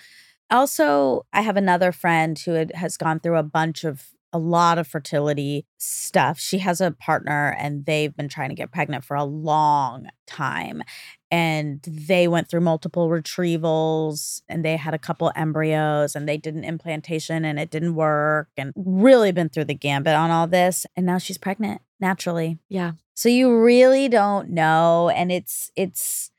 also 0.51 1.27
I 1.33 1.43
have 1.43 1.57
another 1.57 1.93
friend 1.93 2.39
who 2.39 2.53
had, 2.53 2.73
has 2.75 2.97
gone 2.97 3.21
through 3.21 3.37
a 3.37 3.43
bunch 3.43 3.85
of 3.85 4.11
a 4.33 4.39
lot 4.39 4.79
of 4.79 4.87
fertility 4.87 5.65
stuff. 5.79 6.39
She 6.39 6.59
has 6.59 6.81
a 6.81 6.91
partner 6.91 7.57
and 7.59 7.87
they've 7.87 8.15
been 8.15 8.29
trying 8.29 8.51
to 8.51 8.55
get 8.55 8.71
pregnant 8.71 9.03
for 9.03 9.17
a 9.17 9.25
long 9.25 10.09
time. 10.27 10.83
And 11.31 11.81
they 11.83 12.29
went 12.29 12.49
through 12.49 12.61
multiple 12.61 13.09
retrievals 13.09 14.43
and 14.49 14.65
they 14.65 14.77
had 14.77 14.95
a 14.95 14.99
couple 14.99 15.33
embryos 15.35 16.15
and 16.15 16.29
they 16.29 16.37
did 16.37 16.55
an 16.55 16.65
implantation 16.65 17.45
and 17.45 17.59
it 17.59 17.71
didn't 17.71 17.95
work 17.95 18.49
and 18.57 18.73
really 18.77 19.33
been 19.33 19.49
through 19.49 19.65
the 19.65 19.75
gambit 19.75 20.15
on 20.15 20.31
all 20.31 20.47
this. 20.47 20.87
And 20.97 21.07
now 21.07 21.19
she's 21.19 21.39
pregnant 21.39 21.81
naturally. 21.99 22.59
yeah 22.69 22.93
So 23.15 23.29
you 23.29 23.59
really 23.59 24.09
don't 24.09 24.51
know 24.51 25.11
and 25.15 25.33
it's 25.33 25.71
it's 25.77 26.31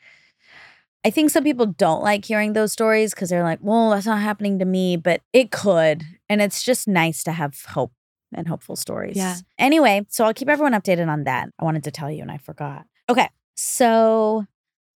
I 1.07 1.09
think 1.09 1.29
some 1.29 1.43
people 1.45 1.67
don't 1.67 2.03
like 2.03 2.25
hearing 2.25 2.51
those 2.51 2.73
stories 2.73 3.13
cuz 3.13 3.29
they're 3.29 3.43
like, 3.43 3.59
"Well, 3.61 3.91
that's 3.91 4.05
not 4.05 4.21
happening 4.21 4.59
to 4.59 4.65
me," 4.65 4.97
but 4.97 5.21
it 5.31 5.51
could. 5.51 6.03
And 6.27 6.41
it's 6.41 6.61
just 6.63 6.85
nice 6.85 7.23
to 7.23 7.31
have 7.31 7.63
hope 7.69 7.93
and 8.33 8.47
hopeful 8.47 8.75
stories. 8.75 9.15
Yeah. 9.15 9.35
Anyway, 9.57 10.05
so 10.09 10.25
I'll 10.25 10.33
keep 10.33 10.49
everyone 10.49 10.73
updated 10.73 11.07
on 11.07 11.23
that. 11.23 11.49
I 11.57 11.63
wanted 11.63 11.85
to 11.85 11.91
tell 11.91 12.11
you 12.11 12.21
and 12.21 12.29
I 12.31 12.37
forgot. 12.37 12.85
Okay. 13.09 13.29
So, 13.55 14.45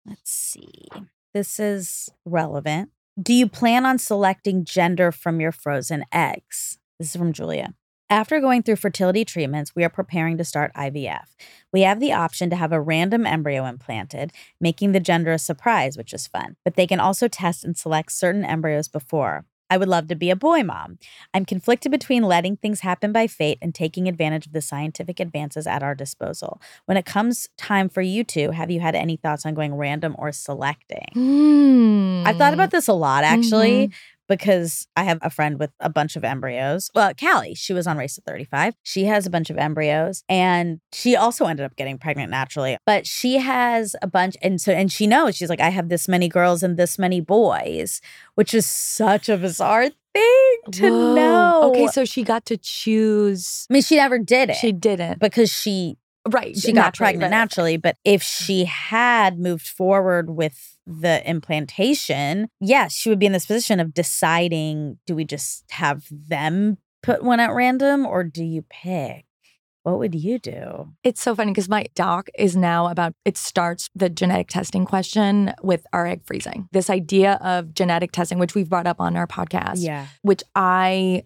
let's 0.06 0.30
see. 0.30 0.89
This 1.34 1.60
is 1.60 2.10
relevant. 2.26 2.89
Do 3.21 3.34
you 3.34 3.47
plan 3.47 3.86
on 3.86 3.97
selecting 3.97 4.65
gender 4.65 5.12
from 5.13 5.39
your 5.39 5.54
frozen 5.54 6.04
eggs? 6.12 6.78
This 7.00 7.10
is 7.10 7.15
from 7.15 7.32
Julia. 7.32 7.74
After 8.12 8.41
going 8.41 8.62
through 8.62 8.76
fertility 8.76 9.24
treatments, 9.24 9.74
we 9.74 9.86
are 9.86 9.89
preparing 9.89 10.38
to 10.38 10.43
start 10.43 10.74
IVF. 10.74 11.28
We 11.71 11.84
have 11.84 12.02
the 12.02 12.12
option 12.12 12.50
to 12.50 12.58
have 12.58 12.74
a 12.74 12.82
random 12.82 13.26
embryo 13.26 13.63
implanted, 13.63 14.34
making 14.60 14.91
the 14.91 15.00
gender 15.00 15.32
a 15.32 15.39
surprise, 15.39 15.95
which 15.95 16.12
is 16.12 16.28
fun, 16.28 16.58
but 16.65 16.76
they 16.76 16.86
can 16.86 17.00
also 17.00 17.30
test 17.30 17.63
and 17.63 17.78
select 17.78 18.12
certain 18.12 18.43
embryos 18.43 18.89
before. 18.89 19.45
I 19.69 19.78
would 19.78 19.88
love 19.88 20.10
to 20.10 20.15
be 20.15 20.30
a 20.30 20.36
boy 20.36 20.63
mom. 20.63 21.00
I'm 21.34 21.45
conflicted 21.45 21.93
between 21.93 22.24
letting 22.24 22.58
things 22.58 22.82
happen 22.82 23.13
by 23.13 23.28
fate 23.28 23.60
and 23.62 23.74
taking 23.74 24.10
advantage 24.10 24.45
of 24.45 24.52
the 24.52 24.62
scientific 24.62 25.21
advances 25.21 25.65
at 25.65 25.82
our 25.82 25.95
disposal. 25.95 26.62
When 26.88 26.97
it 26.97 27.06
comes 27.06 27.47
time 27.56 27.88
for 27.88 28.02
you 28.02 28.26
two, 28.26 28.52
have 28.52 28.69
you 28.69 28.82
had 28.82 28.95
any 28.95 29.15
thoughts 29.15 29.45
on 29.45 29.54
going 29.54 29.76
random 29.76 30.17
or 30.19 30.34
selecting? 30.34 31.08
Hmm. 31.13 32.24
I've 32.28 32.36
thought 32.36 32.54
about 32.54 32.71
this 32.71 32.89
a 32.89 32.93
lot 32.93 33.24
actually 33.24 33.88
mm-hmm. 33.88 33.93
Because 34.28 34.88
I 34.96 35.04
have 35.04 35.20
a 35.22 35.30
friend 35.30 35.60
with 35.60 35.72
a 35.80 35.90
bunch 35.90 36.16
of 36.16 36.24
embryos. 36.24 36.90
Well, 36.96 37.12
Callie, 37.14 37.54
she 37.54 37.74
was 37.74 37.88
on 37.88 37.98
Race 37.98 38.16
to 38.16 38.22
35. 38.22 38.76
She 38.84 39.06
has 39.06 39.26
a 39.26 39.30
bunch 39.30 39.50
of 39.50 39.58
embryos 39.58 40.24
and 40.30 40.80
she 40.94 41.16
also 41.16 41.46
ended 41.46 41.66
up 41.66 41.76
getting 41.76 41.98
pregnant 41.98 42.32
naturally. 42.32 42.78
But 42.86 43.06
she 43.06 43.38
has 43.38 43.96
a 44.02 44.08
bunch 44.08 44.36
and 44.42 44.60
so 44.60 44.72
and 44.72 44.92
she 44.92 45.08
knows 45.08 45.36
she's 45.36 45.50
like 45.50 45.62
I 45.62 45.70
have 45.70 45.90
this 45.90 46.08
many 46.08 46.28
girls 46.30 46.64
and 46.64 46.78
this 46.78 46.98
many 46.98 47.20
boys, 47.22 48.02
which 48.36 48.54
is 48.54 48.66
such 48.66 49.30
a 49.30 49.38
bizarre 49.38 49.89
thing 50.14 50.58
to 50.72 50.91
Whoa. 50.91 51.16
know. 51.16 51.62
okay 51.70 51.88
so 51.88 52.04
she 52.04 52.24
got 52.24 52.45
to 52.45 52.58
choose 52.58 53.66
I 53.70 53.74
mean, 53.74 53.82
she 53.82 53.95
never 53.95 54.20
did 54.20 54.50
it 54.50 54.58
she 54.58 54.74
didn't 54.74 55.20
because 55.20 55.50
she 55.50 55.98
right 56.30 56.57
she 56.57 56.72
got 56.72 56.95
pregnant 56.95 57.24
right, 57.24 57.38
naturally. 57.38 57.78
But 57.78 57.97
if 58.03 58.22
mm-hmm. 58.22 58.43
she 58.43 58.65
had 58.65 59.39
moved 59.39 59.67
forward 59.67 60.30
with 60.30 60.78
the 60.86 61.28
implantation, 61.30 62.49
yes, 62.59 62.93
she 62.93 63.09
would 63.09 63.19
be 63.19 63.26
in 63.26 63.32
this 63.32 63.45
position 63.45 63.80
of 63.80 63.93
deciding 63.93 64.99
do 65.05 65.15
we 65.15 65.26
just 65.26 65.65
have 65.72 66.05
them 66.09 66.78
put 67.03 67.24
one 67.24 67.39
at 67.39 67.53
random 67.53 68.05
or 68.05 68.24
do 68.24 68.43
you 68.43 68.63
pick? 68.69 69.26
What 69.84 69.97
would 69.97 70.13
you 70.13 70.38
do? 70.38 70.93
It's 71.03 71.22
so 71.22 71.36
funny 71.36 71.51
because 71.51 71.67
my 71.67 71.88
doc 71.95 72.30
is 72.38 72.55
now 72.55 72.88
about 72.88 73.13
it 73.26 73.36
starts 73.36 73.89
the 73.95 74.09
genetic 74.09 74.47
testing 74.47 74.86
question 74.86 75.53
with 75.63 75.88
our 75.91 76.05
egg 76.05 76.22
freezing. 76.24 76.69
This 76.72 76.89
idea 76.89 77.39
of 77.41 77.74
genetic 77.74 78.11
testing, 78.11 78.38
which 78.38 78.53
we've 78.53 78.69
brought 78.69 78.86
up 78.86 79.01
on 79.01 79.17
our 79.17 79.26
podcast, 79.26 79.78
Yeah. 79.78 80.05
which 80.22 80.43
I 80.55 81.24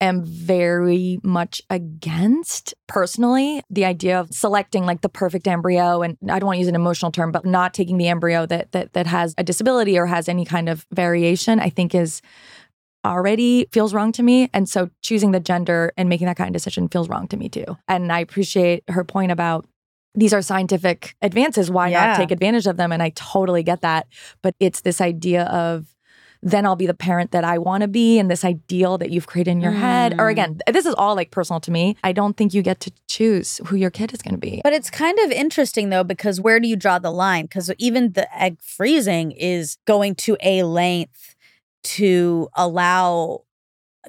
am 0.00 0.24
very 0.24 1.18
much 1.22 1.62
against 1.70 2.74
personally. 2.86 3.62
The 3.70 3.84
idea 3.84 4.20
of 4.20 4.32
selecting 4.32 4.86
like 4.86 5.00
the 5.00 5.08
perfect 5.08 5.46
embryo, 5.48 6.02
and 6.02 6.16
I 6.28 6.38
don't 6.38 6.46
want 6.46 6.56
to 6.56 6.60
use 6.60 6.68
an 6.68 6.74
emotional 6.74 7.10
term, 7.10 7.32
but 7.32 7.44
not 7.44 7.74
taking 7.74 7.98
the 7.98 8.08
embryo 8.08 8.46
that 8.46 8.72
that 8.72 8.92
that 8.92 9.06
has 9.06 9.34
a 9.38 9.44
disability 9.44 9.98
or 9.98 10.06
has 10.06 10.28
any 10.28 10.44
kind 10.44 10.68
of 10.68 10.86
variation, 10.92 11.60
I 11.60 11.70
think 11.70 11.94
is 11.94 12.22
already 13.04 13.66
feels 13.72 13.94
wrong 13.94 14.12
to 14.12 14.22
me. 14.22 14.50
And 14.52 14.68
so 14.68 14.90
choosing 15.02 15.30
the 15.30 15.40
gender 15.40 15.92
and 15.96 16.08
making 16.08 16.26
that 16.26 16.36
kind 16.36 16.48
of 16.48 16.52
decision 16.52 16.88
feels 16.88 17.08
wrong 17.08 17.28
to 17.28 17.36
me 17.36 17.48
too. 17.48 17.64
And 17.86 18.12
I 18.12 18.20
appreciate 18.20 18.84
her 18.88 19.04
point 19.04 19.32
about 19.32 19.66
these 20.14 20.32
are 20.34 20.42
scientific 20.42 21.14
advances. 21.22 21.70
Why 21.70 21.88
Yeah. 21.88 22.06
not 22.06 22.16
take 22.16 22.30
advantage 22.30 22.66
of 22.66 22.76
them? 22.76 22.90
And 22.92 23.02
I 23.02 23.10
totally 23.10 23.62
get 23.62 23.82
that. 23.82 24.06
But 24.42 24.54
it's 24.58 24.80
this 24.80 25.00
idea 25.00 25.44
of 25.44 25.86
then 26.42 26.64
I'll 26.64 26.76
be 26.76 26.86
the 26.86 26.94
parent 26.94 27.32
that 27.32 27.42
I 27.44 27.58
want 27.58 27.82
to 27.82 27.88
be 27.88 28.18
and 28.18 28.30
this 28.30 28.44
ideal 28.44 28.96
that 28.98 29.10
you've 29.10 29.26
created 29.26 29.50
in 29.50 29.60
your 29.60 29.72
head. 29.72 30.12
Or 30.14 30.28
Mm. 30.28 30.30
again, 30.30 30.58
this 30.72 30.86
is 30.86 30.94
all 30.94 31.14
like 31.16 31.30
personal 31.30 31.60
to 31.60 31.70
me. 31.70 31.96
I 32.04 32.12
don't 32.12 32.36
think 32.36 32.54
you 32.54 32.62
get 32.62 32.78
to 32.80 32.92
choose 33.08 33.60
who 33.66 33.76
your 33.76 33.90
kid 33.90 34.12
is 34.12 34.22
going 34.22 34.34
to 34.34 34.40
be. 34.40 34.60
But 34.62 34.72
it's 34.72 34.90
kind 34.90 35.18
of 35.20 35.30
interesting 35.32 35.90
though, 35.90 36.04
because 36.04 36.40
where 36.40 36.60
do 36.60 36.68
you 36.68 36.76
draw 36.76 36.98
the 36.98 37.10
line? 37.10 37.46
Because 37.46 37.72
even 37.78 38.12
the 38.12 38.26
egg 38.40 38.58
freezing 38.62 39.32
is 39.32 39.78
going 39.84 40.14
to 40.16 40.36
a 40.42 40.62
length 40.62 41.34
to 41.84 42.48
allow 42.54 43.42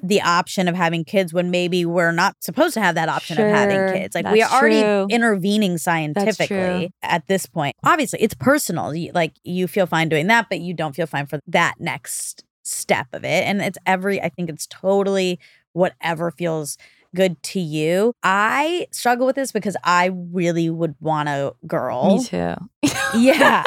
the 0.02 0.20
option 0.22 0.68
of 0.68 0.74
having 0.74 1.04
kids 1.04 1.32
when 1.32 1.50
maybe 1.50 1.84
we're 1.84 2.12
not 2.12 2.36
supposed 2.40 2.74
to 2.74 2.80
have 2.80 2.94
that 2.94 3.08
option 3.08 3.38
of 3.40 3.46
having 3.46 4.00
kids. 4.00 4.14
Like 4.14 4.26
we 4.30 4.42
are 4.42 4.50
already 4.50 4.80
true. 4.82 5.06
intervening 5.10 5.78
scientifically 5.78 6.92
at 7.02 7.26
this 7.26 7.46
point. 7.46 7.76
Obviously, 7.84 8.20
it's 8.22 8.34
personal. 8.34 8.94
You- 8.94 9.12
Like 9.12 9.34
you 9.44 9.66
feel 9.68 9.86
fine 9.86 10.08
doing 10.08 10.26
that, 10.28 10.46
but 10.48 10.60
you 10.60 10.74
don't 10.74 10.94
feel 10.94 11.06
fine 11.06 11.26
for 11.26 11.40
that 11.46 11.74
next 11.78 12.44
step 12.62 13.06
of 13.12 13.24
it. 13.24 13.44
And 13.46 13.60
it's 13.60 13.78
every, 13.86 14.20
I 14.20 14.28
think 14.28 14.48
it's 14.50 14.66
totally 14.66 15.38
whatever 15.72 16.30
feels 16.30 16.76
good 17.14 17.42
to 17.42 17.58
you. 17.60 18.12
I 18.22 18.86
struggle 18.92 19.26
with 19.26 19.34
this 19.34 19.50
because 19.50 19.76
I 19.82 20.10
really 20.32 20.70
would 20.70 20.94
want 21.00 21.28
a 21.28 21.52
girl. 21.66 22.18
Me 22.18 22.24
too. 22.24 22.54
Yeah. 23.16 23.64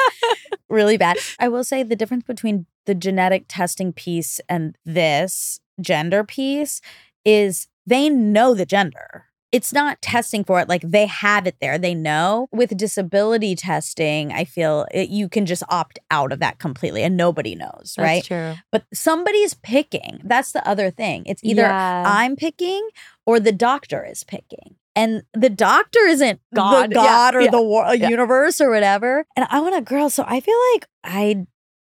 Really 0.74 0.96
bad. 0.98 1.16
I 1.38 1.48
will 1.48 1.64
say 1.64 1.82
the 1.82 1.96
difference 1.96 2.24
between 2.24 2.66
the 2.86 2.94
genetic 2.94 3.46
testing 3.48 3.92
piece 3.92 4.40
and 4.48 4.76
this 4.84 5.60
gender 5.80 6.24
piece 6.24 6.80
is 7.24 7.68
they 7.86 8.08
know 8.10 8.54
the 8.54 8.66
gender. 8.66 9.26
It's 9.52 9.72
not 9.72 10.02
testing 10.02 10.42
for 10.42 10.58
it 10.58 10.68
like 10.68 10.82
they 10.82 11.06
have 11.06 11.46
it 11.46 11.54
there. 11.60 11.78
They 11.78 11.94
know. 11.94 12.48
With 12.50 12.76
disability 12.76 13.54
testing, 13.54 14.32
I 14.32 14.44
feel 14.44 14.84
it, 14.92 15.10
you 15.10 15.28
can 15.28 15.46
just 15.46 15.62
opt 15.68 16.00
out 16.10 16.32
of 16.32 16.40
that 16.40 16.58
completely 16.58 17.04
and 17.04 17.16
nobody 17.16 17.54
knows, 17.54 17.94
That's 17.96 17.98
right? 17.98 18.24
true. 18.24 18.54
But 18.72 18.84
somebody's 18.92 19.54
picking. 19.54 20.20
That's 20.24 20.50
the 20.50 20.66
other 20.68 20.90
thing. 20.90 21.22
It's 21.26 21.42
either 21.44 21.62
Yeah. 21.62 22.02
I'm 22.04 22.34
picking 22.34 22.88
or 23.26 23.38
the 23.38 23.52
doctor 23.52 24.04
is 24.04 24.24
picking. 24.24 24.74
And 24.96 25.22
the 25.34 25.50
doctor 25.50 26.00
isn't 26.00 26.40
God, 26.54 26.90
the 26.90 26.96
yeah, 26.96 27.30
or 27.34 27.40
yeah, 27.40 27.50
the 27.50 27.62
wor- 27.62 27.86
uh, 27.86 27.92
yeah. 27.92 28.08
universe 28.08 28.60
or 28.60 28.70
whatever. 28.70 29.26
And 29.36 29.46
I 29.50 29.60
want 29.60 29.74
a 29.74 29.80
girl, 29.80 30.08
so 30.08 30.24
I 30.26 30.40
feel 30.40 30.58
like 30.72 30.86
I'd 31.02 31.46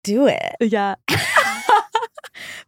do 0.03 0.27
it. 0.27 0.55
Uh, 0.61 0.65
yeah. 0.65 0.95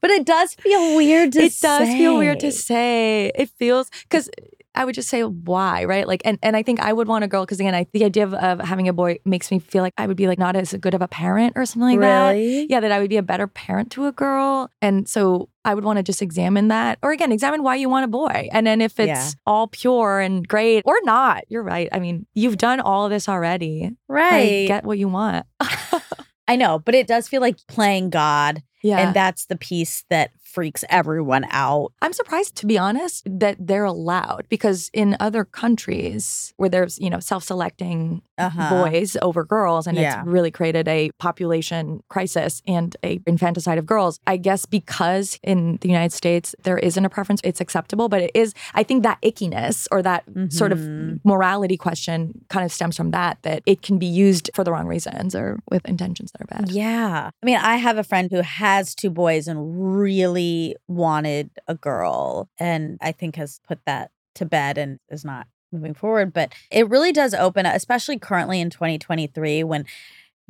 But 0.01 0.09
it 0.09 0.25
does 0.25 0.55
feel 0.55 0.95
weird 0.95 1.31
to 1.33 1.43
it 1.43 1.53
does 1.61 1.87
feel 1.87 2.17
weird 2.17 2.39
to 2.41 2.51
say. 2.51 3.29
say. 3.29 3.31
It 3.35 3.49
feels 3.49 3.89
because 4.01 4.29
I 4.73 4.85
would 4.85 4.95
just 4.95 5.09
say 5.09 5.21
why, 5.23 5.83
right? 5.85 6.07
Like, 6.07 6.21
and 6.25 6.39
and 6.41 6.55
I 6.55 6.63
think 6.63 6.79
I 6.79 6.93
would 6.93 7.07
want 7.07 7.23
a 7.23 7.27
girl 7.27 7.43
because 7.45 7.59
again, 7.59 7.75
I 7.75 7.87
the 7.93 8.05
idea 8.05 8.23
of, 8.23 8.33
of 8.33 8.59
having 8.61 8.87
a 8.87 8.93
boy 8.93 9.17
makes 9.25 9.51
me 9.51 9.59
feel 9.59 9.81
like 9.83 9.93
I 9.97 10.07
would 10.07 10.15
be 10.17 10.27
like 10.27 10.39
not 10.39 10.55
as 10.55 10.73
good 10.73 10.93
of 10.93 11.01
a 11.01 11.07
parent 11.07 11.53
or 11.55 11.65
something 11.65 11.89
like 11.89 11.99
that. 11.99 12.31
really? 12.31 12.67
Yeah, 12.69 12.79
that 12.79 12.91
I 12.91 12.99
would 12.99 13.09
be 13.09 13.17
a 13.17 13.23
better 13.23 13.47
parent 13.47 13.91
to 13.93 14.05
a 14.07 14.11
girl, 14.11 14.69
and 14.81 15.07
so 15.09 15.49
I 15.65 15.73
would 15.75 15.83
want 15.83 15.97
to 15.97 16.03
just 16.03 16.21
examine 16.21 16.69
that, 16.69 16.99
or 17.03 17.11
again, 17.11 17.31
examine 17.31 17.63
why 17.63 17.75
you 17.75 17.89
want 17.89 18.05
a 18.05 18.07
boy, 18.07 18.47
and 18.51 18.65
then 18.65 18.81
if 18.81 18.99
it's 18.99 19.07
Yeah. 19.09 19.29
all 19.45 19.67
pure 19.67 20.19
and 20.19 20.47
great 20.47 20.83
or 20.85 20.97
not, 21.03 21.43
you're 21.49 21.63
right. 21.63 21.89
I 21.91 21.99
mean, 21.99 22.25
you've 22.33 22.57
done 22.57 22.79
all 22.79 23.05
of 23.05 23.11
this 23.11 23.27
already. 23.29 23.91
Right. 24.07 24.59
Like, 24.61 24.67
get 24.67 24.83
what 24.85 24.97
you 24.97 25.07
want. 25.09 25.45
I 26.47 26.55
know, 26.55 26.79
but 26.79 26.95
it 26.95 27.07
does 27.07 27.27
feel 27.27 27.41
like 27.41 27.57
playing 27.67 28.09
God. 28.09 28.61
yeah. 28.83 28.97
And 28.99 29.15
that's 29.15 29.45
the 29.45 29.55
piece 29.55 30.03
that 30.09 30.31
freaks 30.51 30.83
everyone 30.89 31.45
out. 31.49 31.91
I'm 32.01 32.13
surprised, 32.13 32.55
to 32.57 32.65
be 32.65 32.77
honest, 32.77 33.23
that 33.25 33.55
they're 33.59 33.85
allowed 33.85 34.45
because 34.49 34.89
in 34.93 35.15
other 35.19 35.43
countries 35.45 36.53
where 36.57 36.69
there's, 36.69 36.99
you 36.99 37.09
know, 37.09 37.19
self 37.19 37.43
selecting 37.43 38.21
Uh-huh. 38.37 38.69
boys 38.89 39.15
over 39.21 39.43
girls 39.45 39.85
and 39.85 39.95
Yeah. 39.97 40.19
it's 40.21 40.27
really 40.27 40.49
created 40.49 40.87
a 40.87 41.11
population 41.19 42.01
crisis 42.09 42.61
and 42.67 42.97
a 43.03 43.19
infanticide 43.27 43.77
of 43.77 43.85
girls, 43.85 44.19
I 44.25 44.37
guess 44.37 44.65
because 44.65 45.39
in 45.43 45.77
the 45.81 45.87
United 45.89 46.11
States 46.11 46.55
there 46.63 46.79
isn't 46.79 47.05
a 47.05 47.09
preference, 47.09 47.39
it's 47.43 47.61
acceptable. 47.61 48.09
But 48.09 48.21
it 48.23 48.31
is, 48.33 48.53
I 48.73 48.81
think 48.83 49.03
that 49.03 49.19
ickiness 49.21 49.87
or 49.91 50.01
that 50.01 50.23
sort 50.49 50.71
of 50.71 50.79
Mhm. 50.79 51.19
morality 51.23 51.77
question 51.77 52.33
kind 52.49 52.65
of 52.65 52.71
stems 52.71 52.97
from 52.97 53.11
that, 53.11 53.37
that 53.43 53.61
it 53.67 53.83
can 53.83 53.97
be 53.99 54.07
used 54.25 54.49
for 54.55 54.63
the 54.63 54.71
wrong 54.71 54.87
reasons 54.87 55.35
or 55.35 55.59
with 55.69 55.83
intentions 55.87 56.31
that 56.31 56.41
are 56.41 56.49
bad. 56.55 56.71
Yeah. 56.71 57.29
I 57.41 57.45
mean, 57.45 57.57
I 57.57 57.75
have 57.77 57.97
a 57.99 58.03
friend 58.11 58.25
who 58.31 58.41
has 58.41 58.95
two 59.01 59.11
boys 59.23 59.47
and 59.47 59.59
really 60.01 60.40
wanted 60.87 61.49
a 61.67 61.75
girl, 61.75 62.49
and 62.59 62.97
I 63.01 63.11
think 63.11 63.35
has 63.35 63.59
put 63.67 63.79
that 63.85 64.11
to 64.35 64.45
bed 64.45 64.77
and 64.77 64.99
is 65.09 65.25
not 65.25 65.47
moving 65.71 65.93
forward. 65.93 66.33
But 66.33 66.53
it 66.69 66.89
really 66.89 67.11
does 67.11 67.33
open, 67.33 67.65
up, 67.65 67.75
especially 67.75 68.19
currently 68.19 68.59
in 68.61 68.69
2023 68.69 69.63
when 69.63 69.85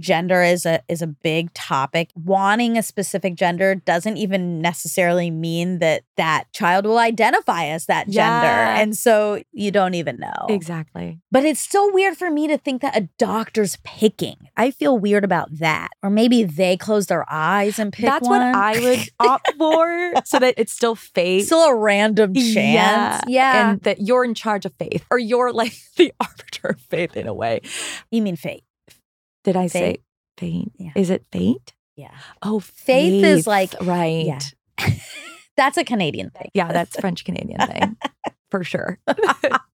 gender 0.02 0.42
is 0.44 0.66
a 0.66 0.82
is 0.90 1.02
a 1.02 1.08
big 1.08 1.54
topic 1.54 2.10
wanting 2.16 2.78
a 2.78 2.84
specific 2.84 3.36
gender 3.36 3.76
doesn't 3.76 4.18
even 4.18 4.60
necessarily 4.62 5.30
mean 5.32 5.80
that 5.80 6.04
that 6.18 6.46
child 6.54 6.86
will 6.86 6.98
identify 6.98 7.66
as 7.66 7.86
that 7.86 8.06
gender 8.08 8.18
Yeah. 8.18 8.80
and 8.80 8.96
so 8.98 9.42
you 9.54 9.72
don't 9.72 9.94
even 9.94 10.18
know 10.18 10.48
Exactly. 10.50 11.20
but 11.32 11.46
it's 11.46 11.60
still 11.62 11.92
weird 11.94 12.18
for 12.18 12.30
me 12.30 12.48
to 12.48 12.58
think 12.58 12.82
that 12.82 12.98
a 12.98 13.08
doctor's 13.18 13.78
picking. 13.84 14.38
I 14.58 14.72
feel 14.72 14.98
weird 14.98 15.24
about 15.24 15.50
that. 15.60 15.90
Or 16.04 16.10
maybe 16.10 16.44
they 16.44 16.76
close 16.78 17.06
their 17.08 17.26
eyes 17.32 17.80
and 17.80 17.94
pick 17.94 18.06
That's 18.06 18.28
one. 18.28 18.40
what 18.42 18.56
I 18.56 18.80
would 18.80 19.00
opt 19.20 19.54
for 19.58 20.14
so 20.26 20.40
that 20.40 20.56
it's 20.58 20.74
still 20.74 20.96
fate. 20.96 21.46
Still 21.46 21.64
a 21.64 21.76
random 21.76 22.34
chance. 22.34 23.24
Yeah. 23.28 23.72
And 23.72 23.82
that 23.82 24.02
you're 24.02 24.24
in 24.26 24.34
charge 24.34 24.66
of 24.66 24.74
faith 24.76 25.06
or 25.12 25.18
you're 25.20 25.52
like 25.54 25.74
the 25.98 26.14
arbiter 26.20 26.70
of 26.70 26.82
faith 26.82 27.16
in 27.16 27.28
a 27.28 27.34
way. 27.34 27.62
you 28.12 28.22
mean 28.22 28.36
fate. 28.36 28.64
Did 29.44 29.56
I 29.56 29.68
say 29.68 29.80
Fate. 29.80 30.02
fate? 30.38 30.72
Yeah. 30.78 30.92
Is 30.96 31.10
it 31.10 31.26
fate? 31.32 31.74
Yeah. 31.96 32.16
Oh, 32.42 32.60
Faith 32.60 33.24
is 33.24 33.48
like- 33.48 33.74
right. 33.82 34.26
Yeah. 34.26 34.40
That's 35.58 35.78
a 35.78 35.84
Canadian 35.84 36.30
thing. 36.32 36.50
Yeah, 36.54 36.72
that's 36.72 36.98
French 37.00 37.26
Canadian 37.26 37.60
thing 37.60 37.98
for 38.50 38.64
sure. 38.64 38.98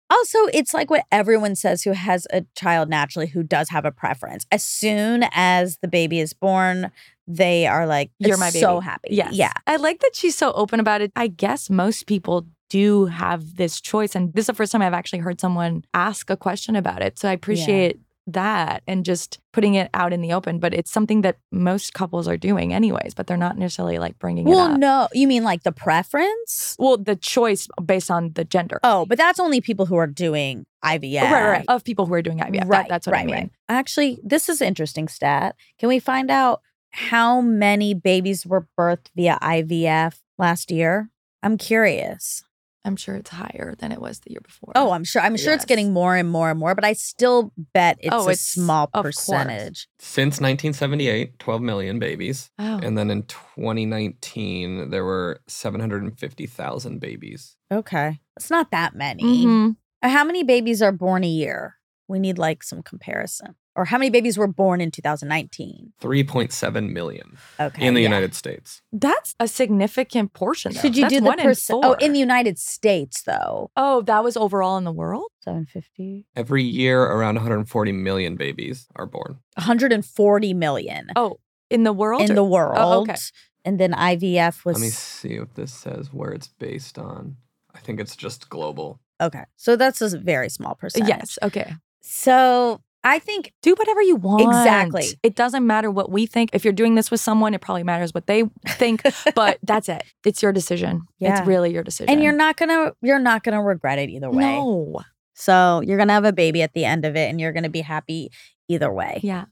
Also, 0.09 0.45
it's 0.53 0.73
like 0.73 0.89
what 0.89 1.05
everyone 1.11 1.53
says 1.55 1.83
who 1.83 1.91
has 1.91 2.25
a 2.31 2.45
child 2.55 2.89
naturally 2.89 3.27
who 3.27 3.43
does 3.43 3.69
have 3.69 3.83
a 3.83 3.91
preference. 3.91 4.45
As 4.51 4.63
soon 4.63 5.25
as 5.33 5.79
the 5.81 5.87
baby 5.87 6.19
is 6.21 6.31
born, 6.33 6.91
they 7.27 7.67
are 7.67 7.85
like, 7.85 8.11
You're 8.17 8.37
my 8.37 8.49
baby." 8.49 8.61
so 8.61 8.79
happy. 8.79 9.09
Yes. 9.11 9.33
Yeah. 9.33 9.51
I 9.67 9.75
like 9.75 9.99
that 9.99 10.15
she's 10.15 10.37
so 10.37 10.53
open 10.53 10.79
about 10.79 11.01
it. 11.01 11.11
I 11.15 11.27
guess 11.27 11.69
most 11.69 12.07
people 12.07 12.47
do 12.69 13.05
have 13.07 13.57
this 13.57 13.81
choice. 13.81 14.15
And 14.15 14.33
this 14.33 14.43
is 14.43 14.47
the 14.47 14.53
first 14.53 14.71
time 14.71 14.81
I've 14.81 14.93
actually 14.93 15.19
heard 15.19 15.41
someone 15.41 15.83
ask 15.93 16.29
a 16.29 16.37
question 16.37 16.75
about 16.77 17.01
it. 17.01 17.19
So 17.19 17.27
I 17.27 17.33
appreciate 17.33 17.99
that 18.27 18.83
and 18.87 19.03
just 19.05 19.39
putting 19.53 19.75
it 19.75 19.89
out 19.93 20.13
in 20.13 20.21
the 20.21 20.33
open. 20.33 20.59
But 20.59 20.73
it's 20.73 20.91
something 20.91 21.21
that 21.21 21.37
most 21.51 21.93
couples 21.93 22.27
are 22.27 22.37
doing 22.37 22.73
anyways, 22.73 23.13
but 23.13 23.25
they're 23.27 23.37
not 23.37 23.57
necessarily 23.57 23.97
like 23.99 24.19
bringing 24.19 24.47
it 24.47 24.49
Well, 24.51 24.71
up. 24.73 24.79
no. 24.79 25.07
You 25.13 25.27
mean 25.27 25.43
like 25.43 25.63
the 25.63 25.71
preference? 25.71 26.75
Well, 26.77 26.97
the 26.97 27.15
choice 27.15 27.67
based 27.83 28.11
on 28.11 28.33
the 28.33 28.43
gender. 28.45 28.79
Oh, 28.83 29.05
but 29.05 29.17
that's 29.17 29.39
only 29.39 29.61
people 29.61 29.85
who 29.85 29.95
are 29.95 30.07
doing 30.07 30.65
IVF. 30.85 31.21
Right, 31.23 31.31
right, 31.31 31.49
right. 31.49 31.65
Of 31.67 31.83
people 31.83 32.05
who 32.05 32.13
are 32.13 32.21
doing 32.21 32.39
IVF. 32.39 32.59
That- 32.59 32.67
Right, 32.67 32.89
that's 32.89 33.07
what 33.07 33.13
right, 33.13 33.23
I 33.23 33.25
mean. 33.25 33.33
right. 33.35 33.51
Actually, 33.69 34.19
this 34.23 34.49
is 34.49 34.61
an 34.61 34.67
interesting 34.67 35.07
stat. 35.07 35.55
Can 35.79 35.89
we 35.89 35.99
find 35.99 36.29
out 36.29 36.61
how 36.91 37.41
many 37.41 37.93
babies 37.93 38.45
were 38.45 38.67
birthed 38.77 39.07
via 39.15 39.37
IVF 39.41 40.15
last 40.37 40.71
year? 40.71 41.09
I'm 41.43 41.57
curious. 41.57 42.43
I'm 42.87 42.95
sure 42.95 43.15
it's 43.15 43.29
higher 43.29 43.75
than 43.77 43.91
it 43.91 44.01
was 44.01 44.19
the 44.21 44.31
year 44.31 44.39
before. 44.41 44.71
Oh, 44.75 44.91
I'm 44.91 45.03
sure. 45.03 45.21
I'm 45.21 45.35
sure 45.37 45.53
it's 45.53 45.65
getting 45.65 45.93
more 45.93 46.15
and 46.15 46.29
more 46.29 46.49
and 46.49 46.57
more, 46.59 46.73
but 46.73 46.85
I 46.85 46.93
still 46.93 47.51
bet 47.73 47.97
it's 47.99 48.09
Oh, 48.13 48.19
a 48.27 48.31
it's- 48.31 48.41
small 48.41 48.89
of 48.93 49.03
course. 49.03 49.17
percentage. 49.17 49.87
Since 49.99 50.39
1978, 50.41 51.37
12 51.39 51.61
million 51.61 51.99
babies. 51.99 52.49
Oh. 52.57 52.79
And 52.81 52.97
then 52.97 53.09
in 53.11 53.23
2019, 53.23 54.89
there 54.89 55.03
were 55.05 55.41
750,000 55.47 56.99
babies. 56.99 57.55
Okay, 57.71 58.19
it's 58.35 58.49
not 58.49 58.71
that 58.71 58.95
many. 58.95 59.45
Mhm. 59.45 59.75
How 60.01 60.23
many 60.23 60.43
babies 60.43 60.81
are 60.81 60.91
born 60.91 61.23
a 61.23 61.27
year? 61.27 61.75
We 62.07 62.19
need 62.19 62.37
like 62.37 62.63
some 62.63 62.81
comparison. 62.83 63.55
Or 63.75 63.85
how 63.85 63.97
many 63.99 64.09
babies 64.09 64.37
were 64.39 64.47
born 64.47 64.81
in 64.81 64.89
2019? 64.89 65.93
3.7 66.01 66.91
million 66.91 67.37
Okay. 67.59 67.85
in 67.85 67.93
the 67.93 68.01
yeah. 68.01 68.07
United 68.07 68.33
States. 68.33 68.81
That's 68.91 69.35
a 69.39 69.47
significant 69.47 70.33
portion. 70.33 70.73
Though. 70.73 70.81
Should 70.81 70.97
you 70.97 71.03
That's 71.03 71.13
do 71.13 71.19
the 71.19 71.25
one 71.27 71.39
in 71.39 71.45
percent? 71.45 71.79
Oh, 71.83 71.89
four. 71.89 71.97
in 71.99 72.13
the 72.13 72.19
United 72.19 72.57
States 72.57 73.21
though. 73.21 73.69
Oh, 73.77 74.01
that 74.03 74.23
was 74.23 74.35
overall 74.35 74.77
in 74.77 74.83
the 74.83 74.91
world? 74.91 75.27
750. 75.41 76.25
Every 76.35 76.63
year, 76.63 77.03
around 77.03 77.35
140 77.35 77.91
million 77.91 78.35
babies 78.35 78.87
are 78.95 79.05
born. 79.05 79.37
140 79.57 80.53
million 80.53 81.07
Oh, 81.15 81.39
in 81.69 81.83
the 81.83 81.93
world? 81.93 82.21
in 82.23 82.31
or- 82.31 82.35
the 82.35 82.43
world. 82.43 82.77
Oh, 82.79 83.01
okay. 83.01 83.15
And 83.63 83.79
then 83.79 83.91
IVF 83.93 84.65
was 84.65 84.77
Let 84.77 84.81
me 84.81 84.89
see 84.89 85.33
if 85.33 85.53
this 85.53 85.73
says 85.73 86.11
where 86.13 86.31
it's 86.31 86.47
based 86.47 86.97
on. 86.97 87.37
I 87.75 87.79
think 87.79 87.99
it's 87.99 88.15
just 88.15 88.49
global. 88.49 88.99
okay. 89.21 89.43
So 89.55 89.75
that's 89.75 90.01
a 90.01 90.17
very 90.17 90.49
small 90.49 90.73
percentage. 90.75 91.09
Yes. 91.09 91.37
Okay. 91.43 91.75
So 92.01 92.81
I 93.03 93.19
think 93.19 93.53
Do 93.61 93.73
whatever 93.75 94.01
you 94.01 94.15
want. 94.15 94.41
Exactly. 94.41 95.05
It 95.23 95.35
doesn't 95.35 95.65
matter 95.65 95.89
what 95.89 96.11
we 96.11 96.25
think. 96.25 96.49
If 96.53 96.63
you're 96.65 96.73
doing 96.73 96.95
this 96.95 97.09
with 97.09 97.21
someone, 97.21 97.53
it 97.53 97.61
probably 97.61 97.83
matters 97.83 98.13
what 98.13 98.27
they 98.27 98.43
think, 98.67 99.01
but 99.35 99.59
that's 99.63 99.87
it. 99.87 100.03
It's 100.25 100.41
your 100.43 100.51
decision. 100.51 101.03
Yeah. 101.19 101.37
It's 101.39 101.47
really 101.47 101.71
your 101.71 101.83
decision. 101.83 102.09
and 102.13 102.21
you're 102.23 102.33
not 102.33 102.57
gonna 102.57 102.93
you're 103.01 103.19
not 103.19 103.43
gonna 103.43 103.61
regret 103.63 103.99
it 103.99 104.09
either 104.09 104.29
way. 104.29 104.43
No. 104.57 104.99
So 105.35 105.81
you're 105.85 105.97
gonna 105.97 106.13
have 106.13 106.25
a 106.25 106.33
baby 106.33 106.61
at 106.63 106.73
the 106.73 106.83
end 106.85 107.05
of 107.05 107.15
it 107.15 107.29
and 107.29 107.39
you're 107.39 107.53
gonna 107.53 107.69
be 107.69 107.81
happy 107.81 108.29
either 108.67 108.91
way. 108.91 109.19
Yeah. 109.23 109.45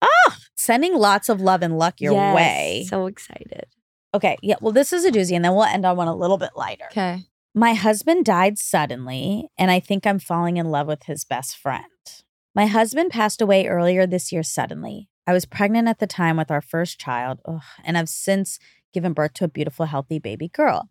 Oh, 0.00 0.32
sending 0.56 0.94
lots 0.96 1.28
of 1.28 1.40
love 1.40 1.62
and 1.62 1.78
luck 1.78 2.00
your 2.00 2.12
Yes. 2.12 2.34
way. 2.36 2.86
So 2.88 3.06
excited. 3.06 3.64
Okay. 4.14 4.36
Yeah. 4.42 4.56
Well, 4.60 4.72
this 4.72 4.92
is 4.92 5.04
a 5.04 5.10
doozy, 5.10 5.34
and 5.34 5.44
then 5.44 5.54
we'll 5.54 5.64
end 5.64 5.86
on 5.86 5.96
one 5.96 6.06
a 6.06 6.14
little 6.14 6.36
bit 6.36 6.50
lighter. 6.54 6.84
Okay. 6.90 7.22
My 7.54 7.74
husband 7.74 8.24
died 8.24 8.56
suddenly, 8.56 9.50
and 9.58 9.70
I 9.70 9.78
think 9.78 10.06
I'm 10.06 10.18
falling 10.18 10.56
in 10.56 10.70
love 10.70 10.86
with 10.86 11.02
his 11.02 11.22
best 11.22 11.54
friend. 11.54 11.84
My 12.54 12.64
husband 12.64 13.10
passed 13.10 13.42
away 13.42 13.66
earlier 13.66 14.06
this 14.06 14.32
year 14.32 14.42
suddenly. 14.42 15.10
I 15.26 15.34
was 15.34 15.44
pregnant 15.44 15.86
at 15.86 15.98
the 15.98 16.06
time 16.06 16.38
with 16.38 16.50
our 16.50 16.62
first 16.62 16.98
child, 16.98 17.40
ugh, 17.44 17.60
and 17.84 17.98
I've 17.98 18.08
since 18.08 18.58
given 18.94 19.12
birth 19.12 19.34
to 19.34 19.44
a 19.44 19.48
beautiful, 19.48 19.84
healthy 19.84 20.18
baby 20.18 20.48
girl. 20.48 20.88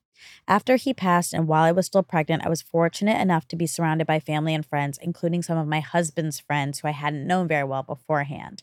After 0.47 0.75
he 0.75 0.93
passed, 0.93 1.33
and 1.33 1.47
while 1.47 1.63
I 1.63 1.71
was 1.71 1.87
still 1.87 2.03
pregnant, 2.03 2.45
I 2.45 2.49
was 2.49 2.61
fortunate 2.61 3.19
enough 3.19 3.47
to 3.47 3.55
be 3.55 3.65
surrounded 3.65 4.05
by 4.05 4.19
family 4.19 4.53
and 4.53 4.63
friends, 4.63 4.99
including 5.01 5.41
some 5.41 5.57
of 5.57 5.67
my 5.67 5.79
husband's 5.79 6.39
friends 6.39 6.79
who 6.79 6.87
I 6.87 6.91
hadn't 6.91 7.25
known 7.25 7.47
very 7.47 7.63
well 7.63 7.81
beforehand. 7.81 8.61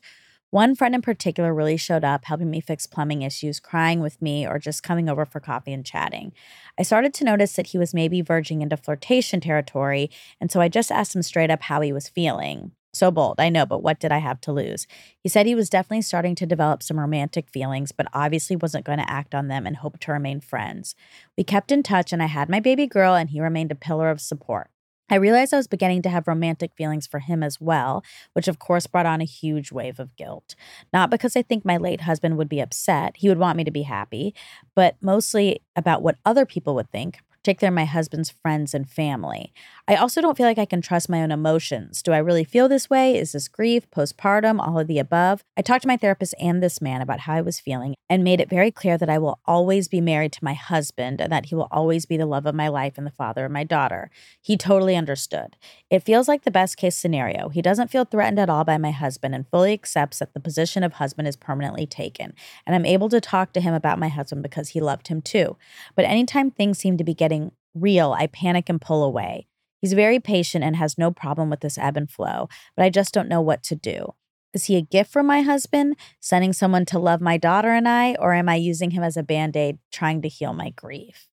One 0.50 0.74
friend 0.74 0.94
in 0.94 1.02
particular 1.02 1.52
really 1.52 1.76
showed 1.76 2.04
up, 2.04 2.24
helping 2.24 2.50
me 2.50 2.60
fix 2.60 2.86
plumbing 2.86 3.20
issues, 3.20 3.60
crying 3.60 4.00
with 4.00 4.22
me, 4.22 4.46
or 4.46 4.58
just 4.58 4.82
coming 4.82 5.06
over 5.06 5.26
for 5.26 5.40
coffee 5.40 5.74
and 5.74 5.84
chatting. 5.84 6.32
I 6.78 6.84
started 6.84 7.12
to 7.14 7.24
notice 7.24 7.54
that 7.56 7.68
he 7.68 7.78
was 7.78 7.92
maybe 7.92 8.22
verging 8.22 8.62
into 8.62 8.78
flirtation 8.78 9.40
territory, 9.40 10.10
and 10.40 10.50
so 10.50 10.62
I 10.62 10.68
just 10.68 10.90
asked 10.90 11.14
him 11.14 11.22
straight 11.22 11.50
up 11.50 11.64
how 11.64 11.82
he 11.82 11.92
was 11.92 12.08
feeling. 12.08 12.72
So 12.94 13.10
bold, 13.10 13.38
I 13.38 13.50
know, 13.50 13.66
but 13.66 13.82
what 13.82 14.00
did 14.00 14.10
I 14.10 14.18
have 14.18 14.40
to 14.40 14.52
lose? 14.52 14.86
He 15.22 15.28
said 15.28 15.44
he 15.44 15.54
was 15.54 15.68
definitely 15.68 16.00
starting 16.00 16.34
to 16.36 16.46
develop 16.46 16.82
some 16.82 16.98
romantic 16.98 17.50
feelings, 17.50 17.92
but 17.92 18.08
obviously 18.14 18.56
wasn't 18.56 18.86
going 18.86 18.98
to 18.98 19.10
act 19.10 19.34
on 19.34 19.48
them 19.48 19.66
and 19.66 19.76
hoped 19.76 20.00
to 20.02 20.12
remain 20.12 20.40
friends. 20.40 20.94
We 21.36 21.44
kept 21.44 21.70
in 21.70 21.82
touch, 21.82 22.10
and 22.10 22.22
I 22.22 22.26
had 22.26 22.48
my 22.48 22.60
baby 22.60 22.86
girl, 22.86 23.14
and 23.14 23.28
he 23.28 23.40
remained 23.42 23.70
a 23.70 23.74
pillar 23.74 24.08
of 24.08 24.18
support. 24.18 24.70
I 25.10 25.16
realized 25.16 25.54
I 25.54 25.56
was 25.56 25.66
beginning 25.66 26.02
to 26.02 26.10
have 26.10 26.28
romantic 26.28 26.74
feelings 26.74 27.06
for 27.06 27.18
him 27.20 27.42
as 27.42 27.60
well, 27.60 28.04
which 28.34 28.48
of 28.48 28.58
course 28.58 28.86
brought 28.86 29.06
on 29.06 29.20
a 29.20 29.24
huge 29.24 29.72
wave 29.72 29.98
of 29.98 30.14
guilt. 30.16 30.54
Not 30.92 31.10
because 31.10 31.36
I 31.36 31.42
think 31.42 31.64
my 31.64 31.76
late 31.76 32.02
husband 32.02 32.36
would 32.36 32.48
be 32.48 32.60
upset, 32.60 33.16
he 33.16 33.28
would 33.28 33.38
want 33.38 33.56
me 33.56 33.64
to 33.64 33.70
be 33.70 33.82
happy, 33.82 34.34
but 34.74 34.96
mostly 35.00 35.62
about 35.76 36.02
what 36.02 36.16
other 36.24 36.44
people 36.44 36.74
would 36.74 36.90
think, 36.90 37.20
particularly 37.42 37.74
my 37.74 37.84
husband's 37.84 38.30
friends 38.30 38.74
and 38.74 38.88
family. 38.88 39.52
I 39.86 39.94
also 39.96 40.20
don't 40.20 40.36
feel 40.36 40.46
like 40.46 40.58
I 40.58 40.66
can 40.66 40.82
trust 40.82 41.08
my 41.08 41.22
own 41.22 41.30
emotions. 41.30 42.02
Do 42.02 42.12
I 42.12 42.18
really 42.18 42.44
feel 42.44 42.68
this 42.68 42.90
way? 42.90 43.16
Is 43.16 43.32
this 43.32 43.48
grief, 43.48 43.90
postpartum, 43.90 44.60
all 44.60 44.78
of 44.78 44.86
the 44.86 44.98
above? 44.98 45.42
I 45.56 45.62
talked 45.62 45.82
to 45.82 45.88
my 45.88 45.96
therapist 45.96 46.34
and 46.38 46.62
this 46.62 46.82
man 46.82 47.00
about 47.00 47.20
how 47.20 47.34
I 47.34 47.40
was 47.40 47.58
feeling 47.58 47.94
and 48.10 48.22
made 48.22 48.40
it 48.40 48.50
very 48.50 48.70
clear 48.70 48.98
that 48.98 49.08
I 49.08 49.16
will 49.16 49.38
always 49.46 49.88
be 49.88 50.00
married 50.00 50.32
to 50.32 50.44
my 50.44 50.52
husband 50.52 51.20
and 51.22 51.32
that 51.32 51.46
he 51.46 51.54
will 51.54 51.68
always 51.70 52.04
be 52.04 52.18
the 52.18 52.26
love 52.26 52.44
of 52.44 52.54
my 52.54 52.68
life 52.68 52.98
and 52.98 53.06
the 53.06 53.10
father 53.10 53.46
of 53.46 53.52
my 53.52 53.64
daughter. 53.64 54.10
He 54.42 54.56
totally 54.56 54.96
understood. 54.96 55.56
It 55.88 56.02
feels 56.02 56.28
like 56.28 56.44
the 56.44 56.50
best 56.50 56.76
case 56.76 56.96
scenario. 56.96 57.48
He 57.48 57.62
doesn't 57.62 57.90
feel 57.90 58.04
threatened 58.04 58.38
at 58.38 58.50
all 58.50 58.64
by 58.64 58.76
my 58.76 58.90
husband 58.90 59.34
and 59.34 59.48
fully 59.48 59.72
accepts 59.72 60.18
that 60.18 60.34
the 60.34 60.40
position 60.40 60.82
of 60.82 60.94
husband 60.94 61.28
is 61.28 61.36
permanently 61.36 61.86
taken. 61.86 62.34
And 62.66 62.76
I'm 62.76 62.84
able 62.84 63.08
to 63.08 63.22
talk 63.22 63.54
to 63.54 63.60
him 63.60 63.72
about 63.72 63.98
my 63.98 64.08
husband 64.08 64.42
because 64.42 64.70
he 64.70 64.80
loved 64.80 65.08
him 65.08 65.22
too. 65.22 65.56
But 65.96 66.04
anytime 66.04 66.50
things 66.50 66.78
seem 66.78 66.98
to 66.98 67.04
be 67.04 67.14
getting 67.14 67.27
real, 67.74 68.12
I 68.12 68.26
panic 68.26 68.68
and 68.68 68.80
pull 68.80 69.04
away. 69.04 69.46
He's 69.80 69.92
very 69.92 70.18
patient 70.18 70.64
and 70.64 70.76
has 70.76 70.98
no 70.98 71.10
problem 71.10 71.50
with 71.50 71.60
this 71.60 71.78
ebb 71.78 71.96
and 71.96 72.10
flow, 72.10 72.48
but 72.76 72.84
I 72.84 72.90
just 72.90 73.14
don't 73.14 73.28
know 73.28 73.40
what 73.40 73.62
to 73.64 73.76
do. 73.76 74.14
Is 74.54 74.64
he 74.64 74.76
a 74.76 74.82
gift 74.82 75.12
from 75.12 75.26
my 75.26 75.42
husband, 75.42 75.96
sending 76.20 76.52
someone 76.52 76.84
to 76.86 76.98
love 76.98 77.20
my 77.20 77.36
daughter 77.36 77.70
and 77.70 77.88
I, 77.88 78.14
or 78.14 78.32
am 78.32 78.48
I 78.48 78.56
using 78.56 78.90
him 78.92 79.02
as 79.02 79.16
a 79.16 79.22
band 79.22 79.56
aid 79.56 79.78
trying 79.92 80.22
to 80.22 80.28
heal 80.28 80.52
my 80.52 80.70
grief? 80.70 81.28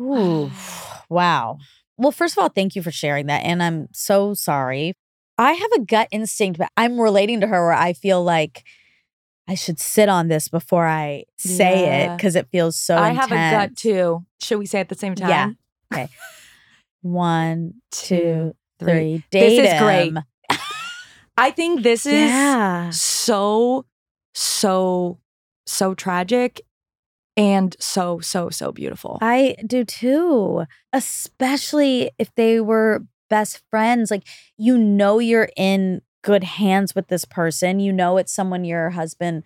Ooh, 0.00 0.50
wow. 1.08 1.58
Well, 1.96 2.12
first 2.12 2.36
of 2.36 2.42
all, 2.42 2.48
thank 2.48 2.74
you 2.74 2.82
for 2.82 2.90
sharing 2.90 3.26
that. 3.26 3.44
And 3.44 3.62
I'm 3.62 3.88
so 3.92 4.34
sorry. 4.34 4.94
I 5.38 5.52
have 5.52 5.72
a 5.72 5.84
gut 5.84 6.08
instinct, 6.10 6.58
but 6.58 6.70
I'm 6.76 7.00
relating 7.00 7.40
to 7.40 7.46
her 7.46 7.66
where 7.66 7.72
I 7.72 7.92
feel 7.92 8.22
like 8.22 8.64
I 9.50 9.54
should 9.54 9.80
sit 9.80 10.08
on 10.08 10.28
this 10.28 10.46
before 10.46 10.86
I 10.86 11.24
say 11.36 12.04
it 12.04 12.16
because 12.16 12.36
it 12.36 12.46
feels 12.52 12.76
so 12.78 12.96
I 12.96 13.08
have 13.10 13.32
a 13.32 13.34
gut 13.34 13.74
too. 13.74 14.24
Should 14.40 14.60
we 14.60 14.66
say 14.66 14.78
at 14.78 14.88
the 14.88 14.94
same 14.94 15.16
time? 15.16 15.56
Yeah. 15.90 16.06
One, 17.02 17.74
two, 17.90 18.54
Two, 18.78 18.84
three. 18.84 19.24
This 19.32 19.58
Date 19.58 19.64
is 19.64 19.82
great. 19.82 20.14
I 21.36 21.50
think 21.50 21.82
this 21.82 22.06
is 22.06 22.30
Yeah. 22.30 22.90
so, 22.90 23.86
so, 24.34 25.18
so 25.66 25.94
tragic 25.94 26.60
and 27.36 27.74
so, 27.80 28.20
so, 28.20 28.50
so 28.50 28.70
beautiful. 28.70 29.18
I 29.20 29.56
do 29.66 29.84
too. 29.84 30.64
Especially 30.92 32.12
if 32.20 32.32
they 32.36 32.60
were 32.60 33.04
best 33.28 33.62
friends. 33.68 34.12
Like, 34.12 34.28
you 34.56 34.78
know, 34.78 35.18
you're 35.18 35.48
in 35.56 36.02
good 36.22 36.44
hands 36.44 36.94
with 36.94 37.08
this 37.08 37.24
person. 37.24 37.80
You 37.80 37.92
know, 37.92 38.16
it's 38.16 38.32
someone 38.32 38.64
your 38.64 38.90
husband 38.90 39.42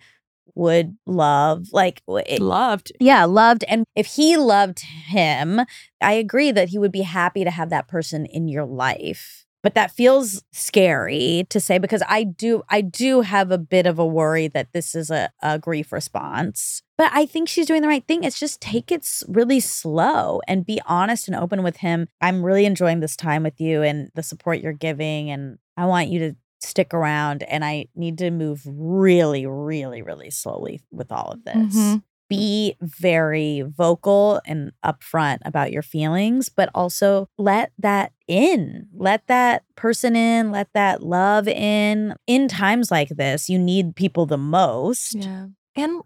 would 0.53 0.97
love. 1.05 1.67
Like, 1.71 2.01
it, 2.07 2.41
Loved. 2.41 2.91
yeah, 2.99 3.25
loved. 3.25 3.63
And 3.67 3.85
if 3.95 4.07
he 4.15 4.37
loved 4.37 4.79
him, 4.79 5.61
I 6.01 6.13
agree 6.13 6.51
that 6.51 6.69
he 6.69 6.77
would 6.77 6.91
be 6.91 7.01
happy 7.01 7.43
to 7.43 7.51
have 7.51 7.69
that 7.69 7.87
person 7.87 8.25
in 8.25 8.47
your 8.47 8.65
life. 8.65 9.45
But 9.63 9.73
that 9.73 9.89
feels 9.89 10.43
scary 10.53 11.47
to 11.49 11.59
say 11.59 11.79
because 11.79 12.03
I 12.07 12.23
do 12.23 12.61
I 12.69 12.81
do 12.81 13.21
have 13.21 13.49
a 13.49 13.57
bit 13.57 13.87
of 13.87 13.97
a 13.97 14.05
worry 14.05 14.47
that 14.49 14.73
this 14.73 14.93
is 14.93 15.09
a, 15.09 15.31
a 15.41 15.57
grief 15.57 15.91
response. 15.91 16.83
But 16.99 17.09
I 17.11 17.25
think 17.25 17.49
she's 17.49 17.65
doing 17.65 17.81
the 17.81 17.87
right 17.87 18.05
thing. 18.07 18.23
It's 18.23 18.39
just 18.39 18.61
take 18.61 18.91
it 18.91 19.09
really 19.27 19.59
slow 19.59 20.39
and 20.47 20.67
be 20.67 20.79
honest 20.85 21.27
and 21.27 21.35
open 21.35 21.63
with 21.63 21.77
him. 21.77 22.07
I'm 22.21 22.45
really 22.45 22.65
enjoying 22.65 22.99
this 22.99 23.15
time 23.15 23.41
with 23.41 23.59
you 23.59 23.81
and 23.81 24.11
the 24.13 24.21
support 24.21 24.59
you're 24.59 24.71
giving 24.71 25.31
and 25.31 25.57
I 25.75 25.87
want 25.87 26.09
you 26.09 26.19
to 26.19 26.35
stick 26.61 26.93
around 26.93 27.43
and 27.43 27.63
I 27.65 27.87
need 27.95 28.17
to 28.19 28.31
move 28.31 28.61
really 28.65 29.45
really 29.45 30.01
really 30.01 30.29
slowly 30.31 30.81
with 30.91 31.11
all 31.11 31.31
of 31.31 31.43
this 31.43 31.75
Mhm. 31.75 32.03
be 32.27 32.75
very 32.81 33.61
vocal 33.61 34.41
and 34.47 34.71
upfront 34.83 35.39
about 35.45 35.71
your 35.71 35.83
feelings, 35.83 36.49
but 36.49 36.69
also 36.73 37.27
let 37.37 37.71
that 37.77 38.13
in. 38.27 38.87
Let 38.95 39.27
that 39.27 39.63
person 39.75 40.15
in, 40.15 40.49
let 40.51 40.69
that 40.73 41.03
love 41.03 41.47
in. 41.47 42.15
In 42.25 42.47
times 42.47 42.89
like 42.89 43.09
this, 43.09 43.47
you 43.47 43.59
need 43.59 43.95
people 43.95 44.25
the 44.25 44.39
most. 44.39 45.13
Yeah. 45.13 45.47
And 45.75 46.01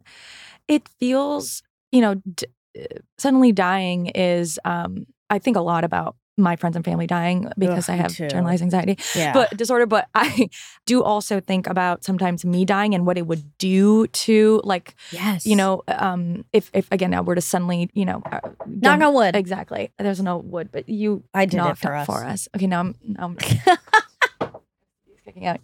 it 0.68 0.90
feels, 1.00 1.64
you 1.92 2.02
know, 2.02 2.16
d- 2.16 2.48
uh, 2.80 3.00
suddenly 3.18 3.52
dying 3.54 4.08
is, 4.08 4.60
um, 4.66 5.06
I 5.30 5.40
think 5.40 5.58
a 5.58 5.62
lot 5.62 5.84
about 5.86 6.16
my 6.40 6.56
friends 6.56 6.76
and 6.76 6.86
family 6.86 7.08
dying 7.08 7.52
because 7.58 7.90
Ugh, 7.90 7.94
I 7.94 7.98
have 7.98 8.14
generalized 8.14 8.64
anxiety. 8.64 8.98
Yeah. 9.16 9.34
but 9.34 9.56
disorder 9.58 9.86
but 9.86 10.08
i 10.16 10.50
do 10.86 11.04
also 11.04 11.40
think 11.40 11.68
about 11.68 12.04
sometimes 12.04 12.46
me 12.46 12.66
dying 12.66 12.96
and 12.96 13.06
what 13.06 13.18
it 13.18 13.28
would 13.28 13.58
do 13.58 14.08
to 14.08 14.62
like 14.64 14.96
yes. 15.12 15.46
you 15.46 15.56
know 15.56 15.84
um 15.88 16.46
if 16.54 16.70
if 16.74 16.92
again 16.92 17.14
i 17.14 17.22
were 17.22 17.36
to 17.36 17.42
suddenly 17.42 17.90
you 17.94 18.06
know 18.06 18.22
uh, 18.32 18.40
knock 18.66 19.02
on 19.02 19.14
wood. 19.14 19.36
exactly 19.36 19.92
there's 19.98 20.22
no 20.22 20.38
wood 20.38 20.70
but 20.72 20.88
you 20.88 21.24
I 21.34 21.46
did 21.46 21.60
it 21.60 21.78
for 21.78 21.96
us. 21.96 22.06
for 22.06 22.24
us 22.24 22.48
okay 22.56 22.68
now 22.68 22.80
i'm 22.80 22.96
now 23.04 23.26
i'm 23.26 23.38
he's 25.06 25.20
kicking 25.26 25.46
out 25.46 25.60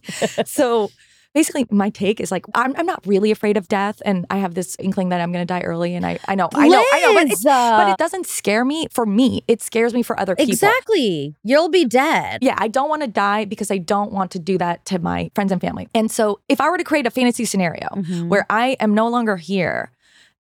so 0.46 0.90
basically 1.36 1.68
my 1.70 1.90
take 1.92 2.20
is 2.20 2.32
like 2.32 2.46
I'm, 2.56 2.74
I'm 2.78 2.88
not 2.88 3.06
really 3.06 3.30
afraid 3.30 3.58
of 3.58 3.68
death 3.68 4.02
and 4.06 4.26
i 4.32 4.38
have 4.38 4.56
this 4.56 4.76
inkling 4.80 5.10
that 5.10 5.22
i'm 5.22 5.32
going 5.32 5.44
to 5.46 5.54
die 5.54 5.62
early 5.62 5.94
and 5.94 6.04
i 6.06 6.18
i 6.28 6.34
know 6.34 6.50
i 6.56 6.68
know 6.68 6.84
i 6.94 7.02
know 7.02 7.14
but 7.14 7.28
it, 7.28 7.40
but 7.44 7.88
uh, 7.90 7.92
it 7.92 7.98
doesn't 8.00 8.26
scare 8.26 8.66
me 8.66 8.88
for 8.90 9.06
me 9.06 9.44
it 9.48 9.62
scares 9.62 9.94
me 9.94 10.02
for 10.02 10.20
other 10.20 10.36
people 10.36 10.54
exactly. 10.54 11.36
You'll 11.44 11.70
be 11.70 11.86
dead. 11.86 12.40
yeah, 12.42 12.56
I 12.58 12.68
don't 12.70 12.90
want 12.90 13.02
to 13.04 13.08
die 13.08 13.46
because 13.46 13.70
I 13.70 13.78
don't 13.78 14.12
want 14.12 14.32
to 14.32 14.40
do 14.40 14.58
that 14.58 14.86
to 14.86 15.00
my 15.00 15.30
friends 15.36 15.52
and 15.52 15.60
family. 15.62 15.88
And 15.94 16.10
so, 16.10 16.40
if 16.50 16.60
I 16.62 16.70
were 16.70 16.78
to 16.78 16.84
create 16.84 17.06
a 17.06 17.12
fantasy 17.12 17.46
scenario 17.46 17.88
Mhm. 17.92 18.30
where 18.30 18.46
I 18.50 18.78
am 18.80 18.94
no 18.94 19.08
longer 19.10 19.36
here, 19.38 19.92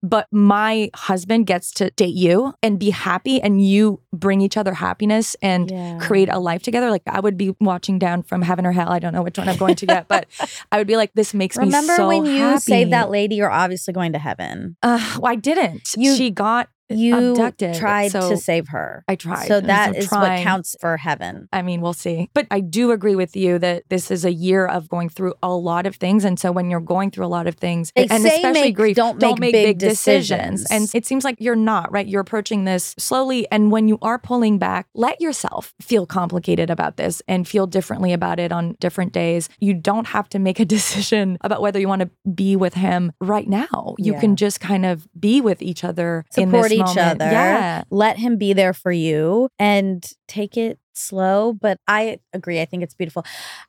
but 0.04 0.28
my 0.32 0.92
husband 0.94 1.48
gets 1.48 1.72
to 1.72 1.90
date 1.92 2.14
you 2.14 2.54
and 2.62 2.78
be 2.78 2.90
happy 2.90 3.42
and 3.42 3.66
you 3.66 4.02
bring 4.12 4.42
each 4.42 4.58
other 4.58 4.74
happiness 4.74 5.36
and 5.42 5.72
Yeah. 5.72 5.98
create 6.00 6.28
a 6.30 6.38
life 6.38 6.62
together. 6.62 6.92
Like 6.92 7.04
I 7.08 7.20
would 7.22 7.38
be 7.38 7.56
watching 7.62 7.98
down 8.00 8.22
from 8.24 8.42
heaven 8.42 8.66
or 8.66 8.74
hell. 8.74 8.90
I 8.90 9.00
don't 9.00 9.14
know 9.14 9.24
which 9.24 9.38
one 9.38 9.48
I'm 9.50 9.58
going 9.58 9.76
to 9.76 9.86
get, 9.86 10.08
but 10.10 10.28
I 10.72 10.78
would 10.78 10.88
be 10.88 10.98
like, 10.98 11.14
this 11.14 11.34
makes 11.34 11.56
Remember 11.58 11.78
me 11.94 11.96
so 11.96 12.10
happy. 12.10 12.20
Remember 12.20 12.26
when 12.30 12.36
you 12.36 12.42
happy. 12.42 12.60
saved 12.60 12.92
that 12.92 13.10
lady? 13.10 13.36
You're 13.36 13.50
obviously 13.50 13.94
going 13.94 14.12
to 14.14 14.20
heaven. 14.20 14.76
Uh, 14.84 15.00
well, 15.20 15.32
I 15.32 15.36
didn't. 15.36 15.90
You- 15.96 16.16
she 16.16 16.30
got 16.30 16.68
You 16.90 17.32
abducted. 17.32 17.76
tried 17.76 18.12
so 18.12 18.30
to 18.30 18.38
save 18.38 18.68
her. 18.70 19.04
I 19.08 19.16
tried. 19.16 19.48
So 19.48 19.62
that 19.62 19.90
I'm 19.90 19.96
is 19.96 20.12
what 20.12 20.42
counts 20.42 20.76
for 20.80 20.98
heaven. 20.98 21.48
I 21.52 21.62
mean, 21.62 21.82
we'll 21.82 21.94
see. 21.94 22.30
But 22.34 22.48
I 22.52 22.60
do 22.60 22.92
agree 22.92 23.16
with 23.16 23.36
you 23.36 23.58
that 23.60 23.84
this 23.90 24.12
is 24.12 24.26
a 24.26 24.32
year 24.32 24.66
of 24.66 24.90
going 24.90 25.10
through 25.10 25.34
a 25.42 25.54
lot 25.54 25.86
of 25.86 25.96
things. 25.96 26.24
And 26.26 26.40
so 26.40 26.52
when 26.52 26.70
you're 26.70 26.80
going 26.80 27.12
through 27.12 27.26
a 27.26 27.28
lot 27.28 27.48
of 27.48 27.56
things, 27.56 27.92
They 27.96 28.04
and 28.08 28.26
especially 28.26 28.62
make- 28.62 28.76
grief, 28.76 28.96
don't 28.96 29.20
make 29.40 29.52
big 29.54 29.78
decisions. 29.80 30.66
And 30.70 30.90
it 30.94 31.06
seems 31.06 31.24
like 31.24 31.38
you're 31.40 31.56
not, 31.56 31.92
right? 31.92 32.06
You're 32.08 32.22
approaching 32.22 32.66
this 32.66 32.96
slowly. 32.98 33.48
And 33.52 33.72
when 33.72 33.88
you 33.88 33.98
are 34.02 34.20
pulling 34.20 34.58
back, 34.60 34.88
let 34.94 35.22
yourself 35.22 35.74
feel 35.82 36.06
complicated 36.06 36.70
about 36.70 36.98
this 36.98 37.22
and 37.28 37.48
feel 37.48 37.68
differently 37.68 38.14
about 38.14 38.40
it 38.40 38.52
on 38.52 38.76
different 38.80 39.14
days. 39.14 39.50
You 39.60 39.74
don't 39.74 40.08
have 40.08 40.30
to 40.30 40.40
make 40.40 40.60
a 40.60 40.66
decision 40.74 41.38
about 41.42 41.62
whether 41.62 41.80
you 41.80 41.88
want 41.88 42.02
to 42.02 42.10
be 42.36 42.56
with 42.56 42.74
him 42.74 43.12
right 43.22 43.48
now. 43.48 43.96
You 43.98 44.14
Yeah. 44.14 44.20
can 44.20 44.36
just 44.36 44.60
kind 44.60 44.86
of 44.86 45.08
be 45.20 45.42
with 45.42 45.62
each 45.62 45.84
other 45.84 46.26
in 46.38 46.52
this 46.52 46.73
each 46.74 46.96
moment. 46.96 47.22
other. 47.22 47.32
Yeah. 47.32 47.84
Let 47.90 48.18
him 48.18 48.38
be 48.38 48.54
there 48.54 48.74
for 48.74 48.92
you 48.92 49.50
and 49.60 50.06
take 50.28 50.58
it 50.58 50.80
slow. 50.94 51.54
But 51.54 51.78
I 51.88 52.20
agree. 52.34 52.62
I 52.62 52.66
think 52.66 52.84
it's 52.84 52.94
beautiful. 52.94 53.26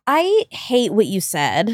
I 0.06 0.44
hate 0.50 0.92
what 0.92 1.06
you 1.06 1.20
said. 1.20 1.70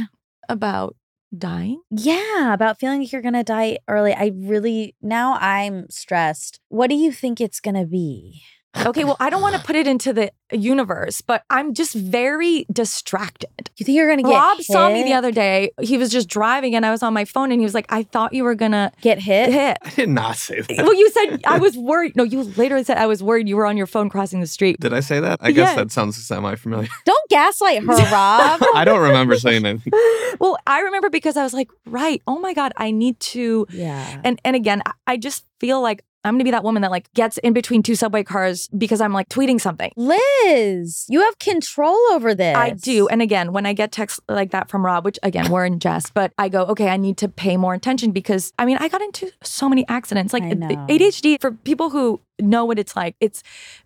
About 0.49 0.97
dying. 1.37 1.81
Yeah, 1.91 2.53
about 2.53 2.81
feeling 2.81 3.01
like 3.01 3.13
you're 3.13 3.23
going 3.23 3.35
to 3.35 3.45
die 3.45 3.79
early. 3.89 4.13
I 4.13 4.33
really, 4.35 4.97
now 5.01 5.39
I'm 5.41 5.89
stressed. 5.89 6.61
What 6.69 6.91
do 6.91 6.97
you 6.97 7.13
think 7.13 7.41
it's 7.41 7.61
going 7.61 7.77
to 7.77 7.87
be? 7.87 8.43
Okay, 8.87 9.05
well, 9.05 9.17
I 9.19 9.31
don't 9.31 9.43
want 9.43 9.57
to 9.57 9.63
put 9.63 9.75
it 9.75 9.87
into 9.89 10.13
the 10.13 10.31
universe, 10.53 11.21
but 11.23 11.43
I'm 11.51 11.75
just 11.75 11.93
very 11.95 12.67
distracted. 12.73 13.71
You 13.77 13.85
think 13.85 13.97
you're 13.97 14.07
going 14.07 14.19
to 14.23 14.31
get 14.31 14.37
Rob 14.37 14.61
saw 14.63 14.91
me 14.93 15.03
the 15.03 15.13
other 15.13 15.33
day. 15.33 15.73
He 15.81 15.99
was 15.99 16.11
just 16.11 16.29
driving 16.29 16.75
and 16.77 16.87
I 16.87 16.91
was 16.91 17.03
on 17.03 17.13
my 17.13 17.25
phone 17.25 17.51
and 17.51 17.61
he 17.61 17.65
was 17.65 17.75
like, 17.75 17.87
I 17.89 18.05
thought 18.05 18.33
you 18.33 18.45
were 18.45 18.55
going 18.55 18.73
to 18.73 18.93
Get 19.01 19.19
hit? 19.19 19.51
hit. 19.53 19.79
I 19.85 19.91
did 19.91 20.09
not 20.09 20.37
say 20.37 20.61
that. 20.61 20.77
Well, 20.79 20.95
you 20.95 21.11
said 21.11 21.41
I 21.47 21.59
was 21.59 21.77
worried. 21.77 22.15
No, 22.15 22.23
you 22.23 22.43
later 22.57 22.83
said 22.85 22.97
I 22.97 23.07
was 23.07 23.23
worried 23.23 23.49
you 23.49 23.57
were 23.57 23.67
on 23.67 23.77
your 23.77 23.87
phone 23.87 24.09
crossing 24.09 24.41
the 24.41 24.47
street. 24.47 24.79
Did 24.79 24.93
I 24.95 25.01
say 25.01 25.19
that? 25.21 25.39
I 25.43 25.51
guess 25.51 25.71
Yeah. 25.71 25.77
that 25.85 25.91
sounds 25.93 26.17
semi 26.25 26.55
familiar. 26.55 26.89
Don't 27.05 27.29
gaslight 27.31 27.81
her, 27.83 27.87
Rob. 27.87 28.63
I 28.75 28.85
don't 28.85 29.01
remember 29.01 29.37
saying 29.37 29.65
anything. 29.67 29.93
Well, 30.39 30.57
I 30.67 30.81
remember 30.83 31.11
because 31.11 31.37
I 31.37 31.43
was 31.43 31.53
like, 31.53 31.69
right, 31.87 32.23
oh 32.27 32.39
my 32.39 32.55
God, 32.55 32.73
I 32.77 32.93
need 32.93 33.19
to. 33.21 33.67
yeah. 33.71 34.21
And 34.25 34.41
and 34.45 34.55
again, 34.57 34.81
I- 34.87 34.93
I 35.09 35.17
just 35.17 35.45
feel 35.59 35.83
like 35.83 36.03
I'm 36.25 36.35
gonna 36.35 36.45
be 36.45 36.51
that 36.51 36.65
woman 36.65 36.83
that 36.83 36.91
like 36.91 37.13
gets 37.15 37.39
in 37.39 37.53
between 37.53 37.83
two 37.83 37.95
subway 37.95 38.23
cars 38.23 38.69
because 38.69 39.01
I'm 39.01 39.13
like 39.13 39.29
tweeting 39.29 39.61
something. 39.61 39.93
Liz, 39.97 41.07
you 41.09 41.23
have 41.23 41.39
control 41.39 41.97
over 42.13 42.35
this. 42.35 42.57
I 42.57 42.71
do. 42.71 43.09
And 43.09 43.23
again, 43.23 43.53
when 43.53 43.65
I 43.67 43.73
get 43.73 43.93
texts 43.93 44.21
like 44.29 44.51
that 44.51 44.69
from 44.69 44.85
Rob, 44.85 45.05
which 45.05 45.19
again, 45.23 45.51
we're 45.51 45.65
in 45.65 45.79
jest, 45.79 46.13
but 46.15 46.33
I 46.37 46.49
go, 46.49 46.65
okay, 46.67 46.89
I 46.89 46.97
need 46.97 47.17
to 47.19 47.29
pay 47.29 47.57
more 47.57 47.75
attention 47.75 48.13
because 48.13 48.53
I 48.59 48.67
mean, 48.67 48.77
I 48.79 48.89
got 48.89 49.01
into 49.01 49.31
so 49.43 49.69
many 49.69 49.87
accidents. 49.89 50.33
Like 50.33 50.43
ADHD, 50.43 51.41
for 51.41 51.53
people 51.53 51.91
who 51.91 52.21
know 52.39 52.65
what 52.65 52.79
it's 52.79 52.97
like, 52.97 53.17
it's 53.21 53.43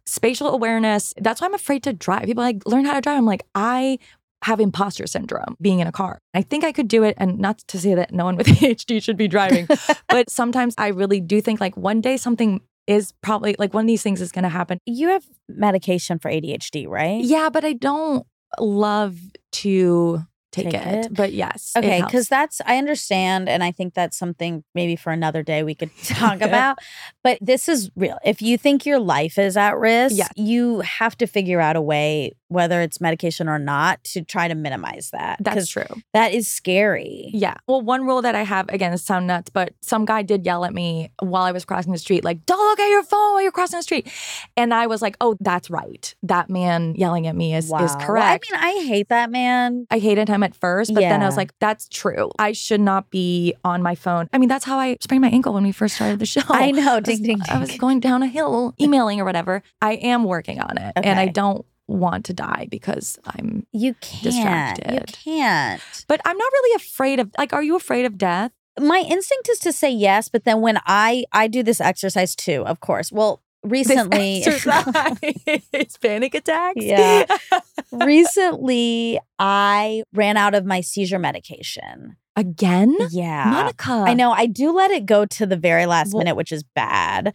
spatial 0.07 0.49
awareness. 0.49 1.15
That's 1.19 1.41
why 1.41 1.47
I'm 1.47 1.55
afraid 1.55 1.83
to 1.85 1.93
drive. 1.93 2.25
People 2.25 2.43
like, 2.43 2.67
learn 2.67 2.85
how 2.85 2.95
to 2.95 3.01
drive. 3.01 3.19
I'm 3.19 3.27
like, 3.27 3.45
I 3.55 3.99
have 4.45 4.61
imposter 4.61 5.07
syndrome 5.07 5.57
being 5.61 5.81
in 5.81 5.87
a 5.87 5.93
car. 5.93 6.21
I 6.35 6.43
think 6.43 6.65
I 6.65 6.73
could 6.73 6.87
do 6.87 7.03
it. 7.03 7.15
And 7.17 7.39
not 7.39 7.59
to 7.69 7.79
say 7.79 7.95
that 7.95 8.13
no 8.13 8.27
one 8.27 8.37
with 8.37 8.47
ADHD 8.49 9.03
should 9.03 9.17
be 9.17 9.27
driving, 9.27 9.67
but 10.09 10.29
sometimes 10.29 10.75
I 10.77 10.89
really 10.89 11.21
do 11.21 11.41
think 11.41 11.61
like 11.61 11.77
one 11.77 12.01
day 12.01 12.19
something 12.19 12.61
is 12.87 13.13
probably 13.23 13.57
like 13.59 13.73
one 13.73 13.85
of 13.85 13.89
these 13.89 14.03
things 14.03 14.21
is 14.21 14.33
going 14.33 14.43
to 14.43 14.51
happen. 14.51 14.79
You 14.85 15.09
have 15.09 15.25
medication 15.49 16.19
for 16.19 16.31
ADHD, 16.31 16.87
right? 16.87 17.25
Yeah, 17.25 17.49
but 17.49 17.65
I 17.65 17.73
don't 17.73 18.27
love 18.61 19.19
to 19.53 20.23
take, 20.55 20.71
Take 20.71 20.75
it. 20.87 21.05
it? 21.07 21.15
But 21.15 21.33
yes. 21.33 21.73
Okay, 21.77 22.03
because 22.03 22.29
that's 22.29 22.61
I 22.67 22.79
understand, 22.79 23.49
and 23.49 23.63
I 23.65 23.73
think 23.73 23.95
that's 23.95 24.17
something 24.17 24.63
maybe 24.75 24.97
for 24.97 25.13
another 25.13 25.43
day 25.43 25.63
we 25.63 25.75
could 25.75 25.91
talk 26.05 26.41
Yeah. 26.41 26.47
about. 26.47 26.79
But 27.23 27.39
this 27.41 27.69
is 27.69 27.91
real. 27.97 28.19
If 28.25 28.41
you 28.43 28.57
think 28.59 28.87
your 28.87 28.99
life 29.01 29.39
is 29.39 29.57
at 29.57 29.77
risk, 29.77 30.17
Yes. 30.17 30.31
you 30.37 30.81
have 30.81 31.17
to 31.19 31.27
figure 31.27 31.61
out 31.61 31.77
a 31.77 31.81
way, 31.83 32.33
whether 32.49 32.81
it's 32.81 33.01
medication 33.01 33.49
or 33.49 33.59
not, 33.59 34.03
to 34.05 34.23
try 34.23 34.47
to 34.49 34.55
minimize 34.55 35.11
that. 35.13 35.39
That's 35.41 35.69
true. 35.69 35.87
That 36.13 36.33
is 36.33 36.49
scary. 36.49 37.31
Yeah. 37.33 37.55
Well, 37.67 37.81
one 37.83 38.05
rule 38.07 38.23
that 38.23 38.35
I 38.37 38.43
have, 38.45 38.69
again, 38.69 38.93
it 38.93 38.99
sound 38.99 39.27
nuts, 39.27 39.51
but 39.51 39.73
some 39.83 40.05
guy 40.05 40.23
did 40.23 40.45
yell 40.47 40.65
at 40.65 40.73
me 40.73 41.11
while 41.21 41.43
I 41.43 41.51
was 41.53 41.65
crossing 41.65 41.93
the 41.93 41.99
street, 41.99 42.23
like, 42.25 42.47
don't 42.47 42.65
look 42.69 42.79
at 42.79 42.89
your 42.91 43.03
phone 43.03 43.33
while 43.33 43.43
you're 43.43 43.51
crossing 43.51 43.79
the 43.79 43.83
street. 43.83 44.09
And 44.57 44.73
I 44.73 44.87
was 44.87 45.03
like, 45.03 45.17
oh, 45.21 45.37
that's 45.41 45.69
right. 45.71 46.15
That 46.23 46.49
man 46.49 46.95
yelling 46.95 47.27
at 47.27 47.35
me 47.35 47.55
is, 47.55 47.69
Wow. 47.69 47.85
is 47.85 47.95
Well, 47.97 48.07
correct. 48.07 48.47
I 48.53 48.57
mean, 48.73 48.83
I 48.83 48.87
hate 48.87 49.09
that 49.09 49.31
man. 49.31 49.87
I 49.91 49.99
hated 49.99 50.29
him 50.29 50.43
at 50.45 50.55
first, 50.55 50.95
but 50.95 51.01
then 51.01 51.23
I 51.23 51.27
was 51.27 51.37
like, 51.37 51.53
that's 51.61 51.89
true. 51.89 52.31
I 52.39 52.53
should 52.53 52.81
not 52.81 53.11
be 53.11 53.55
on 53.65 53.83
my 53.83 53.95
phone. 53.95 54.29
I 54.33 54.39
mean, 54.39 54.49
that's 54.49 54.65
how 54.65 54.79
I 54.79 54.97
sprained 55.01 55.23
my 55.23 55.29
ankle 55.29 55.53
when 55.55 55.65
we 55.65 55.73
first 55.73 55.97
started 55.97 56.19
the 56.19 56.27
show. 56.35 56.43
I 56.49 56.71
know. 56.71 56.93
I 56.95 57.01
was- 57.01 57.05
Ding 57.05 57.23
ding 57.23 57.41
I 57.49 57.59
was 57.59 57.77
going 57.77 58.01
down 58.01 58.23
a 58.23 58.29
hill 58.29 58.75
emailing 58.81 59.21
or 59.21 59.25
whatever. 59.25 59.63
I 59.83 59.93
am 59.95 60.25
working 60.25 60.61
on 60.61 60.79
it. 60.79 60.93
And 60.97 61.19
I 61.19 61.27
don't 61.27 61.65
want 61.87 62.25
to 62.27 62.33
die 62.33 62.67
because 62.71 63.19
I'm 63.27 63.67
You 63.73 63.95
can't. 64.01 64.25
You 64.25 64.31
distracted. 64.31 65.13
can't. 65.23 65.83
but 66.09 66.21
I'm 66.25 66.37
not 66.39 66.53
really 66.53 66.77
afraid 66.77 67.21
of 67.21 67.31
like 67.37 67.53
are 67.53 67.63
you 67.63 67.77
afraid 67.77 68.07
of 68.07 68.17
death? 68.17 68.53
My 68.81 69.05
instinct 69.09 69.49
is 69.51 69.59
to 69.61 69.73
say 69.73 69.91
yes, 69.91 70.29
but 70.29 70.45
then 70.45 70.61
when 70.61 70.79
I 70.87 71.25
I 71.31 71.47
do 71.47 71.63
this 71.63 71.81
exercise 71.81 72.35
too, 72.35 72.65
of 72.67 72.81
course. 72.81 73.13
Well, 73.13 73.41
recently 73.65 74.45
exercise, 74.45 75.97
panic 76.01 76.35
attacks. 76.35 76.85
Yeah. 76.85 77.27
recently 77.93 79.19
I 79.39 80.05
ran 80.13 80.37
out 80.37 80.55
of 80.55 80.65
my 80.65 80.81
seizure 80.81 81.19
medication. 81.19 82.17
Again? 82.37 82.97
Yeah. 83.11 83.45
Monica. 83.47 83.93
I 83.93 84.15
know 84.15 84.33
I 84.33 84.47
do 84.47 84.73
let 84.73 84.91
it 84.91 85.07
go 85.07 85.25
to 85.27 85.47
the 85.47 85.57
very 85.57 85.87
last 85.87 86.13
Well- 86.13 86.21
minute, 86.21 86.37
which 86.37 86.53
is 86.53 86.63
bad. 86.63 87.35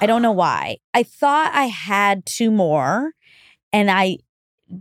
I 0.00 0.06
don't 0.06 0.22
know 0.22 0.32
why. 0.32 0.78
I 0.94 1.02
thought 1.02 1.52
I 1.54 1.64
had 1.64 2.24
two 2.24 2.50
more 2.50 3.12
and 3.72 3.90
I 3.90 4.18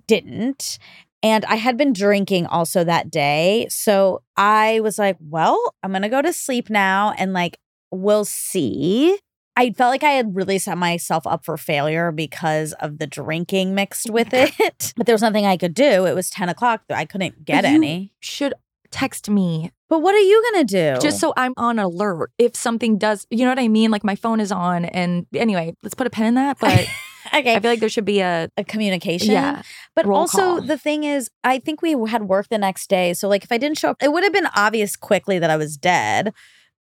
didn't. 0.06 0.78
And 1.24 1.44
I 1.46 1.56
had 1.56 1.76
been 1.78 1.94
drinking 1.94 2.46
also 2.46 2.84
that 2.84 3.10
day. 3.10 3.66
So 3.70 4.22
I 4.38 4.80
was 4.82 5.00
like, 5.00 5.18
well, 5.20 5.60
I'm 5.82 5.92
going 5.92 6.04
to 6.04 6.10
go 6.10 6.22
to 6.22 6.32
sleep 6.32 6.70
now 6.70 7.14
and 7.18 7.34
like, 7.34 7.58
we'll 7.92 8.26
see. 8.26 9.18
I 9.58 9.72
felt 9.72 9.90
like 9.92 10.04
I 10.04 10.12
had 10.12 10.36
really 10.36 10.60
set 10.60 10.78
myself 10.78 11.26
up 11.26 11.44
for 11.44 11.58
failure 11.58 12.12
because 12.12 12.74
of 12.74 13.00
the 13.00 13.08
drinking 13.08 13.74
mixed 13.76 14.10
with 14.10 14.30
it. 14.34 14.94
But 14.96 15.06
there 15.08 15.14
was 15.16 15.22
nothing 15.22 15.46
I 15.46 15.58
could 15.58 15.74
do. 15.74 16.06
It 16.06 16.14
was 16.14 16.30
10 16.30 16.48
o'clock. 16.50 16.84
I 16.90 17.06
couldn't 17.06 17.44
get 17.44 17.64
you- 17.64 17.70
any. 17.76 18.14
Should 18.20 18.54
text 18.90 19.30
me 19.30 19.72
But 19.90 20.00
what 20.02 20.16
are 20.16 20.20
you 20.20 20.42
going 20.52 20.66
to 20.66 20.74
do? 20.96 21.02
just 21.02 21.20
so 21.20 21.34
I'm 21.36 21.54
on 21.58 21.78
alert 21.80 22.32
if 22.38 22.56
something 22.56 22.98
does, 22.98 23.28
you 23.30 23.44
know 23.44 23.52
what 23.52 23.60
I 23.60 23.68
mean? 23.68 23.92
Like 23.92 24.04
my 24.04 24.16
phone 24.16 24.40
is 24.40 24.52
on. 24.52 24.86
And 24.86 25.26
anyway, 25.36 25.76
let's 25.84 25.96
put 25.96 26.08
a 26.08 26.10
pin 26.10 26.26
in 26.28 26.36
that. 26.36 26.58
But 26.62 26.88
okay. 27.42 27.56
I 27.56 27.60
feel 27.60 27.72
like 27.72 27.82
there 27.82 27.90
should 27.90 28.06
be 28.06 28.22
a, 28.22 28.50
a 28.56 28.64
communication. 28.64 29.34
yeah. 29.34 29.62
But 29.96 30.06
also 30.06 30.38
call. 30.38 30.62
the 30.62 30.78
thing 30.78 31.04
is, 31.04 31.30
I 31.44 31.60
think 31.60 31.82
we 31.82 31.92
had 32.08 32.24
work 32.24 32.48
the 32.50 32.58
next 32.58 32.90
day. 32.90 33.14
So 33.14 33.28
like 33.28 33.44
if 33.44 33.52
I 33.52 33.58
didn't 33.58 33.78
show 33.78 33.90
up, 33.90 33.98
it 34.02 34.14
would 34.14 34.24
have 34.24 34.32
been 34.32 34.48
obvious 34.56 34.96
quickly 34.96 35.38
that 35.40 35.50
I 35.50 35.58
was 35.58 35.76
dead 35.76 36.34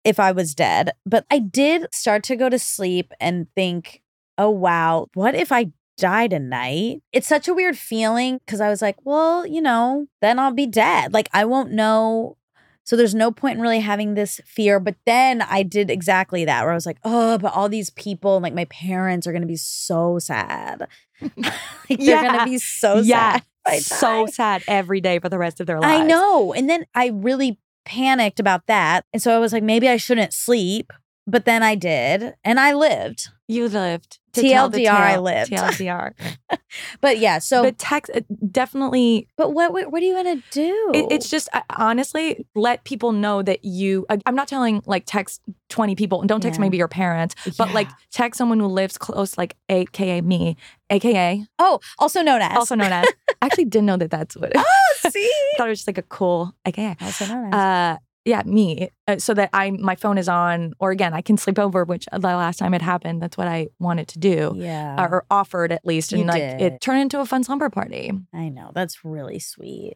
if 0.08 0.22
I 0.22 0.32
was 0.32 0.55
dead. 0.55 0.91
But 1.05 1.26
I 1.30 1.39
did 1.39 1.93
start 1.93 2.24
to 2.24 2.38
go 2.38 2.47
to 2.47 2.58
sleep 2.58 3.12
and 3.20 3.47
think, 3.55 4.01
oh 4.38 4.49
wow, 4.49 5.08
what 5.14 5.36
if 5.36 5.51
I 5.51 5.72
die 5.97 6.30
tonight? 6.30 7.01
It's 7.12 7.28
such 7.28 7.49
a 7.49 7.53
weird 7.53 7.78
feeling 7.78 8.39
because 8.45 8.62
I 8.62 8.70
was 8.70 8.82
like, 8.82 8.95
well, 9.03 9.45
you 9.45 9.62
know, 9.62 10.08
then 10.22 10.39
I'll 10.39 10.53
be 10.53 10.66
dead. 10.66 11.14
Like 11.14 11.28
I 11.34 11.43
won't 11.43 11.74
know. 11.74 12.38
So 12.86 12.95
there's 12.95 13.14
no 13.14 13.32
point 13.32 13.58
in 13.58 13.62
really 13.62 13.82
having 13.82 14.14
this 14.14 14.39
fear. 14.45 14.80
But 14.80 14.95
then 15.05 15.41
I 15.41 15.62
did 15.64 15.89
exactly 15.89 16.45
that 16.45 16.64
where 16.64 16.72
I 16.72 16.76
was 16.76 16.86
like, 16.86 16.99
oh, 17.03 17.38
but 17.38 17.53
all 17.53 17.68
these 17.68 17.89
people, 17.89 18.39
like 18.39 18.53
my 18.53 18.66
parents 18.66 19.28
are 19.28 19.34
gonna 19.34 19.45
be 19.45 19.58
so 19.58 20.20
sad. 20.20 20.88
like 21.22 21.99
they're 21.99 22.24
gonna 22.24 22.45
be 22.45 22.60
so 22.60 22.99
yeah. 22.99 23.34
sad. 23.34 23.43
So 23.82 24.26
sad 24.28 24.64
every 24.70 25.01
day 25.01 25.20
for 25.20 25.28
the 25.28 25.38
rest 25.38 25.60
of 25.60 25.68
their 25.68 25.82
lives. 25.82 26.01
I 26.01 26.05
know. 26.05 26.53
And 26.53 26.70
then 26.70 26.86
I 26.95 27.08
really 27.08 27.60
panicked 27.88 28.39
about 28.39 28.67
that. 28.67 29.05
And 29.13 29.21
so 29.21 29.35
I 29.35 29.39
was 29.39 29.53
like, 29.53 29.63
maybe 29.63 29.88
I 29.89 29.97
shouldn't 29.97 30.33
sleep. 30.33 30.91
But 31.29 31.43
then 31.43 31.61
I 31.61 31.75
did, 31.75 32.35
and 32.45 32.57
I 32.57 32.73
lived. 32.73 33.27
You 33.49 33.67
lived. 33.67 34.19
To 34.41 34.49
tell 34.49 34.69
the 34.69 34.85
TLDR, 34.85 34.89
I 34.89 35.17
lived. 35.17 35.51
TLDR. 35.51 36.13
But 37.01 37.17
yeah, 37.19 37.39
so 37.39 37.63
but 37.63 37.77
text 37.77 38.11
uh, 38.13 38.21
definitely 38.51 39.27
but 39.38 39.53
what 39.53 39.71
what, 39.71 39.91
what 39.91 40.01
are 40.01 40.05
you 40.05 40.13
gonna 40.15 40.41
do? 40.51 40.91
It, 40.93 41.05
it's 41.11 41.29
just 41.29 41.47
uh, 41.53 41.61
honestly 41.77 42.45
let 42.55 42.83
people 42.83 43.11
know 43.13 43.41
that 43.41 43.63
you. 43.63 44.05
I, 44.09 44.19
I'm 44.25 44.35
not 44.35 44.47
telling 44.47 44.81
like 44.85 45.03
text 45.05 45.41
20 45.69 45.95
people 45.95 46.19
and 46.19 46.27
don't 46.29 46.41
text 46.41 46.57
Yeah. 46.59 46.61
maybe 46.65 46.77
your 46.77 46.88
parents, 46.88 47.35
but 47.57 47.73
like 47.73 47.89
text 48.11 48.38
someone 48.38 48.59
who 48.59 48.67
lives 48.67 48.97
close, 48.97 49.38
like 49.38 49.55
AKA 49.69 50.21
me, 50.21 50.57
AKA 50.89 51.45
oh, 51.59 51.79
also 51.99 52.21
known 52.21 52.41
as 52.41 52.57
also 52.57 52.75
known 52.75 52.91
as. 52.91 53.05
I 53.41 53.45
actually 53.45 53.65
didn't 53.65 53.85
know 53.85 53.97
that 53.97 54.11
that's 54.11 54.35
what. 54.35 54.49
It, 54.49 54.57
oh, 54.57 54.95
see, 55.09 55.19
I 55.25 55.57
thought 55.57 55.67
it 55.67 55.69
was 55.69 55.79
just 55.79 55.88
like 55.88 55.97
a 55.97 56.03
cool 56.03 56.53
AKA. 56.65 56.97
also 57.01 57.25
known 57.27 57.47
as. 57.47 57.53
Uh, 57.53 57.97
yeah, 58.28 58.43
me, 58.45 58.89
uh, 59.07 59.17
so 59.17 59.34
that 59.34 59.49
I 59.53 59.71
my 59.71 59.95
phone 59.95 60.17
is 60.17 60.28
on, 60.30 60.73
or 60.80 60.91
again, 60.91 61.13
I 61.13 61.21
can 61.21 61.38
sleep 61.38 61.57
over. 61.57 61.84
Which 61.86 62.05
the 62.11 62.19
last 62.19 62.57
time 62.59 62.73
it 62.73 62.82
happened, 62.82 63.21
that's 63.21 63.38
what 63.38 63.47
I 63.47 63.67
wanted 63.80 64.07
to 64.09 64.19
do, 64.19 64.53
Yeah. 64.55 65.01
or 65.01 65.25
offered 65.32 65.71
at 65.71 65.86
least, 65.86 66.11
and 66.13 66.21
You 66.21 66.28
like 66.28 66.41
did. 66.41 66.61
it 66.61 66.82
turned 66.82 67.01
into 67.01 67.19
a 67.19 67.25
fun 67.25 67.43
slumber 67.43 67.69
party. 67.69 68.11
I 68.34 68.49
know. 68.49 68.71
That's 68.75 69.03
really 69.05 69.39
sweet. 69.39 69.95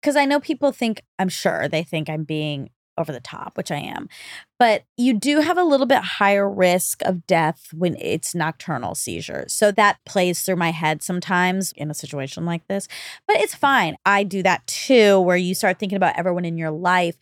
Because 0.00 0.16
I 0.16 0.24
know 0.26 0.38
people 0.40 0.70
think, 0.72 1.00
I'm 1.18 1.30
sure 1.30 1.66
they 1.68 1.82
think 1.82 2.10
I'm 2.10 2.24
being 2.24 2.68
over 2.96 3.12
the 3.12 3.20
top, 3.20 3.56
which 3.56 3.70
I 3.70 3.78
am. 3.78 4.08
But 4.58 4.84
you 4.96 5.14
do 5.14 5.40
have 5.40 5.58
a 5.58 5.64
little 5.64 5.86
bit 5.86 6.02
higher 6.02 6.48
risk 6.48 7.02
of 7.02 7.26
death 7.26 7.68
when 7.72 7.96
it's 7.96 8.34
nocturnal 8.34 8.94
seizures. 8.94 9.52
So 9.52 9.70
that 9.72 9.98
plays 10.06 10.42
through 10.42 10.56
my 10.56 10.70
head 10.70 11.02
sometimes 11.02 11.72
in 11.72 11.90
a 11.90 11.94
situation 11.94 12.44
like 12.44 12.66
this. 12.68 12.88
But 13.26 13.36
it's 13.36 13.54
fine. 13.54 13.96
I 14.06 14.22
do 14.22 14.42
that 14.42 14.66
too, 14.66 15.20
where 15.20 15.36
you 15.36 15.54
start 15.54 15.78
thinking 15.78 15.96
about 15.96 16.18
everyone 16.18 16.44
in 16.44 16.58
your 16.58 16.70
life. 16.70 17.16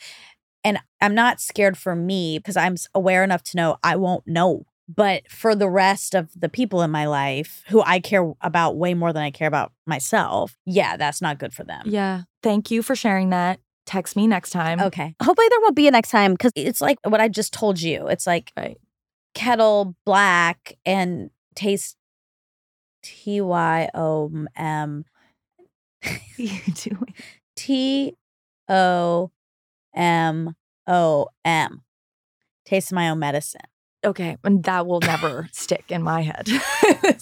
And 0.64 0.78
I'm 1.00 1.14
not 1.14 1.40
scared 1.40 1.76
for 1.76 1.96
me 1.96 2.38
because 2.38 2.56
I'm 2.56 2.76
aware 2.94 3.24
enough 3.24 3.42
to 3.44 3.56
know 3.56 3.76
I 3.82 3.96
won't 3.96 4.26
know. 4.26 4.66
But 4.88 5.30
for 5.30 5.54
the 5.54 5.70
rest 5.70 6.14
of 6.14 6.28
the 6.38 6.48
people 6.48 6.82
in 6.82 6.90
my 6.90 7.06
life 7.06 7.64
who 7.68 7.82
I 7.82 7.98
care 7.98 8.30
about 8.40 8.76
way 8.76 8.94
more 8.94 9.12
than 9.12 9.22
I 9.22 9.30
care 9.30 9.48
about 9.48 9.72
myself, 9.86 10.56
yeah, 10.66 10.96
that's 10.96 11.22
not 11.22 11.38
good 11.38 11.54
for 11.54 11.64
them. 11.64 11.82
Yeah, 11.86 12.22
thank 12.42 12.70
you 12.70 12.82
for 12.82 12.94
sharing 12.94 13.30
that. 13.30 13.60
Text 13.92 14.16
me 14.16 14.26
next 14.26 14.50
time. 14.52 14.80
Okay. 14.80 15.14
Hopefully 15.22 15.46
there 15.50 15.60
won't 15.60 15.76
be 15.76 15.86
a 15.86 15.90
next 15.90 16.08
time 16.08 16.32
because 16.32 16.50
it's 16.56 16.80
like 16.80 16.96
what 17.04 17.20
I 17.20 17.28
just 17.28 17.52
told 17.52 17.78
you. 17.78 18.06
It's 18.06 18.26
like 18.26 18.50
Right. 18.56 18.78
kettle 19.34 19.94
black 20.06 20.78
and 20.86 21.28
taste 21.54 21.98
T 23.02 23.42
Y 23.42 23.90
O 23.92 24.32
M 24.56 25.04
you 26.38 26.58
doing? 26.74 27.14
T 27.56 28.14
O 28.70 29.30
M 29.94 30.56
O 30.86 31.28
M. 31.44 31.82
Taste 32.64 32.94
my 32.94 33.10
own 33.10 33.18
medicine. 33.18 33.60
Okay, 34.04 34.38
and 34.42 34.64
that 34.64 34.86
will 34.86 35.00
never 35.00 35.50
stick 35.52 35.84
in 35.90 36.02
my 36.02 36.22
head. 36.22 36.48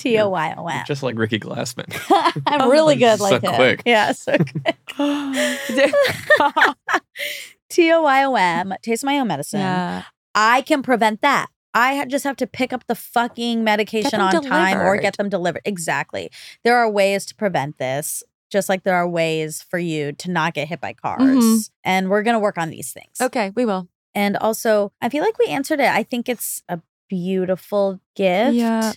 T 0.00 0.18
O 0.18 0.28
Y 0.30 0.54
O 0.56 0.66
M. 0.66 0.84
Just 0.86 1.02
like 1.02 1.16
Ricky 1.16 1.38
Glassman. 1.38 1.86
I'm 2.46 2.70
really 2.70 2.96
good 2.96 3.18
So 3.18 3.24
like 3.24 3.42
him. 3.42 3.54
quick. 3.54 3.82
Yeah, 3.86 4.12
so 4.12 4.36
quick. 4.38 4.76
T 7.68 7.92
O 7.92 8.02
Y 8.02 8.24
O 8.24 8.34
M. 8.34 8.74
Taste 8.82 9.04
my 9.04 9.18
own 9.18 9.28
medicine. 9.28 9.60
yeah, 9.60 10.04
I 10.34 10.62
can 10.62 10.82
prevent 10.82 11.20
that. 11.22 11.46
I 11.72 12.04
just 12.06 12.24
have 12.24 12.36
to 12.36 12.46
pick 12.48 12.72
up 12.72 12.86
the 12.88 12.96
fucking 12.96 13.62
medication 13.62 14.20
on 14.20 14.42
time 14.42 14.78
or 14.80 14.96
get 14.96 15.16
them 15.16 15.28
delivered. 15.28 15.62
Exactly. 15.64 16.30
There 16.64 16.76
are 16.76 16.90
ways 16.90 17.24
to 17.26 17.34
prevent 17.36 17.78
this, 17.78 18.24
just 18.50 18.68
like 18.68 18.82
there 18.82 18.96
are 18.96 19.08
ways 19.08 19.62
for 19.62 19.78
you 19.78 20.10
to 20.12 20.30
not 20.32 20.54
get 20.54 20.66
hit 20.66 20.80
by 20.80 20.94
cars. 20.94 21.20
Mhm. 21.22 21.70
And 21.84 22.10
we're 22.10 22.24
going 22.24 22.34
to 22.34 22.40
work 22.40 22.58
on 22.58 22.70
these 22.70 22.90
things. 22.92 23.20
okay, 23.20 23.52
we 23.54 23.64
will. 23.64 23.86
And 24.16 24.36
also, 24.38 24.90
I 25.00 25.08
feel 25.08 25.22
like 25.22 25.38
we 25.38 25.46
answered 25.46 25.78
it. 25.78 25.86
I 25.88 26.02
think 26.02 26.28
it's 26.28 26.60
a 26.68 26.80
beautiful 27.08 28.00
gift. 28.16 28.54
Yeah. 28.54 28.92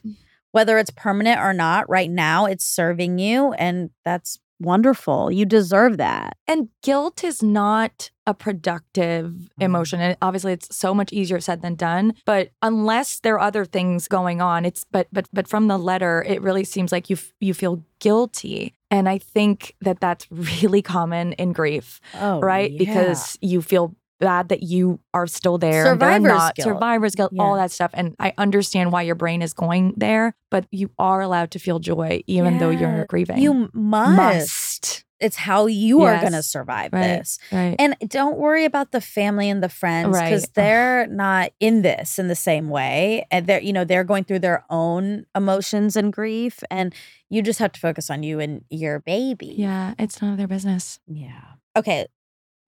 Whether 0.53 0.77
it's 0.77 0.91
permanent 0.91 1.39
or 1.39 1.51
not, 1.51 1.89
right 1.89 2.09
now 2.09 2.45
it's 2.45 2.65
serving 2.65 3.19
you. 3.19 3.53
And 3.53 3.89
that's 4.05 4.39
wonderful. 4.59 5.31
You 5.31 5.45
deserve 5.45 5.97
that. 5.97 6.37
And 6.47 6.69
guilt 6.81 7.23
is 7.23 7.43
not 7.43 8.09
a 8.25 8.33
productive 8.33 9.25
mm-hmm. 9.25 9.61
emotion. 9.61 9.99
And 9.99 10.17
obviously 10.21 10.53
it's 10.53 10.75
so 10.75 10.93
much 10.93 11.11
easier 11.11 11.39
said 11.39 11.61
than 11.61 11.75
done. 11.75 12.13
But 12.25 12.51
unless 12.61 13.19
there 13.19 13.35
are 13.35 13.41
other 13.41 13.65
things 13.65 14.07
going 14.07 14.41
on, 14.41 14.65
it's 14.65 14.85
but 14.89 15.07
but 15.11 15.27
but 15.33 15.47
from 15.47 15.67
the 15.67 15.77
letter, 15.77 16.23
it 16.25 16.41
really 16.41 16.63
seems 16.63 16.91
like 16.91 17.09
you 17.09 17.15
f- 17.15 17.33
you 17.39 17.53
feel 17.53 17.83
guilty. 17.99 18.73
And 18.89 19.09
I 19.09 19.17
think 19.17 19.75
that 19.81 19.99
that's 19.99 20.27
really 20.31 20.81
common 20.81 21.33
in 21.33 21.51
grief, 21.51 21.99
Oh, 22.15 22.39
right? 22.39 22.75
Because 22.77 23.37
you 23.41 23.61
feel 23.61 23.95
bad 24.23 24.49
that 24.49 24.63
you 24.63 24.99
are 25.13 25.27
still 25.27 25.57
there. 25.57 25.85
and 25.85 25.99
Survivor's 26.01 26.27
not. 26.27 26.55
guilt. 26.55 26.65
Survivor's 26.67 27.15
guilt, 27.15 27.33
all 27.37 27.55
that 27.55 27.71
stuff. 27.71 27.91
And 27.93 28.15
I 28.19 28.33
understand 28.37 28.91
why 28.91 29.03
your 29.03 29.15
brain 29.15 29.41
is 29.41 29.53
going 29.53 29.93
there, 29.97 30.35
but 30.49 30.65
you 30.71 30.89
are 30.97 31.21
allowed 31.21 31.51
to 31.51 31.59
feel 31.59 31.79
joy 31.79 32.23
even 32.27 32.57
though 32.57 32.69
you're 32.71 33.05
grieving. 33.05 33.37
you 33.37 33.69
must. 33.73 34.17
must. 34.17 35.05
It's 35.19 35.37
how 35.37 35.67
you 35.67 36.01
are 36.01 36.19
going 36.19 36.33
to 36.33 36.43
survive 36.43 36.91
Right. 36.91 37.19
this. 37.19 37.39
Right. 37.49 37.77
And 37.79 37.95
don't 38.07 38.37
worry 38.37 38.65
about 38.65 38.91
the 38.91 38.99
family 38.99 39.49
and 39.49 39.63
the 39.63 39.69
friends 39.69 40.09
because 40.19 40.41
Right. 40.41 40.49
they're 40.53 41.07
not 41.07 41.51
in 41.61 41.81
this 41.81 42.19
in 42.19 42.27
the 42.27 42.35
same 42.35 42.67
way. 42.69 43.25
And 43.31 43.47
they're, 43.47 43.61
you 43.61 43.71
know, 43.71 43.85
they're 43.85 44.03
going 44.03 44.25
through 44.25 44.39
their 44.39 44.65
own 44.69 45.25
emotions 45.33 45.95
and 45.95 46.11
grief. 46.11 46.61
And 46.69 46.93
you 47.29 47.41
just 47.41 47.59
have 47.59 47.71
to 47.71 47.79
focus 47.79 48.09
on 48.09 48.21
you 48.23 48.41
and 48.41 48.65
your 48.69 48.99
baby. 48.99 49.55
yeah, 49.57 49.93
it's 49.97 50.21
none 50.21 50.31
of 50.31 50.37
their 50.37 50.47
business. 50.47 50.99
Yeah. 51.07 51.39
Okay. 51.77 52.07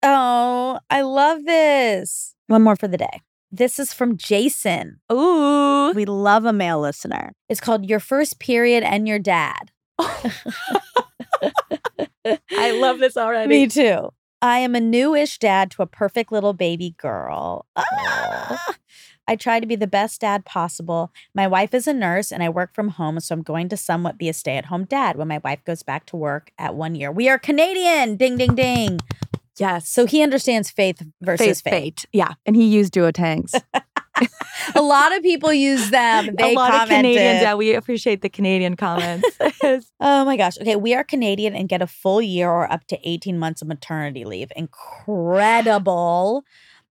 Oh, 0.06 0.78
I 0.90 1.00
love 1.00 1.46
this. 1.46 2.34
One 2.48 2.62
more 2.62 2.76
for 2.76 2.86
the 2.86 2.98
day. 2.98 3.22
This 3.50 3.78
is 3.78 3.94
from 3.94 4.18
Jason. 4.18 5.00
Ooh. 5.10 5.92
We 5.94 6.04
love 6.04 6.44
a 6.44 6.52
male 6.52 6.78
listener. 6.78 7.32
It's 7.48 7.60
called 7.60 7.88
Your 7.88 8.00
First 8.00 8.38
Period 8.38 8.84
and 8.84 9.08
Your 9.08 9.18
Dad. 9.18 9.70
I 9.98 10.30
love 12.72 12.98
this 12.98 13.16
already. 13.16 13.48
Me 13.48 13.66
too. 13.66 14.10
I 14.42 14.58
am 14.58 14.74
a 14.74 14.80
newish 14.80 15.38
dad 15.38 15.70
to 15.70 15.82
a 15.82 15.86
perfect 15.86 16.30
little 16.30 16.52
baby 16.52 16.94
girl. 16.98 17.64
Ah! 17.74 18.74
I 19.26 19.36
try 19.36 19.58
to 19.58 19.66
be 19.66 19.76
the 19.76 19.86
best 19.86 20.20
dad 20.20 20.44
possible. 20.44 21.10
My 21.34 21.46
wife 21.46 21.72
is 21.72 21.86
a 21.86 21.94
nurse 21.94 22.30
and 22.30 22.42
I 22.42 22.50
work 22.50 22.74
from 22.74 22.90
home, 22.90 23.18
so 23.20 23.34
I'm 23.34 23.42
going 23.42 23.70
to 23.70 23.76
somewhat 23.78 24.18
be 24.18 24.28
a 24.28 24.34
stay 24.34 24.58
at 24.58 24.66
home 24.66 24.84
dad 24.84 25.16
when 25.16 25.28
my 25.28 25.40
wife 25.42 25.64
goes 25.64 25.82
back 25.82 26.04
to 26.06 26.16
work 26.16 26.50
at 26.58 26.74
one 26.74 26.94
year. 26.94 27.10
We 27.10 27.30
are 27.30 27.38
Canadian. 27.38 28.16
Ding, 28.16 28.36
ding, 28.36 28.54
ding. 28.54 29.00
Yes. 29.58 29.88
So 29.88 30.06
he 30.06 30.22
understands 30.22 30.70
faith 30.70 31.02
versus 31.20 31.60
Fate, 31.60 31.70
fate. 31.70 32.04
Yeah. 32.12 32.34
And 32.44 32.56
he 32.56 32.66
used 32.66 32.92
duotangs. 32.92 33.60
A 34.76 34.82
lot 34.82 35.14
of 35.16 35.22
people 35.22 35.52
use 35.52 35.90
them. 35.90 36.30
They 36.38 36.52
a 36.52 36.56
lot 36.56 36.72
of 36.72 36.80
commented. 36.88 37.16
Canadians. 37.16 37.42
Yeah, 37.42 37.54
we 37.54 37.74
appreciate 37.74 38.22
the 38.22 38.28
Canadian 38.28 38.76
comments. 38.76 39.28
Oh 40.00 40.24
my 40.24 40.36
gosh. 40.36 40.58
Okay, 40.60 40.76
we 40.76 40.94
are 40.94 41.02
Canadian 41.02 41.54
and 41.56 41.68
get 41.68 41.80
a 41.82 41.86
full 41.86 42.20
year 42.20 42.50
or 42.50 42.70
up 42.70 42.86
to 42.88 42.98
18 43.08 43.38
months 43.38 43.62
of 43.62 43.68
maternity 43.68 44.24
leave. 44.24 44.52
Incredible. 44.54 46.44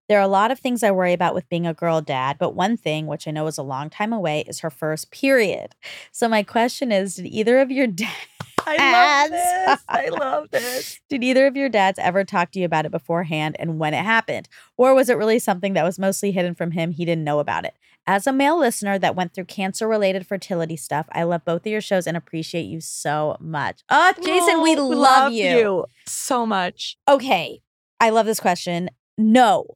There 0.08 0.18
are 0.18 0.22
a 0.22 0.28
lot 0.28 0.50
of 0.50 0.58
things 0.58 0.82
I 0.82 0.90
worry 0.90 1.12
about 1.14 1.34
with 1.34 1.48
being 1.48 1.66
a 1.66 1.72
girl 1.74 2.00
dad, 2.02 2.36
but 2.38 2.54
one 2.54 2.76
thing, 2.76 3.06
which 3.06 3.26
I 3.26 3.30
know 3.30 3.46
is 3.46 3.56
a 3.58 3.62
long 3.62 3.88
time 3.88 4.12
away, 4.12 4.44
is 4.46 4.60
her 4.60 4.70
first 4.70 5.10
period. 5.10 5.74
So 6.12 6.28
my 6.28 6.42
question 6.42 6.92
is, 6.92 7.14
did 7.16 7.26
either 7.26 7.58
of 7.60 7.70
your 7.70 7.86
dads 7.86 8.12
I 8.66 8.76
love 8.92 9.30
this. 9.30 9.80
I 9.88 10.08
love 10.08 10.50
this. 10.50 10.98
did 11.10 11.22
either 11.22 11.46
of 11.46 11.54
your 11.56 11.68
dads 11.68 11.98
ever 11.98 12.24
talk 12.24 12.50
to 12.52 12.58
you 12.58 12.64
about 12.64 12.86
it 12.86 12.92
beforehand 12.92 13.56
and 13.58 13.78
when 13.78 13.92
it 13.92 14.02
happened? 14.04 14.48
Or 14.78 14.94
was 14.94 15.10
it 15.10 15.18
really 15.18 15.38
something 15.38 15.74
that 15.74 15.84
was 15.84 15.98
mostly 15.98 16.32
hidden 16.32 16.54
from 16.54 16.70
him? 16.70 16.90
He 16.92 17.04
didn't 17.04 17.24
know 17.24 17.40
about 17.40 17.64
it. 17.66 17.74
As 18.06 18.26
a 18.26 18.32
male 18.32 18.58
listener 18.58 18.98
that 18.98 19.16
went 19.16 19.34
through 19.34 19.46
cancer 19.46 19.86
related 19.88 20.26
fertility 20.26 20.76
stuff, 20.76 21.06
I 21.12 21.24
love 21.24 21.44
both 21.44 21.62
of 21.66 21.72
your 21.72 21.80
shows 21.82 22.06
and 22.06 22.16
appreciate 22.16 22.64
you 22.64 22.80
so 22.80 23.36
much. 23.40 23.82
Oh, 23.90 24.12
Jason, 24.22 24.62
we 24.62 24.76
Oh, 24.76 24.86
love, 24.88 25.32
you. 25.32 25.84
so 26.06 26.44
much. 26.46 26.96
Okay. 27.08 27.60
I 28.00 28.10
love 28.10 28.24
this 28.26 28.40
question. 28.40 28.88
No, 29.18 29.66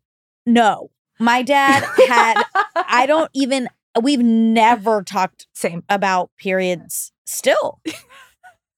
no. 0.53 0.91
My 1.21 1.43
dad 1.43 1.83
had, 2.07 2.43
I 2.77 3.05
don't 3.09 3.31
even, 3.35 3.69
we've 4.01 4.21
never 4.21 5.03
talked 5.03 5.47
Same. 5.55 5.83
about 5.89 6.31
periods 6.39 7.11
still. 7.27 7.81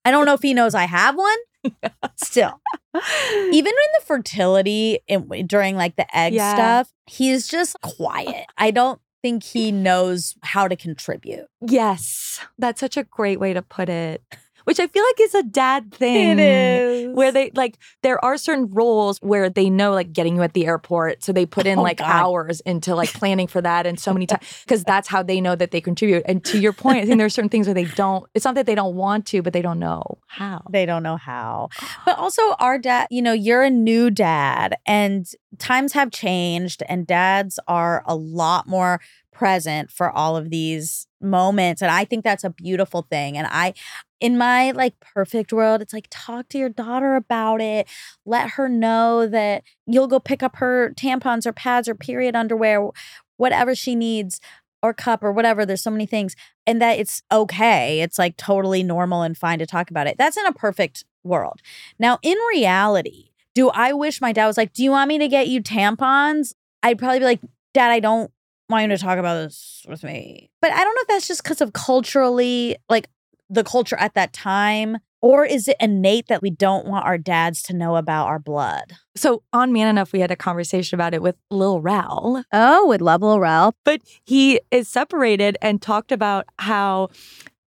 I 0.05 0.11
don't 0.11 0.25
know 0.25 0.33
if 0.35 0.41
he 0.43 0.55
knows 0.55 0.75
I 0.75 0.85
have 0.85 1.17
one. 1.17 1.37
Still, 2.17 2.59
even 2.95 3.53
in 3.55 3.91
the 3.99 4.05
fertility 4.07 5.01
in, 5.07 5.29
during 5.47 5.77
like 5.77 5.97
the 5.97 6.17
egg 6.17 6.33
Yeah. 6.33 6.55
stuff, 6.55 6.93
he's 7.07 7.47
just 7.47 7.79
quiet. 7.83 8.47
I 8.57 8.71
don't 8.71 8.99
think 9.23 9.43
he 9.43 9.71
knows 9.71 10.35
how 10.43 10.69
to 10.69 10.75
contribute. 10.77 11.45
Yes. 11.61 12.41
That's 12.59 12.81
such 12.81 12.97
a 12.97 13.05
great 13.05 13.39
way 13.39 13.53
to 13.53 13.61
put 13.61 13.91
it. 13.91 14.23
Which 14.65 14.79
I 14.81 14.87
feel 14.87 15.03
like 15.03 15.21
is 15.21 15.35
a 15.35 15.43
dad 15.43 15.93
thing. 15.95 16.39
is 16.39 17.15
Where 17.17 17.33
they 17.33 17.51
like 17.55 17.79
there 18.03 18.23
are 18.25 18.37
certain 18.37 18.69
roles 18.71 19.19
where 19.19 19.49
they 19.51 19.71
know 19.71 19.93
like 19.93 20.13
getting 20.13 20.37
you 20.37 20.43
at 20.43 20.53
the 20.55 20.67
airport. 20.67 21.23
So 21.25 21.33
they 21.33 21.47
put 21.47 21.67
in 21.67 21.79
Oh, 21.79 21.83
like 21.83 21.99
God. 21.99 22.07
hours 22.11 22.61
into 22.61 22.95
like 22.95 23.13
planning 23.13 23.47
for 23.47 23.61
that 23.63 23.87
and 23.87 23.99
so 23.99 24.13
many 24.13 24.27
times 24.27 24.43
because 24.65 24.85
that's 24.85 25.09
how 25.09 25.23
they 25.23 25.41
know 25.41 25.55
that 25.57 25.71
they 25.71 25.81
contribute. 25.81 26.23
And 26.27 26.45
to 26.47 26.59
your 26.59 26.73
point, 26.73 26.99
I 26.99 27.07
think 27.07 27.19
there's 27.19 27.35
certain 27.35 27.49
things 27.49 27.67
where 27.67 27.75
they 27.75 27.85
don't, 27.85 28.25
it's 28.35 28.45
not 28.45 28.55
that 28.57 28.67
they 28.67 28.75
don't 28.75 28.95
want 28.95 29.27
to, 29.27 29.43
but 29.43 29.53
they 29.53 29.63
don't 29.63 29.79
know 29.79 30.19
how. 30.27 30.63
they 30.71 30.87
don't 30.87 31.03
know 31.03 31.17
how. 31.17 31.69
But 32.07 32.19
also, 32.19 32.43
our 32.59 32.79
dad, 32.79 33.07
you 33.11 33.23
know, 33.23 33.33
you're 33.33 33.63
a 33.63 33.71
new 33.71 34.11
dad 34.11 34.77
and 34.87 35.27
times 35.59 35.93
have 35.93 36.11
changed, 36.11 36.83
and 36.89 37.07
dads 37.07 37.59
are 37.69 38.03
a 38.07 38.15
lot 38.17 38.67
more 38.67 39.01
present 39.33 39.91
for 39.91 40.11
all 40.11 40.37
of 40.37 40.51
these 40.51 41.07
moments. 41.21 41.83
And 41.83 41.91
I 41.91 42.05
think 42.05 42.25
that's 42.25 42.45
a 42.45 42.51
beautiful 42.51 43.03
thing. 43.03 43.37
And 43.37 43.47
I, 43.51 43.75
in 44.21 44.37
my 44.39 44.71
like 44.73 44.99
perfect 45.01 45.53
world, 45.53 45.83
it's 45.83 45.93
like 45.93 46.07
talk 46.11 46.49
to 46.51 46.59
your 46.59 46.69
daughter 46.69 47.15
about 47.17 47.61
it. 47.61 47.89
Let 48.25 48.51
her 48.51 48.69
know 48.69 49.27
that 49.27 49.63
you'll 49.87 50.07
go 50.07 50.21
pick 50.21 50.43
up 50.43 50.57
her 50.57 50.93
tampons 50.97 51.47
or 51.47 51.53
pads 51.53 51.89
or 51.89 51.95
period 51.95 52.37
underwear, 52.37 52.91
whatever 53.37 53.75
she 53.75 53.95
needs, 53.95 54.41
or 54.83 54.95
cup 54.95 55.23
or 55.23 55.33
whatever. 55.33 55.67
There's 55.67 55.83
so 55.83 55.91
many 55.91 56.07
things. 56.07 56.37
And 56.67 56.81
that 56.81 56.99
it's 56.99 57.23
okay. 57.31 58.01
It's 58.01 58.19
like 58.19 58.37
totally 58.37 58.83
normal 58.83 59.23
and 59.23 59.37
fine 59.37 59.59
to 59.59 59.67
talk 59.67 59.91
about 59.91 60.07
it. 60.07 60.17
That's 60.19 60.37
in 60.37 60.47
a 60.47 60.53
perfect 60.53 61.05
world. 61.25 61.61
Now, 61.99 62.19
in 62.23 62.37
reality, 62.49 63.31
Do 63.55 63.69
I 63.71 63.93
wish 63.93 64.21
my 64.21 64.33
dad 64.33 64.47
was 64.47 64.57
like, 64.57 64.73
Do 64.73 64.83
you 64.85 64.91
want 64.91 65.09
me 65.09 65.19
to 65.19 65.29
get 65.29 65.49
you 65.49 65.63
tampons? 65.63 66.55
I'd 66.83 66.99
probably 66.99 67.19
be 67.19 67.25
like, 67.25 67.41
Dad, 67.75 67.91
I 67.91 68.01
don't 68.01 68.31
want 68.71 68.91
you 68.91 68.97
to 68.97 69.03
talk 69.03 69.19
about 69.19 69.35
this 69.43 69.85
with 69.89 70.03
me. 70.05 70.51
But 70.63 70.73
I 70.73 70.85
don't 70.85 70.95
know 70.95 71.01
if 71.03 71.09
that's 71.09 71.29
just 71.29 71.43
because 71.43 71.61
of 71.61 71.73
culturally, 71.73 72.77
like 72.89 73.09
the 73.49 73.65
culture 73.65 73.97
at 73.97 74.15
that 74.15 74.33
time, 74.33 74.99
or 75.23 75.45
is 75.45 75.69
it 75.69 75.77
innate 75.81 76.29
that 76.29 76.41
we 76.41 76.49
don't 76.51 76.87
want 76.87 77.05
our 77.05 77.19
dads 77.19 77.63
to 77.65 77.75
know 77.77 77.97
about 77.97 78.27
our 78.29 78.39
blood? 78.39 78.93
So 79.17 79.43
on 79.53 79.71
Man 79.73 79.89
Enough, 79.89 80.13
we 80.13 80.21
had 80.21 80.31
a 80.31 80.37
conversation 80.37 80.97
about 80.97 81.13
it 81.13 81.21
with 81.21 81.37
Lil 81.51 81.81
Rel, 81.83 82.43
Oh, 82.53 82.87
with 82.87 83.03
Love 83.03 83.21
Lil 83.21 83.39
Rel. 83.41 83.75
but 83.85 84.01
he 84.25 84.61
is 84.71 84.89
separated 84.89 85.59
and 85.61 85.83
talked 85.83 86.11
about 86.13 86.47
how 86.59 87.09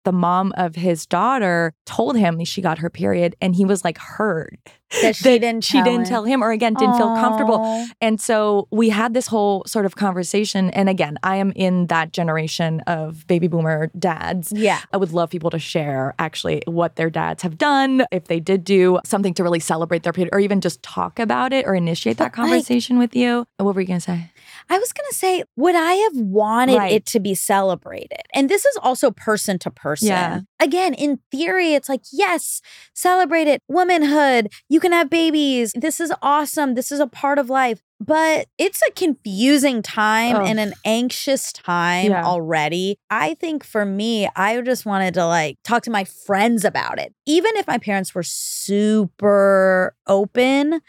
the 0.03 0.11
mom 0.11 0.53
of 0.57 0.75
his 0.75 1.05
daughter 1.05 1.73
told 1.85 2.17
him 2.17 2.43
she 2.43 2.61
got 2.61 2.79
her 2.79 2.89
period 2.89 3.35
and 3.41 3.55
he 3.55 3.65
was 3.65 3.83
like 3.83 3.97
hurt 3.97 4.57
That 5.01 5.15
she 5.21 5.37
didn't 5.39 5.63
she 5.63 5.81
didn't 5.83 6.07
tell 6.07 6.23
him 6.23 6.43
or 6.43 6.51
again 6.51 6.73
didn't 6.73 6.97
feel 6.97 7.13
comfortable 7.15 7.85
And 8.01 8.19
so 8.19 8.67
we 8.71 8.89
had 8.89 9.13
this 9.13 9.27
whole 9.27 9.63
sort 9.67 9.85
of 9.85 9.95
conversation. 9.95 10.69
And 10.71 10.89
again, 10.89 11.17
I 11.23 11.35
am 11.37 11.51
in 11.55 11.87
that 11.87 12.13
generation 12.13 12.79
of 12.87 13.25
baby 13.27 13.47
boomer 13.47 13.91
dads. 13.97 14.51
Yeah. 14.51 14.79
I 14.91 14.97
would 14.97 15.11
love 15.11 15.29
people 15.29 15.49
to 15.51 15.59
share 15.59 16.13
actually 16.19 16.63
what 16.65 16.95
their 16.95 17.09
dads 17.09 17.43
have 17.43 17.57
done, 17.57 18.05
if 18.11 18.25
they 18.25 18.39
did 18.39 18.63
do 18.63 18.99
something 19.05 19.33
to 19.35 19.43
really 19.43 19.59
celebrate 19.59 20.03
their 20.03 20.13
period, 20.13 20.33
or 20.33 20.39
even 20.39 20.61
just 20.61 20.81
talk 20.83 21.19
about 21.19 21.53
it 21.53 21.65
or 21.67 21.75
initiate 21.75 22.17
that 22.17 22.33
But, 22.33 22.41
like- 22.41 22.49
conversation 22.49 22.97
with 22.97 23.15
you. 23.15 23.45
What 23.57 23.75
were 23.75 23.81
you 23.81 23.87
going 23.87 23.99
to 23.99 24.05
say? 24.05 24.30
I 24.71 24.79
was 24.79 24.93
going 24.93 25.05
to 25.09 25.15
say, 25.15 25.43
would 25.57 25.75
I 25.75 25.93
have 25.95 26.15
wanted 26.15 26.77
Right. 26.77 26.93
it 26.93 27.05
to 27.07 27.19
be 27.19 27.35
celebrated? 27.35 28.21
And 28.33 28.49
this 28.49 28.63
is 28.65 28.77
also 28.81 29.11
person 29.11 29.59
to 29.59 29.69
person. 29.69 30.07
Yeah. 30.07 30.39
Again, 30.61 30.93
in 30.93 31.19
theory, 31.29 31.73
it's 31.73 31.89
like, 31.89 32.01
yes, 32.13 32.61
celebrate 32.93 33.47
it. 33.47 33.59
Womanhood. 33.67 34.47
You 34.69 34.79
can 34.79 34.93
have 34.93 35.09
babies. 35.09 35.73
This 35.75 35.99
is 35.99 36.13
awesome. 36.21 36.75
This 36.75 36.89
is 36.89 37.01
a 37.01 37.07
part 37.07 37.37
of 37.37 37.49
life. 37.49 37.81
But 37.99 38.47
it's 38.57 38.81
a 38.87 38.91
confusing 38.91 39.81
time 39.81 40.37
Ugh. 40.37 40.47
and 40.47 40.57
an 40.59 40.73
anxious 40.85 41.51
time 41.51 42.11
Yeah. 42.11 42.23
already. 42.25 42.95
I 43.09 43.33
think 43.35 43.65
for 43.65 43.85
me, 43.85 44.29
I 44.37 44.59
just 44.61 44.85
wanted 44.85 45.13
to 45.15 45.25
like 45.27 45.57
talk 45.65 45.83
to 45.83 45.91
my 45.91 46.05
friends 46.05 46.63
about 46.63 46.97
it. 46.97 47.13
Even 47.25 47.57
if 47.57 47.67
my 47.67 47.77
parents 47.77 48.15
were 48.15 48.23
super 48.23 49.95
open, 50.07 50.79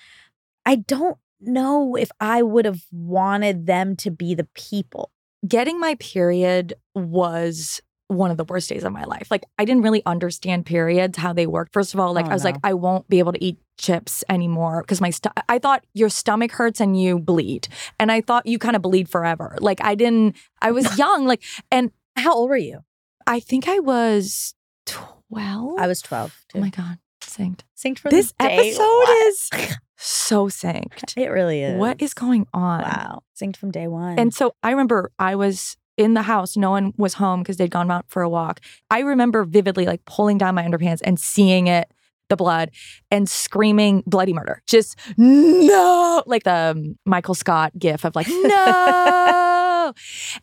I 0.65 0.77
don't 0.77 1.19
know 1.43 1.97
if 1.97 2.11
I 2.21 2.43
would 2.43 2.65
have 2.65 2.83
wanted 2.93 3.67
them 3.67 3.97
to 3.97 4.11
be 4.11 4.35
the 4.35 4.49
people. 4.55 5.11
Getting 5.47 5.79
my 5.81 5.97
period 5.97 6.75
was 6.95 7.81
one 8.09 8.31
of 8.31 8.37
the 8.37 8.45
worst 8.45 8.69
days 8.69 8.85
of 8.85 8.93
my 8.93 9.05
life. 9.05 9.29
Like 9.31 9.43
I 9.59 9.65
didn't 9.65 9.83
really 9.83 10.03
understand 10.05 10.67
periods, 10.67 11.17
how 11.19 11.33
they 11.33 11.47
work. 11.47 11.69
First 11.73 11.95
of 11.95 12.01
all, 12.01 12.13
like 12.13 12.27
Oh, 12.27 12.31
I 12.31 12.35
was 12.35 12.45
no. 12.45 12.51
like, 12.51 12.61
I 12.63 12.75
won't 12.75 13.09
be 13.09 13.19
able 13.21 13.33
to 13.33 13.43
eat 13.43 13.57
chips 13.79 14.23
anymore 14.29 14.83
because 14.83 15.01
my 15.01 15.11
st- 15.11 15.33
I 15.49 15.59
thought 15.59 15.85
your 15.95 16.11
stomach 16.11 16.53
hurts 16.53 16.79
and 16.81 17.01
you 17.01 17.19
bleed, 17.19 17.69
and 17.99 18.13
I 18.13 18.21
thought 18.21 18.47
you 18.47 18.59
kind 18.59 18.77
of 18.77 18.83
bleed 18.83 19.09
forever. 19.09 19.57
Like 19.61 19.83
I 19.83 19.95
didn't. 19.95 20.37
I 20.61 20.73
was 20.73 20.99
young, 21.05 21.27
like, 21.27 21.43
and 21.71 21.91
How 22.17 22.35
old 22.35 22.51
were 22.51 22.57
you? 22.57 22.81
I 23.27 23.41
think 23.41 23.67
I 23.67 23.79
was 23.79 24.55
twelve. 24.87 25.79
I 25.79 25.87
was 25.87 26.03
12 26.03 26.45
too. 26.51 26.59
Oh 26.59 26.61
my 26.61 26.69
god, 26.71 26.99
synced. 27.23 27.61
Synced 27.77 27.99
for 28.01 28.11
This 28.11 28.33
the 28.39 28.47
day. 28.49 28.57
episode 28.69 28.83
What? 28.83 29.27
is 29.29 29.51
so 30.03 30.49
synced. 30.49 31.17
It 31.17 31.29
really 31.29 31.63
is. 31.63 31.79
What 31.79 32.03
is 32.03 32.15
going 32.15 32.47
on? 32.53 32.83
Wow. 32.83 33.23
Synced 33.41 33.57
from 33.57 33.71
day 33.71 33.87
one. 33.87 34.19
And 34.19 34.35
so 34.35 34.55
I 34.63 34.71
remember 34.71 35.13
I 35.19 35.35
was 35.37 35.77
in 35.97 36.15
the 36.15 36.23
house, 36.23 36.57
no 36.57 36.71
one 36.71 36.93
was 36.97 37.15
home 37.15 37.43
because 37.43 37.57
they'd 37.57 37.71
gone 37.71 37.91
out 37.91 38.07
for 38.09 38.23
a 38.23 38.29
walk. 38.29 38.61
I 38.91 39.01
remember 39.01 39.45
vividly 39.45 39.87
like 39.87 40.05
pulling 40.05 40.39
down 40.39 40.55
my 40.55 40.65
underpants 40.65 41.01
and 41.05 41.21
seeing 41.21 41.67
it, 41.67 41.91
the 42.29 42.37
blood, 42.37 42.71
and 43.11 43.29
screaming 43.29 44.03
bloody 44.07 44.33
murder. 44.33 44.63
Just 44.67 44.99
no, 45.17 46.23
like 46.27 46.45
the 46.45 46.75
um, 46.75 46.99
Michael 47.05 47.35
Scott 47.35 47.73
gif 47.79 48.05
of 48.05 48.17
like, 48.17 48.27
no. 48.31 49.62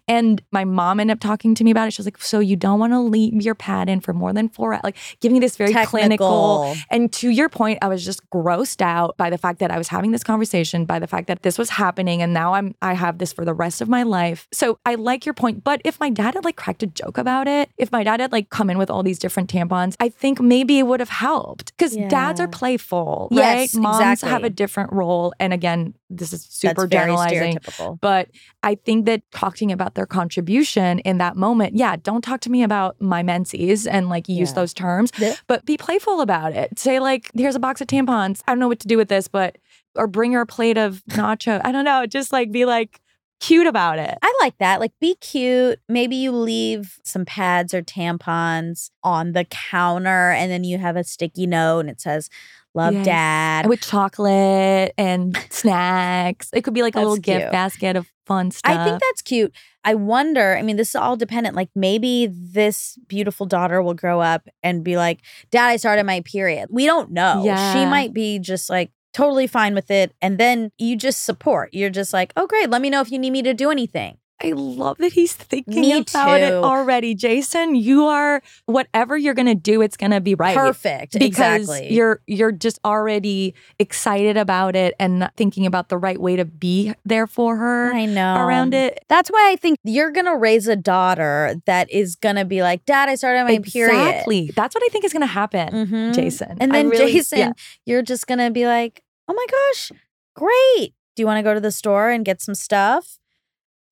And 0.08 0.42
my 0.52 0.66
mom 0.66 1.00
ended 1.00 1.16
up 1.16 1.20
talking 1.20 1.56
to 1.56 1.64
me 1.64 1.72
about 1.72 1.88
it. 1.88 1.92
She 1.94 2.02
was 2.02 2.08
like, 2.08 2.22
so 2.22 2.40
you 2.40 2.56
don't 2.56 2.80
want 2.80 2.94
to 2.94 3.00
leave 3.00 3.42
your 3.42 3.56
pad 3.56 3.90
in 3.90 4.00
for 4.00 4.14
more 4.14 4.34
than 4.34 4.50
four 4.50 4.74
hours, 4.74 4.82
like 4.84 4.98
giving 5.22 5.34
me 5.34 5.40
this 5.40 5.58
very 5.58 5.74
clinical 5.86 6.64
Technical. 6.64 6.76
and 6.90 7.12
to 7.14 7.30
your 7.30 7.50
point, 7.50 7.80
I 7.82 7.88
was 7.88 8.04
just 8.06 8.22
grossed 8.30 8.82
out 8.82 9.16
by 9.18 9.30
the 9.30 9.38
fact 9.38 9.60
that 9.60 9.72
I 9.72 9.78
was 9.78 9.88
having 9.88 10.12
this 10.12 10.24
conversation, 10.24 10.86
by 10.86 11.00
the 11.00 11.08
fact 11.08 11.28
that 11.28 11.44
this 11.44 11.58
was 11.58 11.70
happening, 11.70 12.22
and 12.22 12.34
now 12.34 12.54
I'm 12.54 12.76
I 12.82 12.94
have 12.94 13.18
this 13.18 13.34
for 13.34 13.46
the 13.46 13.54
rest 13.54 13.82
of 13.82 13.90
my 13.90 14.04
life. 14.04 14.48
So 14.52 14.80
I 14.86 14.96
like 14.96 15.26
your 15.26 15.34
point, 15.34 15.64
but 15.64 15.82
if 15.84 16.00
my 16.00 16.10
dad 16.10 16.34
had 16.36 16.46
like 16.46 16.56
cracked 16.56 16.84
a 16.84 16.88
joke 16.88 17.18
about 17.18 17.48
it, 17.48 17.70
if 17.78 17.92
my 17.92 18.04
dad 18.04 18.20
had 18.20 18.32
like 18.32 18.50
come 18.50 18.70
in 18.70 18.78
with 18.78 18.90
all 18.90 19.04
these 19.04 19.20
different 19.20 19.50
tampons, 19.50 19.96
I 20.00 20.10
think 20.10 20.40
maybe 20.42 20.80
it 20.80 20.84
would 20.88 21.00
have 21.00 21.10
helped 21.10 21.76
because 21.78 21.96
dads 21.96 22.40
are 22.40 22.44
Yeah. 22.44 22.60
playful, 22.60 23.28
Yes, 23.32 23.74
right? 23.74 23.82
Moms 23.82 24.00
exactly. 24.00 24.30
have 24.30 24.44
a 24.44 24.50
different 24.50 24.92
role, 24.94 25.34
and 25.40 25.54
again, 25.54 25.94
this 26.10 26.34
is 26.34 26.44
super 26.50 26.88
generalizing. 26.88 27.58
But 28.02 28.30
I 28.64 28.76
think 28.76 29.06
that 29.06 29.22
talking 29.32 29.72
about 29.72 29.96
their 29.96 30.06
contribution 30.06 31.00
in 31.00 31.18
that 31.20 31.36
moment, 31.38 31.76
yeah, 31.76 31.96
don't 31.96 32.24
talk 32.24 32.40
to 32.42 32.50
me 32.50 32.64
about 32.64 33.00
my 33.02 33.22
menses 33.24 33.86
and 33.88 34.10
like 34.10 34.28
use 34.28 34.50
Yeah. 34.50 34.56
those 34.56 34.74
terms, 34.74 35.12
but 35.48 35.66
be 35.66 35.78
playful 35.78 36.22
about 36.22 36.54
it. 36.54 36.80
Say 36.80 37.00
like, 37.00 37.30
here's 37.36 37.56
a 37.56 37.60
box 37.60 37.82
of 37.82 37.88
tampons. 37.88 38.42
I 38.48 38.52
don't 38.52 38.60
know 38.60 38.68
what 38.68 38.80
to 38.80 38.88
do 38.88 38.98
with 38.98 39.10
this, 39.10 39.28
but 39.28 39.58
or 39.96 40.08
bring 40.08 40.32
her 40.34 40.42
a 40.42 40.46
plate 40.46 40.78
of 40.78 41.04
nacho. 41.10 41.62
I 41.64 41.72
don't 41.72 41.86
know. 41.86 42.06
Just 42.06 42.32
like 42.32 42.52
be 42.52 42.66
like 42.66 43.02
cute 43.40 43.68
about 43.68 44.00
it. 44.00 44.18
I 44.22 44.38
like 44.42 44.58
that. 44.58 44.80
Like, 44.82 44.92
be 45.00 45.16
cute. 45.16 45.80
Maybe 45.88 46.18
you 46.18 46.32
leave 46.32 47.00
some 47.04 47.24
pads 47.24 47.74
or 47.74 47.82
tampons 47.82 48.90
on 49.02 49.32
the 49.32 49.46
counter, 49.46 50.32
and 50.32 50.52
then 50.52 50.64
you 50.66 50.78
have 50.78 50.96
a 50.98 51.04
sticky 51.06 51.48
note 51.48 51.80
and 51.82 51.90
it 51.90 52.02
says, 52.02 52.30
Love 52.76 52.94
Yes. 52.94 53.06
dad. 53.06 53.66
With 53.68 53.82
chocolate 53.82 54.94
and 54.98 55.36
snacks. 55.50 56.50
It 56.54 56.64
could 56.64 56.74
be 56.74 56.82
like 56.84 56.96
a 56.96 57.00
little 57.00 57.18
gift 57.18 57.52
basket 57.52 57.96
of 57.96 58.08
fun 58.30 58.52
stuff. 58.52 58.72
I 58.72 58.86
think 58.86 59.02
that's 59.02 59.22
cute. 59.22 59.54
I 59.84 59.96
wonder, 59.96 60.56
I 60.56 60.62
mean, 60.62 60.78
this 60.78 60.90
is 60.90 60.96
all 60.96 61.18
dependent. 61.18 61.56
Like, 61.56 61.70
maybe 61.76 62.30
this 62.32 62.98
beautiful 63.08 63.46
daughter 63.46 63.82
will 63.82 63.96
grow 63.96 64.22
up 64.22 64.48
and 64.62 64.84
be 64.84 64.96
like, 64.96 65.20
Dad, 65.50 65.68
I 65.68 65.78
started 65.78 66.06
my 66.06 66.22
period. 66.22 66.70
We 66.72 66.86
don't 66.86 67.12
know. 67.12 67.42
Yeah. 67.44 67.74
She 67.74 67.90
might 67.90 68.14
be 68.14 68.38
just 68.38 68.70
like, 68.70 68.92
totally 69.12 69.48
fine 69.48 69.74
with 69.74 69.90
it. 69.90 70.14
And 70.22 70.38
then 70.38 70.72
you 70.78 70.96
just 70.96 71.26
support. 71.26 71.74
You're 71.74 71.90
just 71.90 72.14
like, 72.14 72.32
oh, 72.38 72.46
great. 72.46 72.70
Let 72.70 72.82
me 72.82 72.92
know 72.92 73.02
if 73.02 73.12
you 73.12 73.18
need 73.18 73.32
me 73.32 73.42
to 73.42 73.56
do 73.56 73.72
anything. 73.72 74.19
I 74.42 74.52
love 74.54 74.98
that 75.00 75.12
he's 75.14 75.34
thinking 75.34 75.82
Me 75.82 75.92
about 75.98 76.40
it 76.40 76.54
already. 76.54 77.14
Jason, 77.14 77.76
you 77.76 78.06
are 78.06 78.42
whatever 78.68 79.18
you're 79.18 79.34
gonna 79.34 79.54
do, 79.56 79.82
it's 79.82 79.98
gonna 79.98 80.22
be 80.22 80.34
right. 80.36 80.56
Perfect. 80.56 81.20
because 81.20 81.62
exactly. 81.70 81.94
you're 81.94 82.22
you're 82.26 82.52
just 82.54 82.80
already 82.86 83.54
excited 83.80 84.38
about 84.38 84.76
it 84.78 84.94
and 85.00 85.20
not 85.20 85.36
thinking 85.36 85.66
about 85.66 85.90
the 85.90 85.98
right 85.98 86.20
way 86.20 86.38
to 86.38 86.46
be 86.46 86.94
there 87.04 87.28
for 87.28 87.58
her 87.58 87.94
I 87.94 88.06
know. 88.06 88.36
around 88.38 88.74
it. 88.74 89.04
That's 89.10 89.30
why 89.30 89.50
I 89.52 89.58
think 89.58 89.78
you're 89.84 90.12
gonna 90.12 90.38
raise 90.38 90.68
a 90.68 90.76
daughter 90.78 91.56
that 91.66 91.90
is 91.92 92.16
gonna 92.16 92.46
be 92.46 92.62
like, 92.62 92.86
Dad, 92.86 93.10
I 93.10 93.16
started 93.16 93.44
my 93.44 93.60
period. 93.60 93.92
Exactly. 93.94 94.52
That's 94.56 94.74
what 94.74 94.84
I 94.86 94.88
think 94.88 95.04
is 95.04 95.12
gonna 95.14 95.26
happen, 95.26 95.70
Mhm. 95.88 96.14
Jason. 96.16 96.58
And 96.62 96.74
then 96.74 96.90
really- 96.90 97.12
Jason, 97.12 97.40
yeah. 97.40 97.52
you're 97.86 98.02
just 98.04 98.26
gonna 98.26 98.52
be 98.52 98.66
like, 98.66 99.04
oh 99.28 99.34
my 99.34 99.46
gosh, 99.52 99.92
great. 100.36 100.94
Do 101.16 101.22
you 101.22 101.28
want 101.28 101.40
to 101.40 101.44
go 101.44 101.54
to 101.54 101.60
the 101.60 101.72
store 101.72 102.10
and 102.10 102.24
get 102.24 102.42
some 102.42 102.56
stuff? 102.56 103.19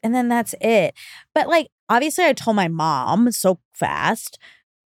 And 0.04 0.14
then 0.14 0.28
that's 0.30 0.54
it. 0.62 0.93
But 1.34 1.48
like, 1.48 1.68
obviously, 1.89 2.26
I 2.26 2.34
told 2.34 2.56
my 2.56 2.68
mom 2.68 3.32
so 3.32 3.60
fast. 3.74 4.38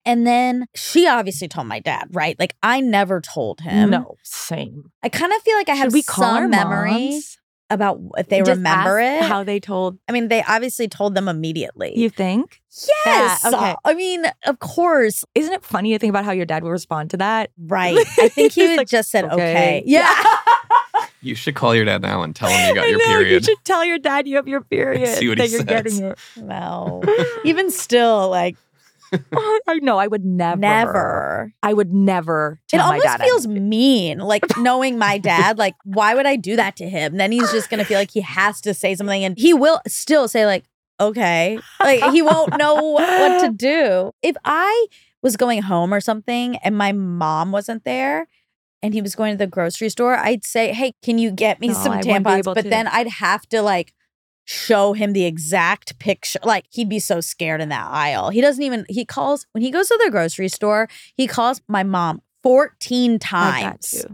And 0.06 0.26
then 0.26 0.66
she 0.74 1.06
obviously 1.06 1.46
told 1.46 1.66
my 1.66 1.78
dad, 1.78 2.08
right? 2.12 2.38
Like, 2.38 2.56
I 2.62 2.80
never 2.80 3.20
told 3.20 3.60
him. 3.60 3.90
No, 3.90 4.16
same. 4.22 4.90
I 5.02 5.10
kind 5.10 5.32
of 5.32 5.42
feel 5.42 5.56
like 5.56 5.68
I 5.68 5.74
have 5.74 5.86
Should 5.86 5.92
we 5.92 6.02
call 6.02 6.24
some 6.24 6.50
memory 6.50 7.20
about 7.70 8.00
if 8.18 8.28
they 8.28 8.38
Just 8.38 8.50
remember 8.50 8.98
it. 8.98 9.22
How 9.22 9.44
they 9.44 9.60
told 9.60 9.98
I 10.08 10.12
mean, 10.12 10.28
they 10.28 10.42
obviously 10.42 10.88
told 10.88 11.14
them 11.14 11.28
immediately. 11.28 11.96
you 11.96 12.10
think? 12.10 12.60
yes. 13.06 13.40
Yeah, 13.44 13.48
okay. 13.48 13.74
I 13.84 13.94
mean, 13.94 14.24
of 14.44 14.58
course. 14.58 15.24
Isn't 15.34 15.52
it 15.52 15.64
funny 15.64 15.92
to 15.92 15.98
think 15.98 16.10
about 16.10 16.24
how 16.24 16.32
your 16.32 16.46
dad 16.46 16.64
would 16.64 16.70
respond 16.70 17.10
to 17.10 17.18
that? 17.18 17.50
Right. 17.58 17.96
I 18.18 18.28
think 18.28 18.52
he 18.54 18.66
would 18.66 18.78
like, 18.78 18.88
just 18.88 19.10
said, 19.10 19.24
"Okay." 19.24 19.34
okay. 19.34 19.82
Yeah. 19.86 20.08
You 21.22 21.34
should 21.34 21.54
call 21.54 21.74
your 21.74 21.84
dad 21.84 22.02
now 22.02 22.22
and 22.22 22.34
tell 22.34 22.48
him 22.48 22.68
you 22.68 22.74
got 22.74 22.84
I 22.86 22.88
your 22.88 22.98
know, 22.98 23.04
period. 23.04 23.46
You 23.46 23.54
should 23.54 23.64
tell 23.64 23.84
your 23.84 23.98
dad 23.98 24.26
you 24.26 24.36
have 24.36 24.48
your 24.48 24.60
period. 24.76 25.06
See 25.18 25.28
what 25.28 25.38
that 25.38 25.46
he 25.46 25.52
you're 25.52 25.60
says. 25.60 25.66
getting 25.68 26.02
it. 26.04 26.18
no. 26.36 27.02
Even 27.44 27.70
still, 27.70 28.28
like, 28.30 28.56
oh, 29.32 29.60
I 29.66 29.74
know. 29.80 29.98
I 29.98 30.06
would 30.06 30.24
never. 30.24 30.60
never. 30.60 31.52
I 31.62 31.72
would 31.72 31.92
never. 31.92 32.58
It 32.72 32.76
Tell 32.76 32.86
my 32.88 32.94
almost 32.94 33.04
dad 33.04 33.20
I- 33.20 33.24
feels 33.24 33.46
mean, 33.46 34.18
like 34.18 34.44
knowing 34.58 34.98
my 34.98 35.18
dad. 35.18 35.58
Like, 35.58 35.74
why 35.84 36.14
would 36.14 36.26
I 36.26 36.36
do 36.36 36.56
that 36.56 36.76
to 36.76 36.88
him? 36.88 37.16
Then 37.16 37.32
he's 37.32 37.50
just 37.52 37.68
gonna 37.70 37.84
feel 37.84 37.98
like 37.98 38.10
he 38.12 38.20
has 38.22 38.60
to 38.62 38.72
say 38.74 38.94
something, 38.94 39.22
and 39.24 39.36
he 39.38 39.52
will 39.52 39.80
still 39.88 40.28
say 40.28 40.46
like, 40.46 40.64
"Okay," 41.00 41.58
like 41.80 42.02
he 42.12 42.22
won't 42.22 42.56
know 42.56 42.74
what 42.82 43.40
to 43.44 43.50
do. 43.52 44.12
If 44.22 44.36
I 44.44 44.86
was 45.22 45.36
going 45.36 45.60
home 45.62 45.92
or 45.92 46.00
something, 46.00 46.56
and 46.58 46.78
my 46.78 46.92
mom 46.92 47.52
wasn't 47.52 47.84
there, 47.84 48.26
and 48.82 48.94
he 48.94 49.02
was 49.02 49.14
going 49.14 49.34
to 49.34 49.38
the 49.38 49.46
grocery 49.46 49.88
store, 49.88 50.16
I'd 50.16 50.44
say, 50.44 50.72
"Hey, 50.72 50.92
can 51.02 51.18
you 51.18 51.30
get 51.30 51.60
me 51.60 51.68
No, 51.68 51.74
some 51.74 51.92
I 51.92 52.00
tampons?" 52.02 52.44
But 52.44 52.62
to. 52.62 52.68
then 52.68 52.88
I'd 52.88 53.08
have 53.08 53.46
to 53.50 53.62
like 53.62 53.92
show 54.44 54.94
him 54.94 55.12
the 55.12 55.24
exact 55.26 55.98
picture. 55.98 56.40
Like 56.42 56.64
he'd 56.70 56.88
be 56.88 56.98
so 56.98 57.20
scared 57.20 57.60
in 57.60 57.68
that 57.68 57.86
aisle. 57.90 58.30
He 58.30 58.40
doesn't 58.40 58.62
even 58.62 58.84
he 58.88 59.04
calls 59.04 59.46
when 59.52 59.62
he 59.62 59.70
goes 59.70 59.88
to 59.88 60.00
the 60.04 60.10
grocery 60.10 60.48
store, 60.48 60.88
he 61.16 61.26
calls 61.26 61.60
my 61.68 61.82
mom 61.82 62.22
14 62.42 63.18
times. 63.18 64.04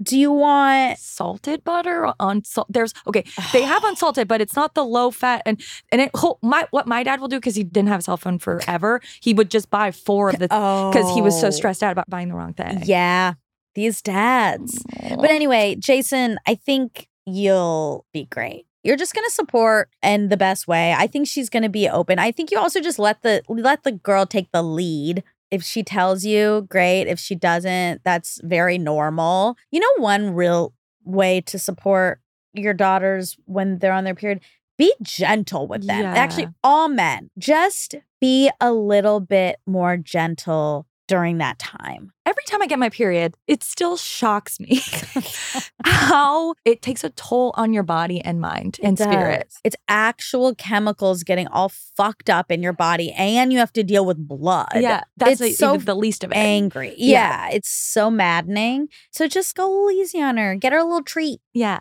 Do 0.00 0.16
you 0.16 0.30
want 0.30 0.96
salted 0.98 1.64
butter 1.64 2.06
or 2.06 2.14
unsalt? 2.20 2.68
There's 2.70 2.94
okay. 3.08 3.24
They 3.52 3.62
have 3.62 3.82
unsalted, 3.90 4.28
but 4.28 4.40
it's 4.40 4.54
not 4.54 4.74
the 4.74 4.84
low 4.84 5.10
fat 5.10 5.42
and 5.44 5.60
and 5.90 6.00
it. 6.00 6.10
My 6.40 6.66
what 6.70 6.86
my 6.86 7.02
dad 7.02 7.20
will 7.20 7.26
do 7.28 7.36
because 7.38 7.56
he 7.56 7.64
didn't 7.64 7.88
have 7.88 8.00
a 8.00 8.02
cell 8.02 8.16
phone 8.16 8.38
forever. 8.38 9.00
He 9.20 9.34
would 9.34 9.50
just 9.50 9.70
buy 9.70 9.90
four 9.90 10.30
of 10.30 10.38
the 10.38 10.46
Oh. 10.52 10.92
because 10.92 11.12
he 11.14 11.22
was 11.22 11.38
so 11.40 11.48
oh. 11.48 11.50
stressed 11.50 11.82
out 11.82 11.90
about 11.92 12.08
buying 12.08 12.28
the 12.28 12.34
wrong 12.34 12.52
thing. 12.52 12.82
Yeah, 12.84 13.34
these 13.78 14.02
dads. 14.02 14.84
But 15.08 15.30
anyway, 15.30 15.76
Jason, 15.78 16.38
I 16.48 16.56
think 16.56 17.08
you'll 17.26 18.04
be 18.12 18.24
great. 18.24 18.66
You're 18.82 18.96
just 18.96 19.14
going 19.14 19.26
to 19.26 19.32
support 19.32 19.88
in 20.02 20.30
the 20.30 20.36
best 20.36 20.66
way. 20.66 20.92
I 20.92 21.06
think 21.06 21.28
she's 21.28 21.48
going 21.48 21.62
to 21.62 21.68
be 21.68 21.88
open. 21.88 22.18
I 22.18 22.32
think 22.32 22.50
you 22.50 22.58
also 22.58 22.80
just 22.80 22.98
let 22.98 23.22
the 23.22 23.42
let 23.48 23.84
the 23.84 23.92
girl 23.92 24.26
take 24.26 24.50
the 24.50 24.62
lead. 24.62 25.22
If 25.52 25.62
she 25.62 25.84
tells 25.84 26.24
you, 26.24 26.66
great. 26.68 27.02
If 27.02 27.20
she 27.20 27.36
doesn't, 27.36 28.02
that's 28.04 28.40
very 28.42 28.78
normal. 28.78 29.56
You 29.70 29.78
know 29.78 30.02
one 30.02 30.34
real 30.34 30.74
way 31.04 31.40
to 31.42 31.58
support 31.58 32.20
your 32.54 32.74
daughters 32.74 33.36
when 33.44 33.78
they're 33.78 33.92
on 33.92 34.04
their 34.04 34.14
period? 34.16 34.40
Be 34.76 34.92
gentle 35.02 35.68
with 35.68 35.86
them. 35.86 36.02
Yeah. 36.02 36.14
Actually, 36.14 36.48
all 36.64 36.88
men. 36.88 37.30
Just 37.38 37.94
be 38.20 38.50
a 38.60 38.72
little 38.72 39.20
bit 39.20 39.60
more 39.66 39.96
gentle 39.96 40.87
during 41.08 41.38
that 41.38 41.58
time. 41.58 42.12
Every 42.24 42.44
time 42.46 42.62
I 42.62 42.66
get 42.66 42.78
my 42.78 42.90
period, 42.90 43.34
it 43.46 43.64
still 43.64 43.96
shocks 43.96 44.60
me 44.60 44.80
how 45.84 46.54
it 46.64 46.82
takes 46.82 47.02
a 47.02 47.10
toll 47.10 47.52
on 47.56 47.72
your 47.72 47.82
body 47.82 48.20
and 48.20 48.40
mind 48.40 48.78
and 48.82 49.00
It 49.00 49.02
spirit. 49.02 49.54
It's 49.64 49.76
actual 49.88 50.54
chemicals 50.54 51.24
getting 51.24 51.48
all 51.48 51.70
fucked 51.96 52.30
up 52.30 52.52
in 52.52 52.62
your 52.62 52.74
body, 52.74 53.10
and 53.12 53.52
you 53.52 53.58
have 53.58 53.72
to 53.72 53.82
deal 53.82 54.04
with 54.06 54.18
blood. 54.18 54.68
Yeah, 54.76 55.02
that's 55.16 55.40
the, 55.40 55.52
so 55.52 55.76
the 55.78 55.96
least 55.96 56.22
of 56.22 56.30
it. 56.30 56.36
Angry. 56.36 56.94
Yeah. 56.96 57.48
Yeah. 57.48 57.56
it's 57.56 57.70
so 57.70 58.10
maddening. 58.10 58.88
So 59.10 59.26
just 59.26 59.56
go 59.56 59.88
a 59.88 59.92
easy 59.92 60.20
on 60.22 60.36
her. 60.36 60.54
Get 60.54 60.72
her 60.72 60.78
a 60.78 60.84
little 60.84 61.02
treat. 61.02 61.40
Yeah, 61.54 61.80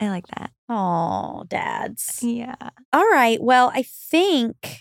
I 0.00 0.08
like 0.08 0.26
that. 0.28 0.50
Oh, 0.68 1.44
dads. 1.48 2.20
Yeah. 2.22 2.54
All 2.92 3.08
right. 3.10 3.40
Well, 3.42 3.70
I 3.74 3.82
think 3.82 4.80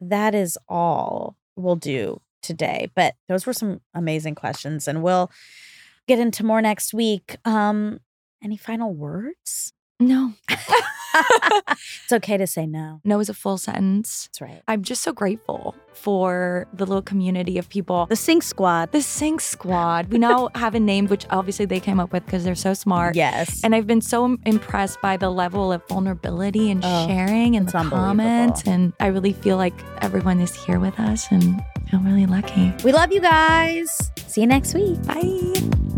that 0.00 0.34
is 0.34 0.56
all 0.68 1.36
we'll 1.56 1.76
do 1.76 2.20
today. 2.48 2.90
But 2.96 3.14
those 3.28 3.46
were 3.46 3.52
some 3.52 3.80
amazing 3.94 4.34
questions, 4.34 4.88
and 4.88 5.02
we'll 5.02 5.30
get 6.08 6.18
into 6.18 6.44
more 6.44 6.60
next 6.62 6.92
week. 6.94 7.36
Um, 7.44 8.00
any 8.42 8.56
final 8.56 8.92
words? 8.92 9.72
No, 10.00 10.34
it's 10.48 12.12
okay 12.12 12.36
to 12.36 12.46
say 12.46 12.66
no. 12.66 13.00
no 13.04 13.18
is 13.18 13.28
a 13.28 13.34
full 13.34 13.58
sentence. 13.58 14.26
That's 14.28 14.40
right. 14.40 14.62
I'm 14.68 14.82
just 14.84 15.02
so 15.02 15.12
grateful 15.12 15.74
for 15.92 16.68
the 16.72 16.86
little 16.86 17.02
community 17.02 17.58
of 17.58 17.68
people. 17.68 18.06
The 18.06 18.14
Sync 18.14 18.44
Squad. 18.44 18.92
The 18.92 19.02
Sync 19.02 19.40
Squad. 19.40 20.12
We 20.12 20.18
now 20.18 20.50
have 20.54 20.76
a 20.76 20.80
name, 20.80 21.08
which 21.08 21.26
obviously 21.30 21.64
they 21.66 21.80
came 21.80 21.98
up 21.98 22.12
with 22.12 22.24
because 22.24 22.44
they're 22.44 22.54
so 22.54 22.74
smart. 22.74 23.16
Yes. 23.16 23.64
And 23.64 23.74
I've 23.74 23.88
been 23.88 24.00
so 24.00 24.36
impressed 24.46 25.00
by 25.00 25.16
the 25.16 25.30
level 25.30 25.72
of 25.72 25.82
vulnerability 25.88 26.70
and 26.70 26.80
Oh, 26.84 27.06
sharing 27.08 27.56
and 27.56 27.66
the 27.68 27.72
comments. 27.72 28.62
And 28.66 28.92
I 29.00 29.06
really 29.08 29.32
feel 29.32 29.56
like 29.56 29.74
everyone 30.00 30.38
is 30.40 30.54
here 30.54 30.78
with 30.78 30.98
us 31.00 31.26
and 31.32 31.60
I'm 31.92 32.04
really 32.04 32.26
lucky. 32.26 32.72
we 32.84 32.92
love 32.92 33.12
you 33.12 33.20
guys. 33.20 34.12
See 34.28 34.42
you 34.42 34.46
next 34.46 34.74
week. 34.74 35.02
Bye. 35.06 35.97